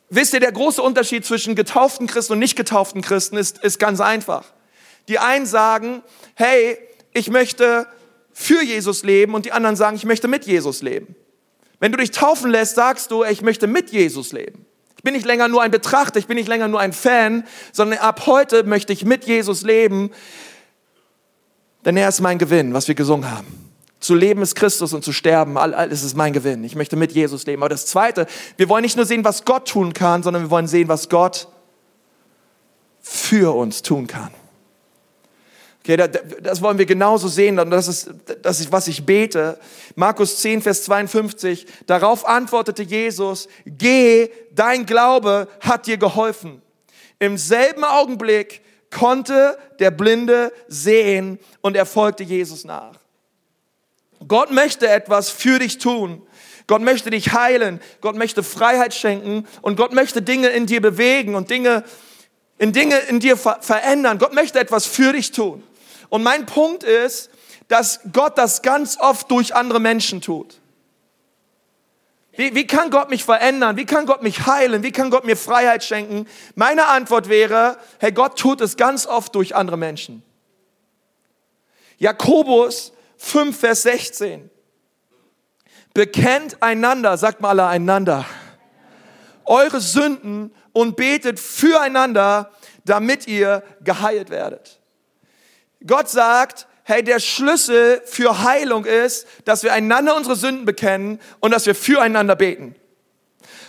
wisst 0.09 0.33
ihr, 0.33 0.39
der 0.39 0.51
große 0.51 0.81
Unterschied 0.81 1.23
zwischen 1.23 1.53
getauften 1.53 2.07
Christen 2.07 2.33
und 2.33 2.39
nicht 2.39 2.55
getauften 2.55 3.03
Christen 3.03 3.37
ist, 3.37 3.63
ist 3.63 3.77
ganz 3.77 4.01
einfach. 4.01 4.43
Die 5.07 5.19
einen 5.19 5.45
sagen, 5.45 6.01
hey, 6.33 6.79
ich 7.13 7.29
möchte 7.29 7.85
für 8.31 8.63
Jesus 8.63 9.03
leben 9.03 9.35
und 9.35 9.45
die 9.45 9.51
anderen 9.51 9.75
sagen, 9.75 9.95
ich 9.95 10.05
möchte 10.05 10.27
mit 10.27 10.47
Jesus 10.47 10.81
leben. 10.81 11.15
Wenn 11.79 11.91
du 11.91 11.99
dich 11.99 12.09
taufen 12.09 12.49
lässt, 12.49 12.73
sagst 12.73 13.11
du, 13.11 13.23
ich 13.23 13.43
möchte 13.43 13.67
mit 13.67 13.91
Jesus 13.91 14.31
leben. 14.31 14.65
Ich 14.97 15.03
bin 15.03 15.13
nicht 15.13 15.27
länger 15.27 15.47
nur 15.47 15.61
ein 15.61 15.69
Betrachter, 15.69 16.17
ich 16.17 16.25
bin 16.25 16.37
nicht 16.37 16.49
länger 16.49 16.69
nur 16.69 16.79
ein 16.79 16.91
Fan, 16.91 17.45
sondern 17.71 17.99
ab 17.99 18.25
heute 18.25 18.63
möchte 18.63 18.93
ich 18.93 19.05
mit 19.05 19.25
Jesus 19.25 19.61
leben, 19.61 20.09
denn 21.85 21.97
er 21.97 22.09
ist 22.09 22.21
mein 22.21 22.37
Gewinn, 22.37 22.73
was 22.73 22.87
wir 22.87 22.95
gesungen 22.95 23.29
haben. 23.29 23.47
Zu 23.99 24.15
leben 24.15 24.41
ist 24.41 24.55
Christus 24.55 24.93
und 24.93 25.03
zu 25.03 25.13
sterben, 25.13 25.57
alles 25.57 26.03
ist 26.03 26.17
mein 26.17 26.33
Gewinn. 26.33 26.63
Ich 26.65 26.75
möchte 26.75 26.97
mit 26.97 27.13
Jesus 27.13 27.45
leben. 27.45 27.61
Aber 27.61 27.69
das 27.69 27.85
Zweite, 27.85 28.27
wir 28.57 28.67
wollen 28.67 28.81
nicht 28.83 28.97
nur 28.97 29.05
sehen, 29.05 29.23
was 29.23 29.45
Gott 29.45 29.69
tun 29.69 29.93
kann, 29.93 30.23
sondern 30.23 30.43
wir 30.43 30.49
wollen 30.49 30.67
sehen, 30.67 30.89
was 30.89 31.07
Gott 31.07 31.47
für 32.99 33.55
uns 33.55 33.81
tun 33.81 34.07
kann. 34.07 34.31
Okay, 35.85 35.97
das 36.41 36.61
wollen 36.61 36.77
wir 36.77 36.85
genauso 36.85 37.27
sehen 37.27 37.59
und 37.59 37.69
das 37.69 37.89
ist, 37.89 38.09
das 38.41 38.61
ist, 38.61 38.71
was 38.71 38.87
ich 38.87 39.05
bete. 39.05 39.59
Markus 39.95 40.37
10, 40.39 40.61
Vers 40.61 40.83
52. 40.83 41.65
Darauf 41.87 42.25
antwortete 42.25 42.83
Jesus, 42.83 43.49
geh, 43.65 44.29
dein 44.53 44.85
Glaube 44.85 45.49
hat 45.59 45.85
dir 45.85 45.97
geholfen. 45.97 46.61
Im 47.19 47.37
selben 47.37 47.83
Augenblick 47.83 48.61
konnte 48.93 49.57
der 49.79 49.91
Blinde 49.91 50.53
sehen 50.67 51.39
und 51.61 51.75
er 51.75 51.85
folgte 51.85 52.23
Jesus 52.23 52.63
nach. 52.63 52.95
Gott 54.27 54.51
möchte 54.51 54.87
etwas 54.87 55.29
für 55.29 55.59
dich 55.59 55.79
tun. 55.79 56.25
Gott 56.67 56.81
möchte 56.81 57.09
dich 57.09 57.33
heilen. 57.33 57.81
Gott 57.99 58.15
möchte 58.15 58.41
Freiheit 58.41 58.93
schenken 58.93 59.45
und 59.61 59.75
Gott 59.75 59.93
möchte 59.93 60.21
Dinge 60.21 60.47
in 60.49 60.65
dir 60.65 60.81
bewegen 60.81 61.35
und 61.35 61.49
Dinge 61.49 61.83
in 62.57 62.71
Dinge 62.71 62.97
in 62.97 63.19
dir 63.19 63.35
verändern. 63.35 64.19
Gott 64.19 64.33
möchte 64.33 64.59
etwas 64.59 64.85
für 64.85 65.11
dich 65.11 65.31
tun. 65.31 65.63
Und 66.09 66.23
mein 66.23 66.45
Punkt 66.45 66.83
ist, 66.83 67.29
dass 67.67 67.99
Gott 68.13 68.37
das 68.37 68.61
ganz 68.61 68.97
oft 68.99 69.29
durch 69.31 69.55
andere 69.55 69.79
Menschen 69.79 70.21
tut. 70.21 70.59
Wie, 72.35 72.55
wie 72.55 72.65
kann 72.65 72.89
Gott 72.89 73.09
mich 73.09 73.23
verändern? 73.23 73.77
Wie 73.77 73.85
kann 73.85 74.05
Gott 74.07 74.23
mich 74.23 74.47
heilen? 74.47 74.81
Wie 74.81 74.91
kann 74.91 75.11
Gott 75.11 75.23
mir 75.23 75.37
Freiheit 75.37 75.83
schenken? 75.83 76.27
Meine 76.55 76.87
Antwort 76.87 77.29
wäre, 77.29 77.77
hey, 77.99 78.11
Gott 78.11 78.39
tut 78.39 78.59
es 78.61 78.75
ganz 78.75 79.05
oft 79.05 79.35
durch 79.35 79.55
andere 79.55 79.77
Menschen. 79.77 80.23
Jakobus 81.99 82.91
5, 83.17 83.57
Vers 83.57 83.83
16. 83.83 84.49
Bekennt 85.93 86.61
einander, 86.63 87.17
sagt 87.17 87.39
mal 87.39 87.51
alle 87.51 87.67
einander, 87.67 88.25
eure 89.45 89.79
Sünden 89.79 90.53
und 90.71 90.95
betet 90.95 91.39
füreinander, 91.39 92.51
damit 92.83 93.27
ihr 93.27 93.63
geheilt 93.81 94.31
werdet. 94.31 94.79
Gott 95.85 96.09
sagt, 96.09 96.67
hey, 96.83 97.03
der 97.03 97.19
Schlüssel 97.19 98.01
für 98.05 98.43
Heilung 98.43 98.85
ist, 98.85 99.27
dass 99.45 99.63
wir 99.63 99.73
einander 99.73 100.15
unsere 100.15 100.35
Sünden 100.35 100.65
bekennen 100.65 101.19
und 101.39 101.51
dass 101.51 101.65
wir 101.65 101.75
füreinander 101.75 102.35
beten. 102.35 102.75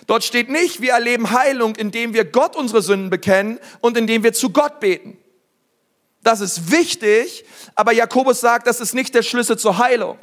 Dort 0.06 0.24
steht 0.24 0.50
nicht, 0.50 0.82
wir 0.82 0.92
erleben 0.92 1.30
Heilung, 1.30 1.76
indem 1.76 2.12
wir 2.12 2.24
Gott 2.24 2.56
unsere 2.56 2.82
Sünden 2.82 3.10
bekennen 3.10 3.58
und 3.80 3.96
indem 3.96 4.22
wir 4.22 4.32
zu 4.32 4.50
Gott 4.50 4.80
beten. 4.80 5.16
Das 6.22 6.40
ist 6.40 6.70
wichtig, 6.70 7.44
aber 7.74 7.92
Jakobus 7.92 8.40
sagt, 8.40 8.66
das 8.66 8.80
ist 8.80 8.94
nicht 8.94 9.14
der 9.14 9.22
Schlüssel 9.22 9.58
zur 9.58 9.78
Heilung. 9.78 10.18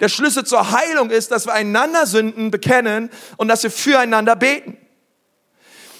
Der 0.00 0.08
Schlüssel 0.08 0.44
zur 0.44 0.70
Heilung 0.70 1.10
ist, 1.10 1.30
dass 1.30 1.46
wir 1.46 1.52
einander 1.52 2.06
Sünden 2.06 2.50
bekennen 2.50 3.10
und 3.36 3.48
dass 3.48 3.62
wir 3.62 3.70
füreinander 3.70 4.36
beten. 4.36 4.78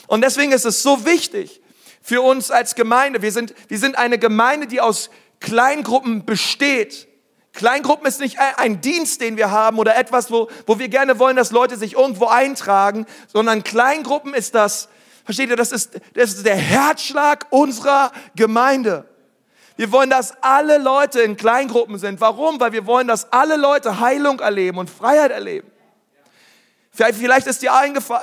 Und 0.07 0.23
deswegen 0.23 0.53
ist 0.53 0.65
es 0.65 0.83
so 0.83 1.05
wichtig, 1.05 1.61
für 2.03 2.21
uns 2.21 2.51
als 2.51 2.75
Gemeinde. 2.75 3.23
Wir 3.23 3.33
sind, 3.33 3.55
wir 3.69 3.79
sind 3.79 3.97
eine 3.97 4.19
Gemeinde, 4.19 4.67
die 4.67 4.81
aus 4.81 5.09
Kleingruppen 5.43 6.25
besteht. 6.25 7.09
Kleingruppen 7.53 8.07
ist 8.07 8.21
nicht 8.21 8.39
ein 8.57 8.81
Dienst, 8.81 9.21
den 9.21 9.37
wir 9.37 9.51
haben 9.51 9.79
oder 9.79 9.97
etwas, 9.97 10.31
wo, 10.31 10.49
wo 10.67 10.79
wir 10.79 10.89
gerne 10.89 11.19
wollen, 11.19 11.37
dass 11.37 11.51
Leute 11.51 11.77
sich 11.77 11.95
irgendwo 11.95 12.27
eintragen, 12.27 13.07
sondern 13.29 13.63
Kleingruppen 13.63 14.33
ist 14.33 14.55
das, 14.55 14.89
versteht 15.25 15.51
ihr, 15.51 15.57
das 15.57 15.71
ist, 15.71 16.01
das 16.15 16.33
ist 16.33 16.47
der 16.47 16.57
Herzschlag 16.57 17.47
unserer 17.51 18.11
Gemeinde. 18.35 19.05
Wir 19.77 19.93
wollen, 19.93 20.11
dass 20.11 20.33
alle 20.43 20.79
Leute 20.79 21.21
in 21.21 21.37
Kleingruppen 21.37 21.99
sind. 21.99 22.21
Warum? 22.21 22.61
Weil 22.61 22.73
wir 22.73 22.87
wollen, 22.87 23.09
dass 23.09 23.33
alle 23.33 23.57
Leute 23.57 24.01
Heilung 24.01 24.41
erleben 24.41 24.79
und 24.79 24.89
Freiheit 24.89 25.31
erleben. 25.31 25.71
Vielleicht 26.93 27.47
ist 27.47 27.63
dir 27.63 27.73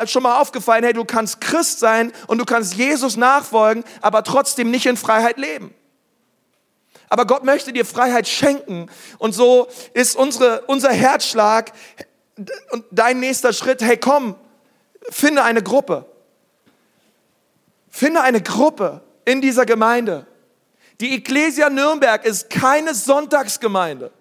schon 0.05 0.23
mal 0.23 0.39
aufgefallen, 0.39 0.83
hey, 0.83 0.93
du 0.93 1.03
kannst 1.03 1.41
Christ 1.41 1.79
sein 1.79 2.11
und 2.27 2.37
du 2.37 2.45
kannst 2.45 2.75
Jesus 2.75 3.17
nachfolgen, 3.17 3.83
aber 3.99 4.23
trotzdem 4.23 4.69
nicht 4.69 4.85
in 4.85 4.95
Freiheit 4.95 5.37
leben. 5.37 5.73
Aber 7.09 7.25
Gott 7.25 7.43
möchte 7.43 7.73
dir 7.73 7.85
Freiheit 7.85 8.27
schenken. 8.27 8.89
Und 9.17 9.33
so 9.33 9.67
ist 9.93 10.15
unsere, 10.15 10.61
unser 10.67 10.91
Herzschlag 10.91 11.73
und 12.71 12.85
dein 12.91 13.19
nächster 13.19 13.51
Schritt, 13.51 13.81
hey 13.81 13.97
komm, 13.97 14.35
finde 15.09 15.43
eine 15.43 15.61
Gruppe. 15.61 16.05
Finde 17.89 18.21
eine 18.21 18.41
Gruppe 18.41 19.01
in 19.25 19.41
dieser 19.41 19.65
Gemeinde. 19.65 20.27
Die 21.01 21.15
Ecclesia 21.15 21.69
Nürnberg 21.69 22.23
ist 22.25 22.49
keine 22.49 22.93
Sonntagsgemeinde. 22.93 24.11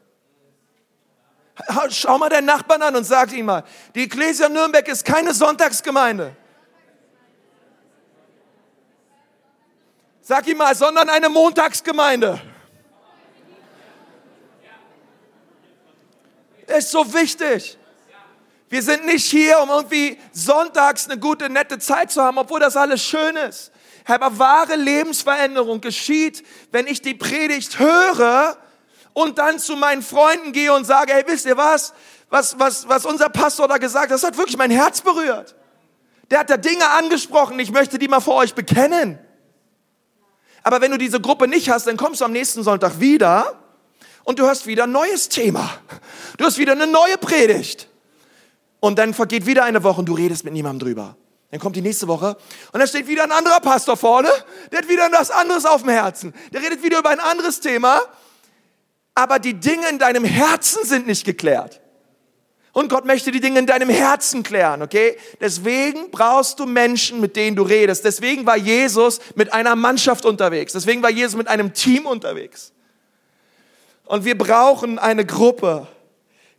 Schau 1.91 2.18
mal 2.18 2.28
deinen 2.28 2.47
Nachbarn 2.47 2.82
an 2.82 2.97
und 2.97 3.05
sag 3.05 3.32
ihm 3.32 3.47
mal, 3.47 3.64
die 3.95 4.05
Ecclesia 4.05 4.49
Nürnberg 4.49 4.86
ist 4.89 5.05
keine 5.05 5.34
Sonntagsgemeinde. 5.34 6.34
Sag 10.22 10.47
ihm 10.47 10.59
mal, 10.59 10.74
sondern 10.74 11.09
eine 11.09 11.28
Montagsgemeinde. 11.28 12.41
Ist 16.77 16.91
so 16.91 17.14
wichtig. 17.14 17.79
Wir 18.69 18.83
sind 18.83 19.07
nicht 19.07 19.25
hier, 19.25 19.61
um 19.61 19.71
irgendwie 19.71 20.19
sonntags 20.33 21.09
eine 21.09 21.19
gute, 21.19 21.49
nette 21.49 21.79
Zeit 21.79 22.12
zu 22.12 22.23
haben, 22.23 22.37
obwohl 22.37 22.61
das 22.61 22.77
alles 22.77 23.03
schön 23.03 23.37
ist. 23.37 23.73
Aber 24.05 24.39
wahre 24.39 24.77
Lebensveränderung 24.77 25.81
geschieht, 25.81 26.45
wenn 26.71 26.87
ich 26.87 27.01
die 27.01 27.14
Predigt 27.14 27.79
höre 27.79 28.57
und 29.14 29.39
dann 29.39 29.59
zu 29.59 29.77
meinen 29.77 30.03
Freunden 30.03 30.53
gehe 30.53 30.73
und 30.73 30.85
sage, 30.85 31.14
hey, 31.14 31.25
wisst 31.27 31.47
ihr 31.47 31.57
was? 31.57 31.95
Was, 32.31 32.59
was, 32.59 32.87
was 32.89 33.07
unser 33.07 33.31
Pastor 33.31 33.69
da 33.69 33.79
gesagt 33.79 34.07
hat, 34.07 34.11
das 34.12 34.23
hat 34.23 34.37
wirklich 34.37 34.59
mein 34.59 34.71
Herz 34.71 35.01
berührt. 35.01 35.55
Der 36.31 36.41
hat 36.41 36.51
da 36.51 36.59
Dinge 36.59 36.89
angesprochen, 36.91 37.59
ich 37.59 37.71
möchte 37.71 37.99
die 37.99 38.09
mal 38.09 38.21
vor 38.21 38.35
euch 38.35 38.55
bekennen. 38.55 39.19
Aber 40.62 40.83
wenn 40.83 40.91
du 40.91 40.99
diese 40.99 41.21
Gruppe 41.21 41.49
nicht 41.49 41.71
hast, 41.71 41.87
dann 41.87 41.97
kommst 41.97 42.21
du 42.21 42.27
am 42.27 42.33
nächsten 42.33 42.62
Sonntag 42.62 43.01
wieder 43.01 43.59
und 44.29 44.39
du 44.39 44.47
hast 44.47 44.66
wieder 44.66 44.85
ein 44.85 44.93
neues 44.93 45.29
Thema. 45.29 45.70
Du 46.37 46.45
hast 46.45 46.59
wieder 46.59 46.72
eine 46.72 46.87
neue 46.87 47.18
Predigt. 47.18 47.89
Und 48.81 48.99
dann 48.99 49.12
vergeht 49.14 49.47
wieder 49.47 49.64
eine 49.64 49.83
Woche 49.83 50.01
und 50.01 50.07
du 50.07 50.14
redest 50.14 50.45
mit 50.45 50.53
niemandem 50.53 50.87
drüber. 50.87 51.16
Dann 51.51 51.59
kommt 51.59 51.74
die 51.74 51.83
nächste 51.83 52.07
Woche 52.07 52.37
und 52.72 52.79
da 52.79 52.87
steht 52.87 53.09
wieder 53.09 53.24
ein 53.24 53.33
anderer 53.33 53.59
Pastor 53.61 53.97
vorne, 53.97 54.29
der 54.70 54.81
hat 54.81 54.89
wieder 54.89 55.09
was 55.11 55.31
anderes 55.31 55.64
auf 55.64 55.81
dem 55.81 55.91
Herzen. 55.91 56.35
Der 56.53 56.62
redet 56.62 56.83
wieder 56.83 56.99
über 56.99 57.09
ein 57.09 57.20
anderes 57.20 57.61
Thema 57.61 58.03
aber 59.18 59.41
die 59.41 59.55
Dinge 59.55 59.89
in 59.89 59.99
deinem 59.99 60.22
Herzen 60.22 60.85
sind 60.85 61.09
nicht 61.09 61.24
geklärt. 61.24 61.81
Und 62.72 62.89
Gott 62.89 63.05
möchte 63.05 63.33
die 63.33 63.41
Dinge 63.41 63.59
in 63.59 63.66
deinem 63.66 63.89
Herzen 63.89 64.45
klären, 64.45 64.81
okay? 64.81 65.16
Deswegen 65.41 66.12
brauchst 66.12 66.61
du 66.61 66.66
Menschen, 66.66 67.20
mit 67.20 67.35
denen 67.35 67.57
du 67.57 67.64
redest. 67.64 68.05
Deswegen 68.05 68.47
war 68.47 68.57
Jesus 68.57 69.18
mit 69.35 69.53
einer 69.53 69.74
Mannschaft 69.74 70.24
unterwegs. 70.24 70.72
Deswegen 70.72 71.03
war 71.03 71.11
Jesus 71.11 71.35
mit 71.35 71.49
einem 71.49 71.74
Team 71.74 72.07
unterwegs. 72.07 72.72
Und 74.09 74.25
wir 74.25 74.37
brauchen 74.37 74.99
eine 74.99 75.25
Gruppe. 75.25 75.87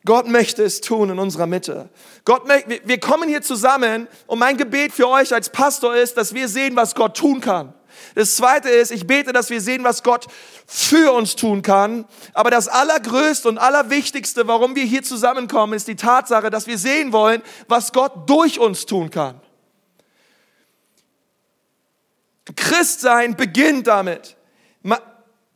Gott 0.05 0.27
möchte 0.27 0.63
es 0.63 0.81
tun 0.81 1.09
in 1.09 1.19
unserer 1.19 1.47
Mitte. 1.47 1.89
Gott, 2.23 2.43
wir 2.47 2.99
kommen 2.99 3.27
hier 3.27 3.41
zusammen 3.41 4.07
und 4.27 4.39
mein 4.39 4.55
Gebet 4.55 4.93
für 4.93 5.09
euch 5.09 5.33
als 5.33 5.49
Pastor 5.49 5.95
ist, 5.95 6.15
dass 6.15 6.33
wir 6.33 6.47
sehen, 6.47 6.75
was 6.75 6.95
Gott 6.95 7.17
tun 7.17 7.41
kann. 7.41 7.73
Das 8.15 8.35
zweite 8.35 8.69
ist, 8.69 8.91
ich 8.91 9.07
bete, 9.07 9.33
dass 9.33 9.49
wir 9.49 9.59
sehen, 9.61 9.83
was 9.83 10.03
Gott 10.03 10.27
für 10.67 11.11
uns 11.11 11.35
tun 11.35 11.63
kann. 11.63 12.05
Aber 12.33 12.51
das 12.51 12.67
Allergrößte 12.67 13.49
und 13.49 13.57
Allerwichtigste, 13.57 14.47
warum 14.47 14.75
wir 14.75 14.85
hier 14.85 15.03
zusammenkommen, 15.03 15.73
ist 15.73 15.87
die 15.87 15.95
Tatsache, 15.95 16.49
dass 16.51 16.67
wir 16.67 16.77
sehen 16.77 17.11
wollen, 17.11 17.41
was 17.67 17.91
Gott 17.91 18.29
durch 18.29 18.59
uns 18.59 18.85
tun 18.85 19.09
kann. 19.09 19.41
Christsein 22.55 23.35
beginnt 23.35 23.87
damit. 23.87 24.37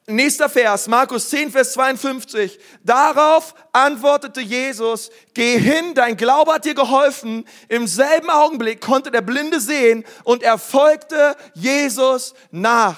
Nächster 0.06 0.50
Vers, 0.50 0.88
Markus 0.88 1.30
10, 1.30 1.52
Vers 1.52 1.74
52. 1.74 2.60
Darauf 2.84 3.56
antwortete 3.72 4.42
Jesus, 4.42 5.10
geh 5.34 5.58
hin, 5.58 5.94
dein 5.96 6.18
Glaube 6.18 6.54
hat 6.54 6.66
dir 6.66 6.74
geholfen. 6.74 7.46
Im 7.70 7.88
selben 7.88 8.30
Augenblick 8.30 8.82
konnte 8.82 9.12
der 9.12 9.22
Blinde 9.22 9.62
sehen 9.62 10.04
und 10.26 10.44
er 10.44 10.58
folgte 10.58 11.38
Jesus 11.54 12.34
nach. 12.52 12.98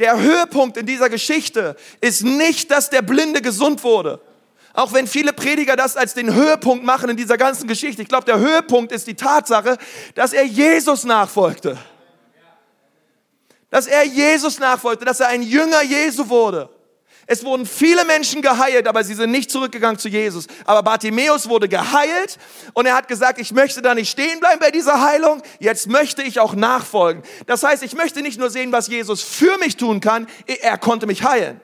Der 0.00 0.20
Höhepunkt 0.20 0.76
in 0.76 0.86
dieser 0.86 1.08
Geschichte 1.08 1.76
ist 2.00 2.24
nicht, 2.24 2.72
dass 2.72 2.90
der 2.90 3.02
Blinde 3.02 3.40
gesund 3.40 3.84
wurde. 3.84 4.20
Auch 4.72 4.92
wenn 4.92 5.06
viele 5.06 5.32
Prediger 5.32 5.76
das 5.76 5.96
als 5.96 6.14
den 6.14 6.34
Höhepunkt 6.34 6.84
machen 6.84 7.10
in 7.10 7.16
dieser 7.16 7.36
ganzen 7.36 7.68
Geschichte. 7.68 8.02
Ich 8.02 8.08
glaube, 8.08 8.24
der 8.24 8.38
Höhepunkt 8.38 8.90
ist 8.90 9.06
die 9.06 9.14
Tatsache, 9.14 9.78
dass 10.14 10.32
er 10.32 10.44
Jesus 10.44 11.04
nachfolgte. 11.04 11.78
Dass 13.70 13.86
er 13.86 14.04
Jesus 14.04 14.58
nachfolgte, 14.58 15.04
dass 15.04 15.20
er 15.20 15.28
ein 15.28 15.42
Jünger 15.42 15.82
Jesu 15.82 16.28
wurde. 16.28 16.70
Es 17.30 17.44
wurden 17.44 17.66
viele 17.66 18.06
Menschen 18.06 18.40
geheilt, 18.40 18.88
aber 18.88 19.04
sie 19.04 19.12
sind 19.12 19.30
nicht 19.30 19.50
zurückgegangen 19.50 19.98
zu 19.98 20.08
Jesus. 20.08 20.46
Aber 20.64 20.82
Bartimäus 20.82 21.46
wurde 21.46 21.68
geheilt 21.68 22.38
und 22.72 22.86
er 22.86 22.94
hat 22.94 23.06
gesagt, 23.06 23.38
ich 23.38 23.52
möchte 23.52 23.82
da 23.82 23.94
nicht 23.94 24.08
stehen 24.08 24.40
bleiben 24.40 24.58
bei 24.60 24.70
dieser 24.70 25.02
Heilung, 25.02 25.42
jetzt 25.60 25.88
möchte 25.88 26.22
ich 26.22 26.40
auch 26.40 26.54
nachfolgen. 26.54 27.22
Das 27.46 27.62
heißt, 27.62 27.82
ich 27.82 27.94
möchte 27.94 28.22
nicht 28.22 28.38
nur 28.38 28.48
sehen, 28.48 28.72
was 28.72 28.88
Jesus 28.88 29.22
für 29.22 29.58
mich 29.58 29.76
tun 29.76 30.00
kann, 30.00 30.26
er 30.46 30.78
konnte 30.78 31.06
mich 31.06 31.22
heilen. 31.22 31.60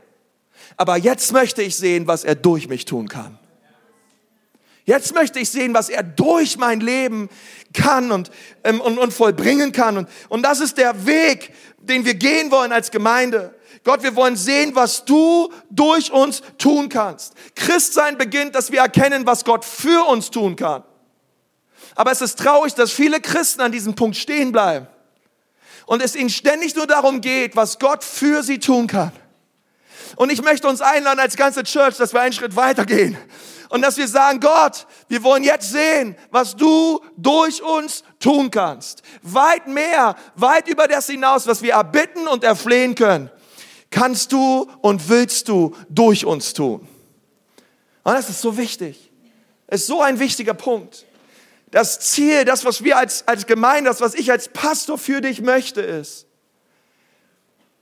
Aber 0.77 0.99
jetzt 0.99 1.33
möchte 1.33 1.63
ich 1.63 1.77
sehen, 1.77 2.07
was 2.07 2.25
er 2.25 2.35
durch 2.35 2.69
mich 2.69 2.85
tun 2.85 3.09
kann. 3.09 3.39
Jetzt 4.87 5.15
möchte 5.15 5.39
ich 5.39 5.49
sehen, 5.49 5.73
was 5.73 5.89
er 5.89 6.03
durch 6.03 6.59
mein 6.59 6.81
Leben 6.81 7.31
kann 7.73 8.13
und, 8.13 8.31
ähm, 8.65 8.83
und, 8.83 8.99
und 8.99 9.15
vollbringen 9.15 9.73
kann. 9.73 9.97
Und, 9.97 10.09
und 10.29 10.43
das 10.43 10.61
ist 10.61 10.77
der 10.77 11.07
Weg, 11.07 11.55
den 11.89 12.05
wir 12.05 12.15
gehen 12.15 12.51
wollen 12.51 12.73
als 12.73 12.91
Gemeinde. 12.91 13.55
Gott, 13.85 14.03
wir 14.03 14.17
wollen 14.17 14.37
sehen, 14.37 14.75
was 14.75 15.05
du 15.05 15.53
durch 15.71 16.11
uns 16.11 16.43
tun 16.59 16.89
kannst. 16.89 17.35
Christsein 17.55 18.17
beginnt, 18.17 18.55
dass 18.55 18.73
wir 18.73 18.81
erkennen, 18.81 19.27
was 19.27 19.45
Gott 19.45 19.65
für 19.65 20.09
uns 20.09 20.31
tun 20.31 20.57
kann. 20.57 20.85
Aber 21.95 22.11
es 22.11 22.21
ist 22.21 22.39
traurig, 22.39 22.75
dass 22.75 22.91
viele 22.91 23.21
Christen 23.21 23.61
an 23.61 23.73
diesem 23.73 23.95
Punkt 23.95 24.17
stehen 24.17 24.53
bleiben 24.53 24.87
und 25.87 26.03
es 26.03 26.17
ihnen 26.17 26.31
ständig 26.31 26.75
nur 26.75 26.87
darum 26.87 27.21
geht, 27.21 27.57
was 27.57 27.79
Gott 27.79 28.03
für 28.03 28.43
sie 28.43 28.59
tun 28.59 28.87
kann. 28.87 29.13
Und 30.17 30.33
ich 30.33 30.43
möchte 30.43 30.69
uns 30.69 30.81
einladen 30.81 31.21
als 31.21 31.37
ganze 31.37 31.63
Church, 31.63 31.97
dass 31.97 32.13
wir 32.13 32.21
einen 32.21 32.33
Schritt 32.33 32.57
weitergehen 32.57 33.17
und 33.69 33.83
dass 33.83 33.97
wir 33.97 34.09
sagen, 34.09 34.41
Gott, 34.41 34.87
wir 35.09 35.23
wollen 35.23 35.45
jetzt 35.45 35.71
sehen, 35.71 36.17
was 36.31 36.57
du 36.57 37.01
durch 37.17 37.63
uns 37.63 38.05
tun 38.19 38.51
kannst. 38.51 39.03
Weit 39.23 39.67
mehr, 39.67 40.17
weit 40.35 40.69
über 40.69 40.89
das 40.89 41.07
hinaus, 41.07 41.47
was 41.47 41.63
wir 41.63 41.73
erbitten 41.75 42.29
und 42.29 42.45
erflehen 42.45 42.95
können 42.95 43.31
kannst 43.95 44.33
du 44.33 44.69
und 44.83 45.09
willst 45.09 45.49
du 45.49 45.75
durch 45.89 46.27
uns 46.27 46.53
tun. 46.53 46.87
Und 48.03 48.13
das 48.13 48.29
ist 48.29 48.41
so 48.41 48.57
wichtig. 48.57 49.11
Das 49.69 49.83
ist 49.83 49.87
so 49.87 50.03
ein 50.03 50.19
wichtiger 50.19 50.53
Punkt. 50.53 51.07
Das 51.71 52.01
Ziel, 52.01 52.45
das, 52.45 52.65
was 52.65 52.83
wir 52.83 52.99
als, 52.99 53.27
als 53.27 53.47
Gemeinde, 53.47 53.89
das, 53.89 54.01
was 54.01 54.15
ich 54.15 54.31
als 54.31 54.49
Pastor 54.49 54.99
für 54.99 55.21
dich 55.21 55.41
möchte, 55.41 55.81
ist, 55.81 56.27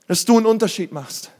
dass 0.07 0.23
du 0.23 0.37
einen 0.37 0.45
Unterschied 0.45 0.91
machst. 0.91 1.31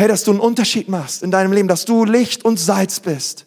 Hey, 0.00 0.08
dass 0.08 0.24
du 0.24 0.30
einen 0.30 0.40
Unterschied 0.40 0.88
machst 0.88 1.22
in 1.22 1.30
deinem 1.30 1.52
Leben, 1.52 1.68
dass 1.68 1.84
du 1.84 2.06
Licht 2.06 2.42
und 2.42 2.58
Salz 2.58 3.00
bist. 3.00 3.44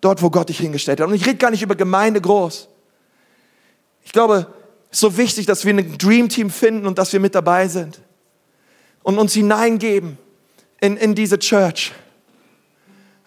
Dort, 0.00 0.22
wo 0.22 0.30
Gott 0.30 0.48
dich 0.48 0.60
hingestellt 0.60 0.98
hat. 0.98 1.08
Und 1.08 1.12
ich 1.12 1.26
rede 1.26 1.36
gar 1.36 1.50
nicht 1.50 1.60
über 1.60 1.74
Gemeinde 1.74 2.22
groß. 2.22 2.70
Ich 4.02 4.12
glaube, 4.12 4.46
es 4.90 4.96
ist 4.96 5.00
so 5.00 5.18
wichtig, 5.18 5.44
dass 5.44 5.66
wir 5.66 5.74
ein 5.74 5.98
Dream 5.98 6.30
Team 6.30 6.48
finden 6.48 6.86
und 6.86 6.96
dass 6.96 7.12
wir 7.12 7.20
mit 7.20 7.34
dabei 7.34 7.68
sind 7.68 8.00
und 9.02 9.18
uns 9.18 9.34
hineingeben 9.34 10.16
in, 10.80 10.96
in 10.96 11.14
diese 11.14 11.38
Church. 11.38 11.92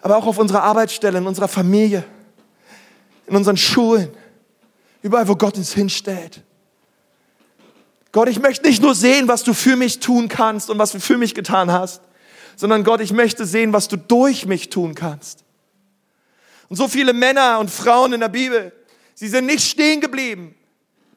Aber 0.00 0.16
auch 0.16 0.26
auf 0.26 0.38
unserer 0.38 0.64
Arbeitsstelle, 0.64 1.18
in 1.18 1.28
unserer 1.28 1.46
Familie, 1.46 2.02
in 3.28 3.36
unseren 3.36 3.56
Schulen, 3.56 4.08
überall, 5.00 5.28
wo 5.28 5.36
Gott 5.36 5.56
uns 5.56 5.74
hinstellt. 5.74 6.42
Gott, 8.10 8.28
ich 8.28 8.40
möchte 8.40 8.66
nicht 8.66 8.82
nur 8.82 8.96
sehen, 8.96 9.28
was 9.28 9.44
du 9.44 9.54
für 9.54 9.76
mich 9.76 10.00
tun 10.00 10.28
kannst 10.28 10.70
und 10.70 10.78
was 10.80 10.90
du 10.90 10.98
für 10.98 11.16
mich 11.16 11.36
getan 11.36 11.70
hast, 11.70 12.02
sondern 12.56 12.84
Gott, 12.84 13.00
ich 13.00 13.12
möchte 13.12 13.44
sehen, 13.46 13.72
was 13.72 13.88
du 13.88 13.96
durch 13.96 14.46
mich 14.46 14.70
tun 14.70 14.94
kannst. 14.94 15.44
Und 16.68 16.76
so 16.76 16.88
viele 16.88 17.12
Männer 17.12 17.58
und 17.58 17.70
Frauen 17.70 18.12
in 18.12 18.20
der 18.20 18.28
Bibel, 18.28 18.72
sie 19.14 19.28
sind 19.28 19.46
nicht 19.46 19.66
stehen 19.68 20.00
geblieben 20.00 20.54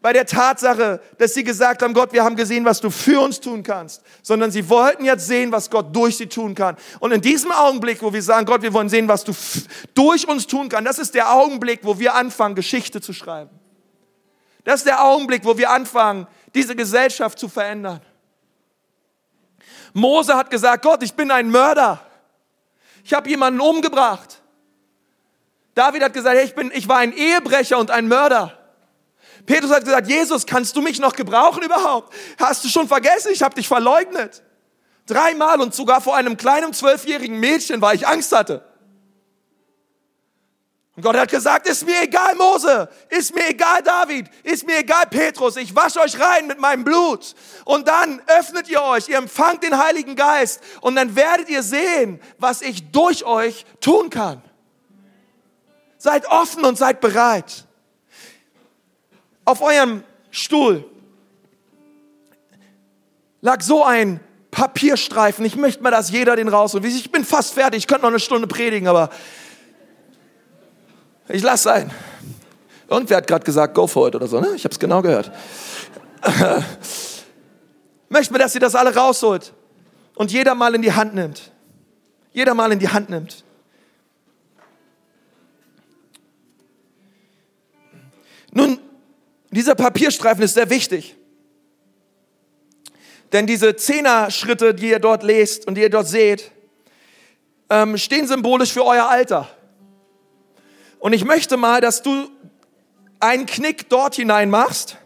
bei 0.05 0.13
der 0.13 0.27
Tatsache, 0.27 1.01
dass 1.17 1.33
sie 1.33 1.43
gesagt 1.43 1.81
haben, 1.81 1.95
Gott, 1.95 2.13
wir 2.13 2.23
haben 2.23 2.35
gesehen, 2.35 2.63
was 2.63 2.79
du 2.79 2.91
für 2.91 3.19
uns 3.21 3.39
tun 3.39 3.63
kannst, 3.63 4.03
sondern 4.21 4.51
sie 4.51 4.69
wollten 4.69 5.03
jetzt 5.03 5.25
sehen, 5.25 5.51
was 5.51 5.67
Gott 5.71 5.95
durch 5.95 6.17
sie 6.17 6.27
tun 6.27 6.53
kann. 6.53 6.77
Und 6.99 7.11
in 7.11 7.21
diesem 7.21 7.51
Augenblick, 7.51 8.03
wo 8.03 8.13
wir 8.13 8.21
sagen, 8.21 8.45
Gott, 8.45 8.61
wir 8.61 8.71
wollen 8.71 8.87
sehen, 8.87 9.07
was 9.07 9.23
du 9.23 9.33
durch 9.95 10.27
uns 10.27 10.45
tun 10.45 10.69
kannst, 10.69 10.87
das 10.87 10.99
ist 10.99 11.15
der 11.15 11.33
Augenblick, 11.33 11.79
wo 11.81 11.97
wir 11.97 12.13
anfangen, 12.13 12.53
Geschichte 12.53 13.01
zu 13.01 13.13
schreiben. 13.13 13.49
Das 14.63 14.81
ist 14.81 14.85
der 14.85 15.03
Augenblick, 15.03 15.43
wo 15.43 15.57
wir 15.57 15.71
anfangen, 15.71 16.27
diese 16.53 16.75
Gesellschaft 16.75 17.39
zu 17.39 17.49
verändern. 17.49 17.99
Mose 19.95 20.35
hat 20.35 20.49
gesagt, 20.49 20.83
Gott, 20.83 21.01
ich 21.03 21.13
bin 21.13 21.31
ein 21.31 21.49
Mörder. 21.49 22.01
Ich 23.05 23.13
habe 23.13 23.29
jemanden 23.29 23.61
umgebracht. 23.61 24.41
David 25.73 26.03
hat 26.03 26.13
gesagt, 26.13 26.35
hey, 26.35 26.43
ich, 26.43 26.53
bin, 26.53 26.69
ich 26.75 26.89
war 26.89 26.97
ein 26.97 27.13
Ehebrecher 27.13 27.77
und 27.79 27.91
ein 27.91 28.09
Mörder. 28.09 28.57
Petrus 29.45 29.71
hat 29.71 29.85
gesagt, 29.85 30.07
Jesus, 30.09 30.45
kannst 30.45 30.75
du 30.75 30.81
mich 30.81 30.99
noch 30.99 31.13
gebrauchen 31.13 31.63
überhaupt? 31.63 32.13
Hast 32.37 32.65
du 32.65 32.67
schon 32.67 32.89
vergessen, 32.89 33.31
ich 33.31 33.41
habe 33.41 33.55
dich 33.55 33.69
verleugnet. 33.69 34.43
Dreimal 35.05 35.61
und 35.61 35.73
sogar 35.73 36.01
vor 36.01 36.17
einem 36.17 36.35
kleinen 36.35 36.73
zwölfjährigen 36.73 37.39
Mädchen, 37.39 37.81
weil 37.81 37.95
ich 37.95 38.05
Angst 38.05 38.35
hatte. 38.35 38.65
Und 40.95 41.03
Gott 41.03 41.17
hat 41.17 41.29
gesagt, 41.29 41.67
ist 41.67 41.85
mir 41.85 42.03
egal 42.03 42.35
Mose, 42.35 42.89
ist 43.09 43.35
mir 43.35 43.49
egal 43.49 43.83
David, 43.83 44.27
ist 44.43 44.65
mir 44.65 44.79
egal 44.79 45.05
Petrus, 45.09 45.57
ich 45.57 45.75
wasche 45.75 45.99
euch 45.99 46.19
rein 46.19 46.47
mit 46.47 46.59
meinem 46.59 46.83
Blut. 46.85 47.35
Und 47.65 47.87
dann 47.87 48.21
öffnet 48.27 48.69
ihr 48.69 48.81
euch, 48.81 49.09
ihr 49.09 49.17
empfangt 49.17 49.63
den 49.63 49.77
Heiligen 49.77 50.15
Geist 50.15 50.61
und 50.81 50.95
dann 50.95 51.15
werdet 51.15 51.49
ihr 51.49 51.63
sehen, 51.63 52.21
was 52.37 52.61
ich 52.61 52.91
durch 52.91 53.25
euch 53.25 53.65
tun 53.81 54.09
kann. 54.09 54.41
Seid 55.97 56.25
offen 56.27 56.63
und 56.63 56.77
seid 56.77 57.01
bereit 57.01 57.65
auf 59.45 59.61
eurem 59.61 60.03
Stuhl 60.31 60.83
lag 63.41 63.61
so 63.61 63.83
ein 63.83 64.19
Papierstreifen. 64.49 65.45
Ich 65.45 65.55
möchte 65.55 65.83
mal, 65.83 65.91
dass 65.91 66.09
jeder 66.09 66.35
den 66.35 66.47
raus. 66.47 66.73
Ich 66.73 67.11
bin 67.11 67.23
fast 67.23 67.53
fertig. 67.53 67.79
Ich 67.79 67.87
könnte 67.87 68.01
noch 68.01 68.09
eine 68.09 68.19
Stunde 68.19 68.47
predigen, 68.47 68.87
aber 68.87 69.11
ich 71.29 71.43
lasse 71.43 71.63
sein. 71.63 71.91
Irgendwer 72.87 73.17
hat 73.17 73.27
gerade 73.27 73.43
gesagt, 73.43 73.73
go 73.73 73.87
for 73.87 74.07
it 74.07 74.15
oder 74.15 74.27
so. 74.27 74.39
Ne? 74.39 74.49
Ich 74.55 74.63
habe 74.63 74.73
es 74.73 74.79
genau 74.79 75.01
gehört. 75.01 75.31
möchte 78.09 78.33
mir, 78.33 78.39
dass 78.39 78.55
ihr 78.55 78.61
das 78.61 78.75
alle 78.75 78.95
rausholt 78.95 79.53
und 80.15 80.31
jeder 80.31 80.55
mal 80.55 80.73
in 80.75 80.81
die 80.81 80.93
Hand 80.93 81.13
nimmt. 81.15 81.51
Jeder 82.31 82.53
mal 82.53 82.71
in 82.71 82.79
die 82.79 82.89
Hand 82.89 83.09
nimmt. 83.09 83.43
Nun, 88.51 88.79
dieser 89.51 89.75
Papierstreifen 89.75 90.43
ist 90.43 90.53
sehr 90.53 90.69
wichtig. 90.69 91.15
Denn 93.33 93.47
diese 93.47 93.75
Zehner-Schritte, 93.75 94.73
die 94.73 94.89
ihr 94.89 94.99
dort 94.99 95.23
lest 95.23 95.67
und 95.67 95.75
die 95.75 95.81
ihr 95.81 95.89
dort 95.89 96.07
seht, 96.07 96.51
ähm, 97.69 97.97
stehen 97.97 98.27
symbolisch 98.27 98.71
für 98.71 98.85
euer 98.85 99.09
Alter. 99.09 99.49
Und 101.05 101.13
ich 101.13 101.23
möchte 101.23 101.55
mal, 101.55 101.81
dass 101.81 102.01
du 102.01 102.31
einen 103.19 103.45
Knick 103.45 103.89
dort 103.89 104.15
hinein 104.15 104.49
machst, 104.49 104.97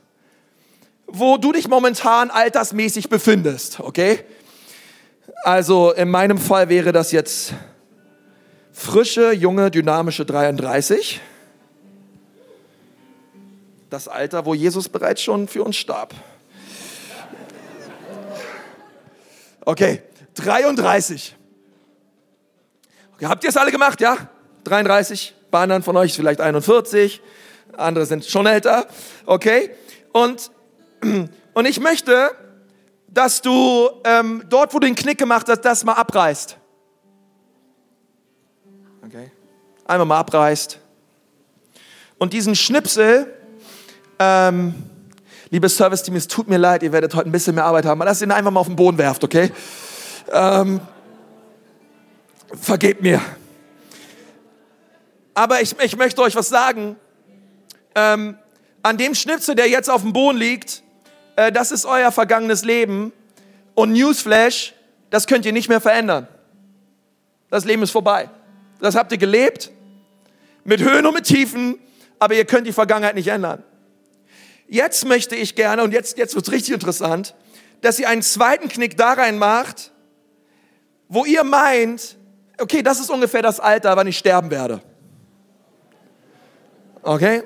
wo 1.08 1.36
du 1.36 1.52
dich 1.52 1.68
momentan 1.68 2.32
altersmäßig 2.32 3.10
befindest, 3.10 3.82
okay? 3.82 4.24
Also 5.44 5.92
in 5.92 6.10
meinem 6.10 6.38
Fall 6.38 6.70
wäre 6.70 6.94
das 6.94 7.12
jetzt 7.12 7.54
frische, 8.72 9.34
junge, 9.34 9.72
dynamische 9.72 10.26
33 10.26 11.20
das 13.90 14.08
Alter, 14.08 14.46
wo 14.46 14.54
Jesus 14.54 14.88
bereits 14.88 15.22
schon 15.22 15.50
für 15.50 15.66
uns 15.66 15.76
starb. 15.76 16.14
Okay, 19.66 20.02
33. 20.36 21.36
Okay, 23.16 23.26
habt 23.26 23.44
ihr 23.44 23.50
es 23.50 23.58
alle 23.58 23.74
gemacht, 23.74 24.00
ja? 24.00 24.30
33, 24.64 25.36
bei 25.52 25.62
anderen 25.62 25.84
von 25.84 25.98
euch 25.98 26.14
vielleicht 26.14 26.42
41, 26.42 27.22
andere 27.78 28.06
sind 28.06 28.26
schon 28.26 28.46
älter, 28.46 28.88
okay? 29.26 29.72
Und, 30.12 30.52
und 31.54 31.66
ich 31.66 31.80
möchte, 31.80 32.32
dass 33.08 33.42
du 33.42 33.90
ähm, 34.04 34.44
dort, 34.50 34.74
wo 34.74 34.80
du 34.80 34.88
den 34.88 34.96
Knick 34.96 35.18
gemacht 35.18 35.48
hast, 35.50 35.62
das 35.62 35.84
mal 35.84 35.94
abreißt. 35.94 36.58
Okay? 39.06 39.32
Einmal 39.86 40.06
mal 40.06 40.20
abreißt. 40.20 40.80
Und 42.18 42.34
diesen 42.34 42.56
Schnipsel 42.56 43.34
ähm, 44.20 44.76
Liebes 45.52 45.78
Service-Team, 45.78 46.16
es 46.16 46.28
tut 46.28 46.48
mir 46.48 46.58
leid, 46.58 46.84
ihr 46.84 46.92
werdet 46.92 47.16
heute 47.16 47.28
ein 47.28 47.32
bisschen 47.32 47.56
mehr 47.56 47.66
Arbeit 47.66 47.86
haben. 47.86 48.00
Lass 48.04 48.22
ihn 48.22 48.32
einfach 48.32 48.52
mal 48.52 48.60
auf 48.60 48.68
den 48.68 48.76
Boden 48.76 49.00
werft, 49.00 49.24
okay? 49.24 49.52
Ähm, 50.32 50.80
vergebt 52.62 53.02
mir. 53.02 53.20
Aber 55.34 55.62
ich, 55.62 55.76
ich 55.80 55.98
möchte 55.98 56.22
euch 56.22 56.36
was 56.36 56.50
sagen. 56.50 56.96
Ähm, 57.96 58.38
an 58.82 58.98
dem 58.98 59.16
Schnipsel, 59.16 59.56
der 59.56 59.68
jetzt 59.68 59.90
auf 59.90 60.02
dem 60.02 60.14
Boden 60.14 60.38
liegt, 60.38 60.84
äh, 61.36 61.52
das 61.52 61.72
ist 61.72 61.86
euer 61.86 62.12
vergangenes 62.12 62.64
Leben. 62.64 63.14
Und 63.76 63.94
Newsflash, 63.94 64.74
das 65.10 65.28
könnt 65.28 65.46
ihr 65.46 65.54
nicht 65.54 65.70
mehr 65.70 65.82
verändern. 65.82 66.28
Das 67.50 67.66
Leben 67.66 67.82
ist 67.84 67.92
vorbei. 67.92 68.30
Das 68.80 68.96
habt 68.96 69.12
ihr 69.12 69.18
gelebt, 69.18 69.72
mit 70.64 70.82
Höhen 70.82 71.06
und 71.06 71.14
mit 71.14 71.26
Tiefen, 71.26 71.80
aber 72.20 72.36
ihr 72.36 72.46
könnt 72.46 72.68
die 72.68 72.74
Vergangenheit 72.74 73.16
nicht 73.16 73.28
ändern. 73.28 73.64
Jetzt 74.68 75.06
möchte 75.06 75.36
ich 75.36 75.56
gerne, 75.56 75.84
und 75.84 75.94
jetzt, 75.94 76.18
jetzt 76.18 76.36
wird's 76.36 76.52
richtig 76.52 76.74
interessant, 76.74 77.34
dass 77.82 77.98
ihr 78.00 78.08
einen 78.08 78.22
zweiten 78.22 78.70
Knick 78.70 78.98
da 78.98 79.14
rein 79.14 79.40
macht, 79.40 79.92
wo 81.08 81.26
ihr 81.26 81.44
meint, 81.44 82.18
okay, 82.60 82.84
das 82.84 83.00
ist 83.00 83.10
ungefähr 83.10 83.42
das 83.42 83.60
Alter, 83.60 83.96
wann 83.98 84.08
ich 84.08 84.18
sterben 84.18 84.52
werde. 84.52 84.82
Okay? 87.02 87.44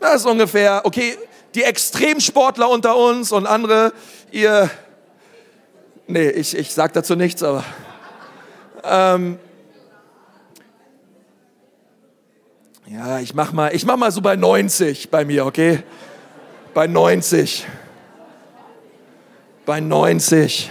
Das 0.00 0.16
ist 0.16 0.26
ungefähr, 0.26 0.82
okay, 0.84 1.16
die 1.54 1.62
Extremsportler 1.62 2.68
unter 2.68 2.96
uns 2.96 3.32
und 3.32 3.46
andere, 3.46 3.92
ihr, 4.30 4.70
nee, 6.06 6.28
ich, 6.30 6.56
ich 6.56 6.72
sag 6.72 6.92
dazu 6.92 7.14
nichts, 7.14 7.42
aber, 7.42 7.64
ähm, 8.84 9.38
ja, 12.86 13.20
ich 13.20 13.34
mach 13.34 13.52
mal, 13.52 13.74
ich 13.74 13.86
mach 13.86 13.96
mal 13.96 14.10
so 14.10 14.20
bei 14.20 14.36
90 14.36 15.10
bei 15.10 15.24
mir, 15.24 15.46
okay? 15.46 15.82
Bei 16.74 16.86
90. 16.86 17.66
Bei 19.64 19.80
90. 19.80 20.70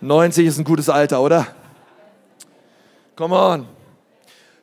90 0.00 0.46
ist 0.46 0.58
ein 0.58 0.64
gutes 0.64 0.88
Alter, 0.88 1.20
oder? 1.20 1.46
Come 3.16 3.36
on. 3.36 3.66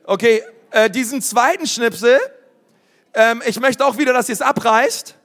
Okay, 0.05 0.41
äh, 0.75 0.89
diesen 0.89 1.21
zweiten 1.21 1.65
Schnipsel, 1.65 2.19
ähm, 3.13 3.41
ich 3.45 3.61
möchte 3.61 3.85
auch 3.85 3.97
wieder, 3.97 4.11
dass 4.11 4.27
ihr 4.27 4.33
es 4.33 4.41
abreißt. 4.41 5.15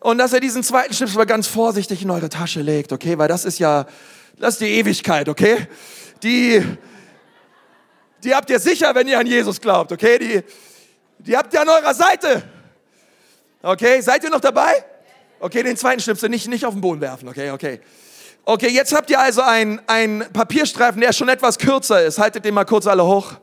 Und 0.00 0.16
dass 0.16 0.32
er 0.32 0.40
diesen 0.40 0.62
zweiten 0.62 0.94
Schnipsel 0.94 1.18
mal 1.18 1.26
ganz 1.26 1.46
vorsichtig 1.46 2.00
in 2.00 2.10
eure 2.10 2.30
Tasche 2.30 2.62
legt, 2.62 2.92
okay? 2.92 3.18
Weil 3.18 3.28
das 3.28 3.44
ist 3.44 3.58
ja, 3.58 3.84
das 4.38 4.54
ist 4.54 4.62
die 4.62 4.70
Ewigkeit, 4.70 5.28
okay? 5.28 5.68
Die, 6.22 6.64
die 8.24 8.34
habt 8.34 8.48
ihr 8.48 8.58
sicher, 8.58 8.94
wenn 8.94 9.06
ihr 9.06 9.18
an 9.18 9.26
Jesus 9.26 9.60
glaubt, 9.60 9.92
okay? 9.92 10.18
Die, 10.18 10.42
die 11.18 11.36
habt 11.36 11.52
ihr 11.52 11.60
an 11.60 11.68
eurer 11.68 11.92
Seite. 11.92 12.42
Okay, 13.60 14.00
seid 14.00 14.24
ihr 14.24 14.30
noch 14.30 14.40
dabei? 14.40 14.82
Okay, 15.40 15.62
den 15.62 15.76
zweiten 15.76 16.00
Schnipsel 16.00 16.30
nicht, 16.30 16.48
nicht 16.48 16.64
auf 16.64 16.72
den 16.72 16.80
Boden 16.80 17.02
werfen, 17.02 17.28
okay, 17.28 17.50
okay. 17.50 17.80
Okay, 18.46 18.68
jetzt 18.68 18.94
habt 18.94 19.10
ihr 19.10 19.20
also 19.20 19.42
einen, 19.42 20.24
Papierstreifen, 20.32 21.02
der 21.02 21.12
schon 21.12 21.28
etwas 21.28 21.58
kürzer 21.58 22.02
ist. 22.02 22.18
Haltet 22.18 22.46
den 22.46 22.54
mal 22.54 22.64
kurz 22.64 22.86
alle 22.86 23.04
hoch. 23.04 23.34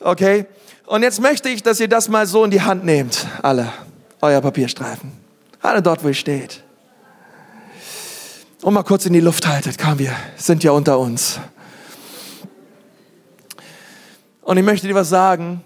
Okay? 0.00 0.46
Und 0.86 1.02
jetzt 1.02 1.20
möchte 1.20 1.48
ich, 1.48 1.62
dass 1.62 1.80
ihr 1.80 1.88
das 1.88 2.08
mal 2.08 2.26
so 2.26 2.44
in 2.44 2.50
die 2.50 2.62
Hand 2.62 2.84
nehmt, 2.84 3.26
alle, 3.42 3.72
euer 4.20 4.40
Papierstreifen. 4.40 5.12
Alle 5.60 5.82
dort, 5.82 6.02
wo 6.02 6.08
ihr 6.08 6.14
steht. 6.14 6.62
Und 8.62 8.74
mal 8.74 8.82
kurz 8.82 9.06
in 9.06 9.12
die 9.12 9.20
Luft 9.20 9.46
haltet. 9.46 9.76
Komm, 9.78 9.98
wir 9.98 10.12
sind 10.36 10.64
ja 10.64 10.70
unter 10.72 10.98
uns. 10.98 11.38
Und 14.42 14.56
ich 14.56 14.64
möchte 14.64 14.86
dir 14.86 14.94
was 14.94 15.08
sagen. 15.08 15.62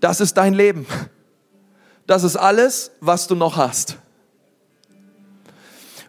Das 0.00 0.20
ist 0.20 0.36
dein 0.36 0.52
Leben. 0.52 0.86
Das 2.06 2.24
ist 2.24 2.36
alles, 2.36 2.90
was 3.00 3.26
du 3.26 3.34
noch 3.34 3.56
hast. 3.56 3.96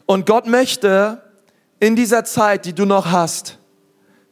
Und 0.05 0.25
Gott 0.25 0.47
möchte 0.47 1.21
in 1.79 1.95
dieser 1.95 2.23
Zeit, 2.23 2.65
die 2.65 2.73
du 2.73 2.85
noch 2.85 3.07
hast, 3.07 3.57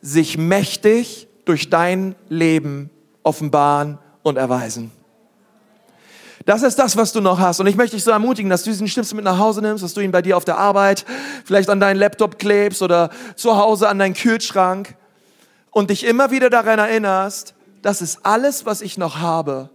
sich 0.02 0.38
mächtig 0.38 1.25
durch 1.46 1.70
dein 1.70 2.16
Leben 2.30 2.90
offenbaren 3.24 3.98
und 4.24 4.38
erweisen. 4.38 4.92
Das 6.46 6.62
ist 6.62 6.78
das, 6.78 6.96
was 6.96 7.12
du 7.12 7.22
noch 7.22 7.40
hast. 7.40 7.60
Und 7.60 7.68
ich 7.68 7.76
möchte 7.76 7.96
dich 7.96 8.04
so 8.04 8.12
ermutigen, 8.12 8.50
dass 8.50 8.64
du 8.64 8.70
diesen 8.70 8.88
Schnipsel 8.88 9.16
mit 9.16 9.26
nach 9.26 9.40
Hause 9.40 9.62
nimmst, 9.62 9.84
dass 9.84 9.96
du 9.96 10.02
ihn 10.02 10.12
bei 10.12 10.22
dir 10.22 10.38
auf 10.38 10.46
der 10.46 10.58
Arbeit, 10.58 11.06
vielleicht 11.44 11.70
an 11.70 11.80
deinen 11.80 11.98
Laptop 11.98 12.38
klebst 12.38 12.84
oder 12.84 13.10
zu 13.36 13.58
Hause 13.58 13.90
an 13.90 13.98
deinen 13.98 14.14
Kühlschrank 14.14 14.96
und 15.72 15.90
dich 15.90 16.06
immer 16.06 16.30
wieder 16.30 16.52
daran 16.52 16.78
erinnerst, 16.78 17.56
das 17.82 18.02
ist 18.02 18.20
alles, 18.26 18.66
was 18.66 18.82
ich 18.82 18.98
noch 18.98 19.20
habe. 19.20 19.70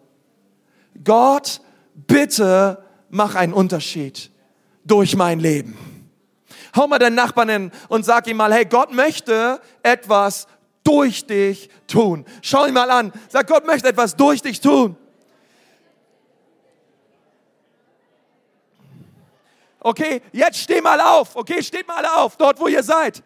Gott, 1.05 1.61
bitte 1.95 2.85
mach 3.09 3.35
einen 3.35 3.53
Unterschied 3.53 4.31
durch 4.85 5.17
mein 5.17 5.41
Leben. 5.41 5.77
Hau 6.77 6.87
mal 6.87 6.99
deinen 6.99 7.17
Nachbarn 7.17 7.49
hin 7.49 7.73
und 7.89 8.05
sag 8.05 8.29
ihm 8.29 8.37
mal, 8.37 8.53
hey, 8.53 8.65
Gott 8.65 8.93
möchte 8.93 9.61
etwas 9.83 10.47
durch 10.91 11.25
dich 11.25 11.71
tun. 11.87 12.25
Schau 12.43 12.67
ihn 12.67 12.75
mal 12.75 12.91
an. 12.91 13.13
Sag, 13.29 13.47
Gott 13.47 13.65
möchte 13.65 13.89
etwas 13.89 14.17
durch 14.17 14.43
dich 14.43 14.61
tun. 14.61 14.97
Okay, 19.79 20.21
jetzt 20.33 20.59
steh 20.59 20.81
mal 20.81 21.01
auf. 21.01 21.37
Okay, 21.37 21.63
steht 21.63 21.87
mal 21.87 22.05
auf, 22.05 22.37
dort 22.37 22.59
wo 22.59 22.67
ihr 22.67 22.83
seid. 22.83 23.23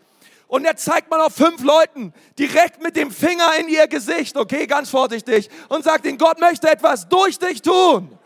Und 0.46 0.66
er 0.66 0.76
zeigt 0.76 1.10
mal 1.10 1.20
auf 1.22 1.34
fünf 1.34 1.62
Leuten 1.62 2.12
direkt 2.38 2.82
mit 2.82 2.96
dem 2.96 3.10
Finger 3.10 3.50
in 3.58 3.68
ihr 3.68 3.88
Gesicht, 3.88 4.36
okay, 4.36 4.66
ganz 4.66 4.90
vorsichtig, 4.90 5.48
und 5.68 5.82
sagt 5.84 6.04
ihnen, 6.04 6.18
Gott 6.18 6.38
möchte 6.38 6.70
etwas 6.70 7.08
durch 7.08 7.38
dich 7.38 7.62
tun. 7.62 8.16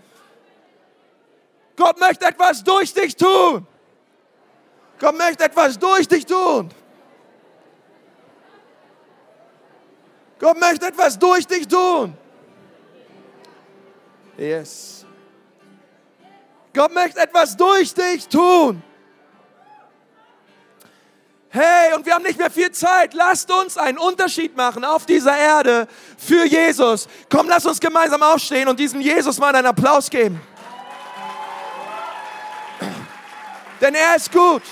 Gott 1.77 1.99
möchte 2.01 2.27
etwas 2.27 2.65
durch 2.65 2.93
dich 2.93 3.15
tun. 3.15 3.67
Gott 4.99 5.17
möchte 5.17 5.45
etwas 5.45 5.79
durch 5.79 6.09
dich 6.09 6.27
tun. 6.27 6.71
Gott 10.39 10.59
möchte 10.59 10.87
etwas 10.87 11.19
durch 11.19 11.47
dich 11.47 11.67
tun. 11.67 12.17
Yes. 14.37 15.05
Gott 16.73 16.95
möchte 16.95 17.21
etwas 17.21 17.57
durch 17.57 17.93
dich 17.93 18.29
tun. 18.29 18.83
Hey, 21.51 21.95
und 21.95 22.05
wir 22.05 22.15
haben 22.15 22.23
nicht 22.23 22.39
mehr 22.39 22.51
viel 22.51 22.71
Zeit. 22.71 23.15
Lasst 23.15 23.51
uns 23.51 23.77
einen 23.79 23.99
Unterschied 23.99 24.57
machen 24.57 24.85
auf 24.85 25.07
dieser 25.07 25.37
Erde 25.37 25.89
für 26.19 26.45
Jesus. 26.45 27.09
Komm, 27.31 27.49
lass 27.49 27.65
uns 27.65 27.81
gemeinsam 27.81 28.23
aufstehen 28.23 28.69
und 28.69 28.79
diesem 28.79 29.01
Jesus 29.01 29.39
mal 29.39 29.55
einen 29.55 29.67
Applaus 29.67 30.11
geben. 30.11 30.41
Denn 33.81 33.95
er 33.95 34.17
ist 34.17 34.31
gut. 34.31 34.63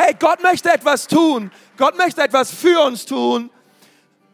Hey, 0.00 0.14
Gott 0.16 0.40
möchte 0.44 0.72
etwas 0.72 1.08
tun. 1.08 1.50
Gott 1.76 1.98
möchte 1.98 2.22
etwas 2.22 2.52
für 2.52 2.80
uns 2.86 3.04
tun. 3.04 3.50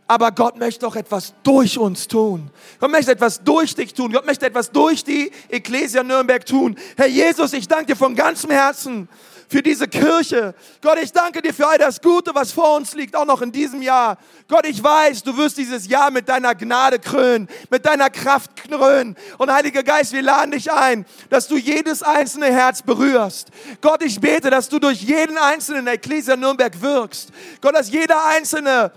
Aber 0.07 0.31
Gott 0.31 0.59
möchte 0.59 0.87
auch 0.87 0.95
etwas 0.95 1.33
durch 1.43 1.79
uns 1.79 2.07
tun. 2.07 2.51
Gott 2.79 2.91
möchte 2.91 3.13
etwas 3.13 3.43
durch 3.43 3.75
dich 3.75 3.95
tun. 3.95 4.13
Gott 4.13 4.27
möchte 4.27 4.45
etwas 4.45 4.71
durch 4.71 5.05
die 5.05 5.33
Ecclesia 5.49 6.03
Nürnberg 6.03 6.45
tun. 6.45 6.77
Herr 6.99 7.07
Jesus, 7.07 7.55
ich 7.55 7.67
danke 7.67 7.87
dir 7.87 7.97
von 7.97 8.15
ganzem 8.15 8.51
Herzen 8.51 9.09
für 9.49 9.63
diese 9.63 9.89
Kirche. 9.89 10.55
Gott, 10.81 10.99
ich 11.03 11.13
danke 11.13 11.43
dir 11.43 11.53
für 11.53 11.67
all 11.67 11.79
das 11.79 12.01
Gute, 12.01 12.35
was 12.35 12.53
vor 12.53 12.77
uns 12.77 12.95
liegt, 12.95 13.15
auch 13.17 13.27
noch 13.27 13.43
in 13.43 13.53
diesem 13.53 13.83
Jahr. 13.83 14.19
Gott, 14.49 14.67
ich 14.67 14.83
weiß, 14.83 15.23
du 15.23 15.37
wirst 15.37 15.59
dieses 15.59 15.87
Jahr 15.87 16.11
mit 16.11 16.29
deiner 16.29 16.55
Gnade 16.55 16.99
krönen, 16.99 17.49
mit 17.71 17.87
deiner 17.87 18.11
Kraft 18.11 18.57
krönen. 18.57 19.17
Und 19.39 19.53
Heiliger 19.53 19.83
Geist, 19.83 20.13
wir 20.13 20.23
laden 20.23 20.53
dich 20.53 20.71
ein, 20.73 21.07
dass 21.31 21.49
du 21.49 21.57
jedes 21.57 22.03
einzelne 22.03 22.47
Herz 22.47 22.83
berührst. 22.83 23.49
Gott, 23.81 24.03
ich 24.03 24.21
bete, 24.21 24.51
dass 24.51 24.69
du 24.69 24.79
durch 24.79 25.03
jeden 25.03 25.39
einzelnen 25.39 25.87
Ecclesia 25.87 26.37
Nürnberg 26.37 26.81
wirkst. 26.81 27.31
Gott, 27.61 27.75
dass 27.75 27.91
jeder 27.91 28.27
einzelne 28.27 28.93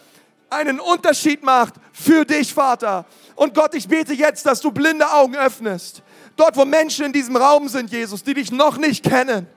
einen 0.50 0.80
Unterschied 0.80 1.44
macht 1.44 1.76
für 1.92 2.26
dich, 2.26 2.54
Vater. 2.54 3.06
Und 3.36 3.54
Gott, 3.54 3.76
ich 3.76 3.88
bete 3.88 4.14
jetzt, 4.14 4.46
dass 4.46 4.62
du 4.62 4.72
blinde 4.72 5.12
Augen 5.12 5.36
öffnest. 5.36 6.02
Dort, 6.36 6.56
wo 6.56 6.66
Menschen 6.66 7.06
in 7.06 7.14
diesem 7.14 7.36
Raum 7.36 7.68
sind, 7.68 7.92
Jesus, 7.92 8.24
die 8.24 8.34
dich 8.34 8.52
noch 8.52 8.78
nicht 8.78 9.04
kennen. 9.04 9.48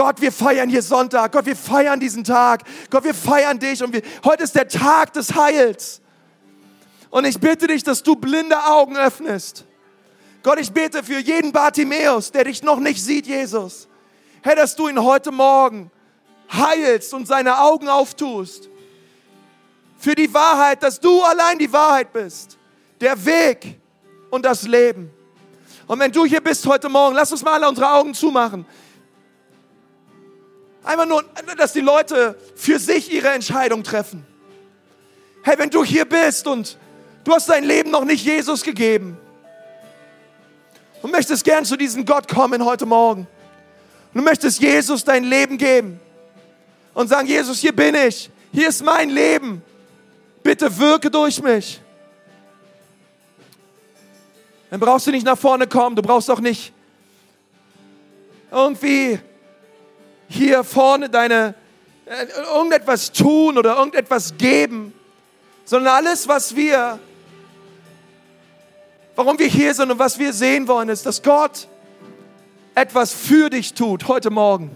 Gott, 0.00 0.18
wir 0.22 0.32
feiern 0.32 0.70
hier 0.70 0.80
Sonntag. 0.80 1.30
Gott, 1.30 1.44
wir 1.44 1.54
feiern 1.54 2.00
diesen 2.00 2.24
Tag. 2.24 2.62
Gott, 2.88 3.04
wir 3.04 3.12
feiern 3.12 3.58
dich. 3.58 3.82
Und 3.82 3.92
wir, 3.92 4.00
heute 4.24 4.44
ist 4.44 4.54
der 4.54 4.66
Tag 4.66 5.12
des 5.12 5.34
Heils. 5.34 6.00
Und 7.10 7.26
ich 7.26 7.38
bitte 7.38 7.66
dich, 7.66 7.82
dass 7.82 8.02
du 8.02 8.16
blinde 8.16 8.56
Augen 8.64 8.96
öffnest. 8.96 9.66
Gott, 10.42 10.58
ich 10.58 10.72
bete 10.72 11.04
für 11.04 11.18
jeden 11.18 11.52
Bartimäus, 11.52 12.32
der 12.32 12.44
dich 12.44 12.62
noch 12.62 12.80
nicht 12.80 13.04
sieht, 13.04 13.26
Jesus. 13.26 13.88
Herr, 14.40 14.56
dass 14.56 14.74
du 14.74 14.88
ihn 14.88 15.02
heute 15.02 15.32
Morgen 15.32 15.90
heilst 16.50 17.12
und 17.12 17.28
seine 17.28 17.58
Augen 17.58 17.90
auftust 17.90 18.70
für 19.98 20.14
die 20.14 20.32
Wahrheit, 20.32 20.82
dass 20.82 20.98
du 20.98 21.20
allein 21.24 21.58
die 21.58 21.70
Wahrheit 21.70 22.10
bist, 22.10 22.56
der 23.02 23.22
Weg 23.22 23.78
und 24.30 24.46
das 24.46 24.62
Leben. 24.62 25.10
Und 25.86 25.98
wenn 25.98 26.10
du 26.10 26.24
hier 26.24 26.40
bist 26.40 26.66
heute 26.66 26.88
Morgen, 26.88 27.14
lass 27.14 27.30
uns 27.32 27.42
mal 27.42 27.52
alle 27.52 27.68
unsere 27.68 27.92
Augen 27.92 28.14
zumachen. 28.14 28.64
Einfach 30.82 31.06
nur, 31.06 31.24
dass 31.56 31.72
die 31.72 31.80
Leute 31.80 32.36
für 32.56 32.78
sich 32.78 33.12
ihre 33.12 33.28
Entscheidung 33.28 33.82
treffen. 33.82 34.24
Hey, 35.42 35.58
wenn 35.58 35.70
du 35.70 35.84
hier 35.84 36.04
bist 36.04 36.46
und 36.46 36.78
du 37.24 37.32
hast 37.32 37.48
dein 37.48 37.64
Leben 37.64 37.90
noch 37.90 38.04
nicht 38.04 38.24
Jesus 38.24 38.62
gegeben 38.62 39.18
und 41.02 41.10
möchtest 41.12 41.44
gern 41.44 41.64
zu 41.64 41.76
diesem 41.76 42.04
Gott 42.04 42.28
kommen 42.28 42.64
heute 42.64 42.86
Morgen, 42.86 43.26
und 44.12 44.22
du 44.22 44.24
möchtest 44.24 44.60
Jesus 44.60 45.04
dein 45.04 45.24
Leben 45.24 45.56
geben 45.56 46.00
und 46.94 47.08
sagen, 47.08 47.28
Jesus, 47.28 47.60
hier 47.60 47.74
bin 47.74 47.94
ich, 47.94 48.28
hier 48.52 48.68
ist 48.68 48.84
mein 48.84 49.08
Leben, 49.10 49.62
bitte 50.42 50.78
wirke 50.78 51.10
durch 51.10 51.40
mich. 51.42 51.80
Dann 54.70 54.80
brauchst 54.80 55.06
du 55.06 55.10
nicht 55.10 55.24
nach 55.24 55.38
vorne 55.38 55.66
kommen, 55.66 55.94
du 55.94 56.02
brauchst 56.02 56.30
auch 56.30 56.40
nicht 56.40 56.72
irgendwie 58.50 59.20
hier 60.30 60.62
vorne 60.62 61.10
deine 61.10 61.54
äh, 62.06 62.24
irgendetwas 62.54 63.12
tun 63.12 63.58
oder 63.58 63.76
irgendetwas 63.76 64.38
geben, 64.38 64.94
sondern 65.64 65.94
alles, 65.94 66.28
was 66.28 66.54
wir, 66.54 66.98
warum 69.16 69.38
wir 69.38 69.48
hier 69.48 69.74
sind 69.74 69.90
und 69.90 69.98
was 69.98 70.18
wir 70.18 70.32
sehen 70.32 70.68
wollen, 70.68 70.88
ist, 70.88 71.04
dass 71.04 71.22
Gott 71.22 71.66
etwas 72.74 73.12
für 73.12 73.50
dich 73.50 73.74
tut 73.74 74.06
heute 74.06 74.30
Morgen. 74.30 74.70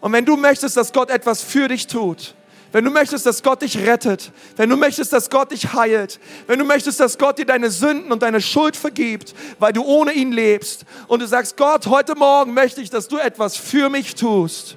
Und 0.00 0.12
wenn 0.12 0.24
du 0.24 0.36
möchtest, 0.36 0.76
dass 0.76 0.92
Gott 0.92 1.10
etwas 1.10 1.42
für 1.42 1.68
dich 1.68 1.86
tut, 1.86 2.34
wenn 2.72 2.84
du 2.84 2.90
möchtest, 2.90 3.24
dass 3.24 3.42
Gott 3.42 3.62
dich 3.62 3.78
rettet, 3.86 4.30
wenn 4.56 4.68
du 4.68 4.76
möchtest, 4.76 5.12
dass 5.12 5.30
Gott 5.30 5.52
dich 5.52 5.72
heilt, 5.72 6.20
wenn 6.46 6.58
du 6.58 6.64
möchtest, 6.64 7.00
dass 7.00 7.16
Gott 7.16 7.38
dir 7.38 7.46
deine 7.46 7.70
Sünden 7.70 8.12
und 8.12 8.22
deine 8.22 8.40
Schuld 8.40 8.76
vergibt, 8.76 9.34
weil 9.58 9.72
du 9.72 9.82
ohne 9.82 10.12
ihn 10.12 10.32
lebst 10.32 10.84
und 11.06 11.20
du 11.20 11.26
sagst, 11.26 11.56
Gott, 11.56 11.86
heute 11.86 12.14
Morgen 12.14 12.52
möchte 12.52 12.80
ich, 12.80 12.90
dass 12.90 13.08
du 13.08 13.16
etwas 13.16 13.56
für 13.56 13.88
mich 13.88 14.14
tust. 14.14 14.76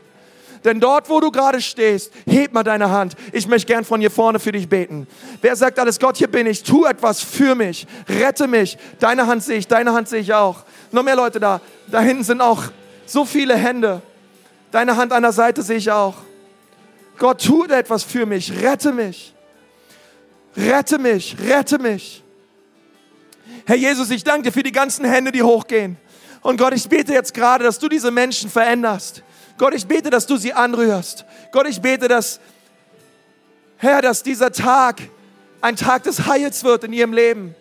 Denn 0.64 0.80
dort, 0.80 1.10
wo 1.10 1.20
du 1.20 1.32
gerade 1.32 1.60
stehst, 1.60 2.14
heb 2.28 2.54
mal 2.54 2.64
deine 2.64 2.92
Hand. 2.92 3.16
Ich 3.32 3.48
möchte 3.48 3.68
gern 3.68 3.84
von 3.84 4.00
hier 4.00 4.12
vorne 4.12 4.40
für 4.40 4.52
dich 4.52 4.70
beten. 4.70 5.08
Wer 5.42 5.56
sagt 5.56 5.80
alles, 5.80 6.00
Gott, 6.00 6.18
hier 6.18 6.28
bin 6.28 6.46
ich, 6.46 6.64
tu 6.64 6.86
etwas 6.86 7.22
für 7.22 7.56
mich, 7.56 7.88
rette 8.08 8.48
mich. 8.48 8.78
Deine 9.00 9.26
Hand 9.28 9.44
sehe 9.44 9.58
ich, 9.58 9.68
deine 9.68 9.94
Hand 9.94 10.08
sehe 10.08 10.20
ich 10.20 10.34
auch. 10.34 10.64
Noch 10.92 11.04
mehr 11.04 11.16
Leute 11.16 11.40
da. 11.40 11.62
Da 11.88 12.02
hinten 12.02 12.24
sind 12.24 12.42
auch 12.42 12.64
so 13.06 13.26
viele 13.26 13.56
Hände. 13.56 14.02
Deine 14.72 14.96
Hand 14.96 15.12
an 15.14 15.24
der 15.24 15.34
Seite 15.34 15.64
sehe 15.64 15.78
ich 15.78 15.92
auch. 15.92 16.16
Gott, 17.18 17.44
tut 17.44 17.72
etwas 17.72 18.04
für 18.04 18.26
mich, 18.26 18.52
rette 18.62 18.92
mich. 18.92 19.34
Rette 20.56 20.98
mich, 20.98 21.38
rette 21.40 21.80
mich. 21.80 22.24
Herr 23.66 23.76
Jesus, 23.76 24.10
ich 24.10 24.24
danke 24.24 24.44
dir 24.44 24.52
für 24.52 24.64
die 24.64 24.72
ganzen 24.72 25.06
Hände, 25.06 25.32
die 25.32 25.44
hochgehen. 25.44 25.98
Und 26.42 26.58
Gott, 26.58 26.74
ich 26.74 26.88
bete 26.90 27.14
jetzt 27.14 27.34
gerade, 27.34 27.64
dass 27.64 27.80
du 27.80 27.88
diese 27.88 28.12
Menschen 28.12 28.50
veränderst. 28.50 29.24
Gott, 29.58 29.74
ich 29.74 29.86
bete, 29.86 30.10
dass 30.10 30.26
du 30.26 30.38
sie 30.38 30.54
anrührst. 30.54 31.26
Gott, 31.52 31.68
ich 31.68 31.80
bete, 31.82 32.08
dass, 32.08 32.40
Herr, 33.78 34.02
dass 34.02 34.24
dieser 34.24 34.52
Tag 34.52 35.02
ein 35.62 35.76
Tag 35.76 36.04
des 36.04 36.26
Heils 36.26 36.64
wird 36.64 36.84
in 36.84 36.94
ihrem 36.94 37.14
Leben. 37.14 37.56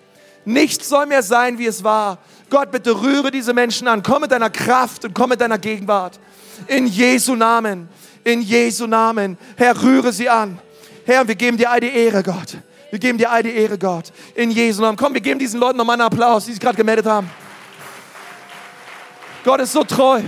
Nichts 0.46 0.88
soll 0.88 1.06
mehr 1.06 1.22
sein, 1.22 1.58
wie 1.58 1.66
es 1.66 1.84
war. 1.84 2.18
Gott, 2.48 2.70
bitte 2.70 3.00
rühre 3.00 3.30
diese 3.30 3.52
Menschen 3.52 3.86
an. 3.86 4.02
Komm 4.02 4.22
mit 4.22 4.32
deiner 4.32 4.50
Kraft 4.50 5.04
und 5.04 5.14
komm 5.14 5.30
mit 5.30 5.40
deiner 5.40 5.58
Gegenwart. 5.58 6.18
In 6.66 6.86
Jesu 6.86 7.34
Namen. 7.34 7.88
In 8.24 8.42
Jesu 8.42 8.86
Namen. 8.86 9.38
Herr, 9.56 9.80
rühre 9.82 10.12
sie 10.12 10.28
an. 10.28 10.58
Herr, 11.06 11.26
wir 11.26 11.34
geben 11.34 11.56
dir 11.56 11.70
all 11.70 11.80
die 11.80 11.88
Ehre, 11.88 12.22
Gott. 12.22 12.56
Wir 12.90 12.98
geben 12.98 13.18
dir 13.18 13.30
all 13.30 13.42
die 13.42 13.54
Ehre, 13.54 13.78
Gott. 13.78 14.12
In 14.34 14.50
Jesu 14.50 14.82
Namen. 14.82 14.96
Komm, 14.96 15.14
wir 15.14 15.20
geben 15.20 15.38
diesen 15.38 15.60
Leuten 15.60 15.78
nochmal 15.78 15.94
einen 15.94 16.06
Applaus, 16.06 16.44
die 16.44 16.52
sich 16.52 16.60
gerade 16.60 16.76
gemeldet 16.76 17.06
haben. 17.06 17.30
Gott 19.44 19.60
ist 19.60 19.72
so 19.72 19.84
treu. 19.84 20.22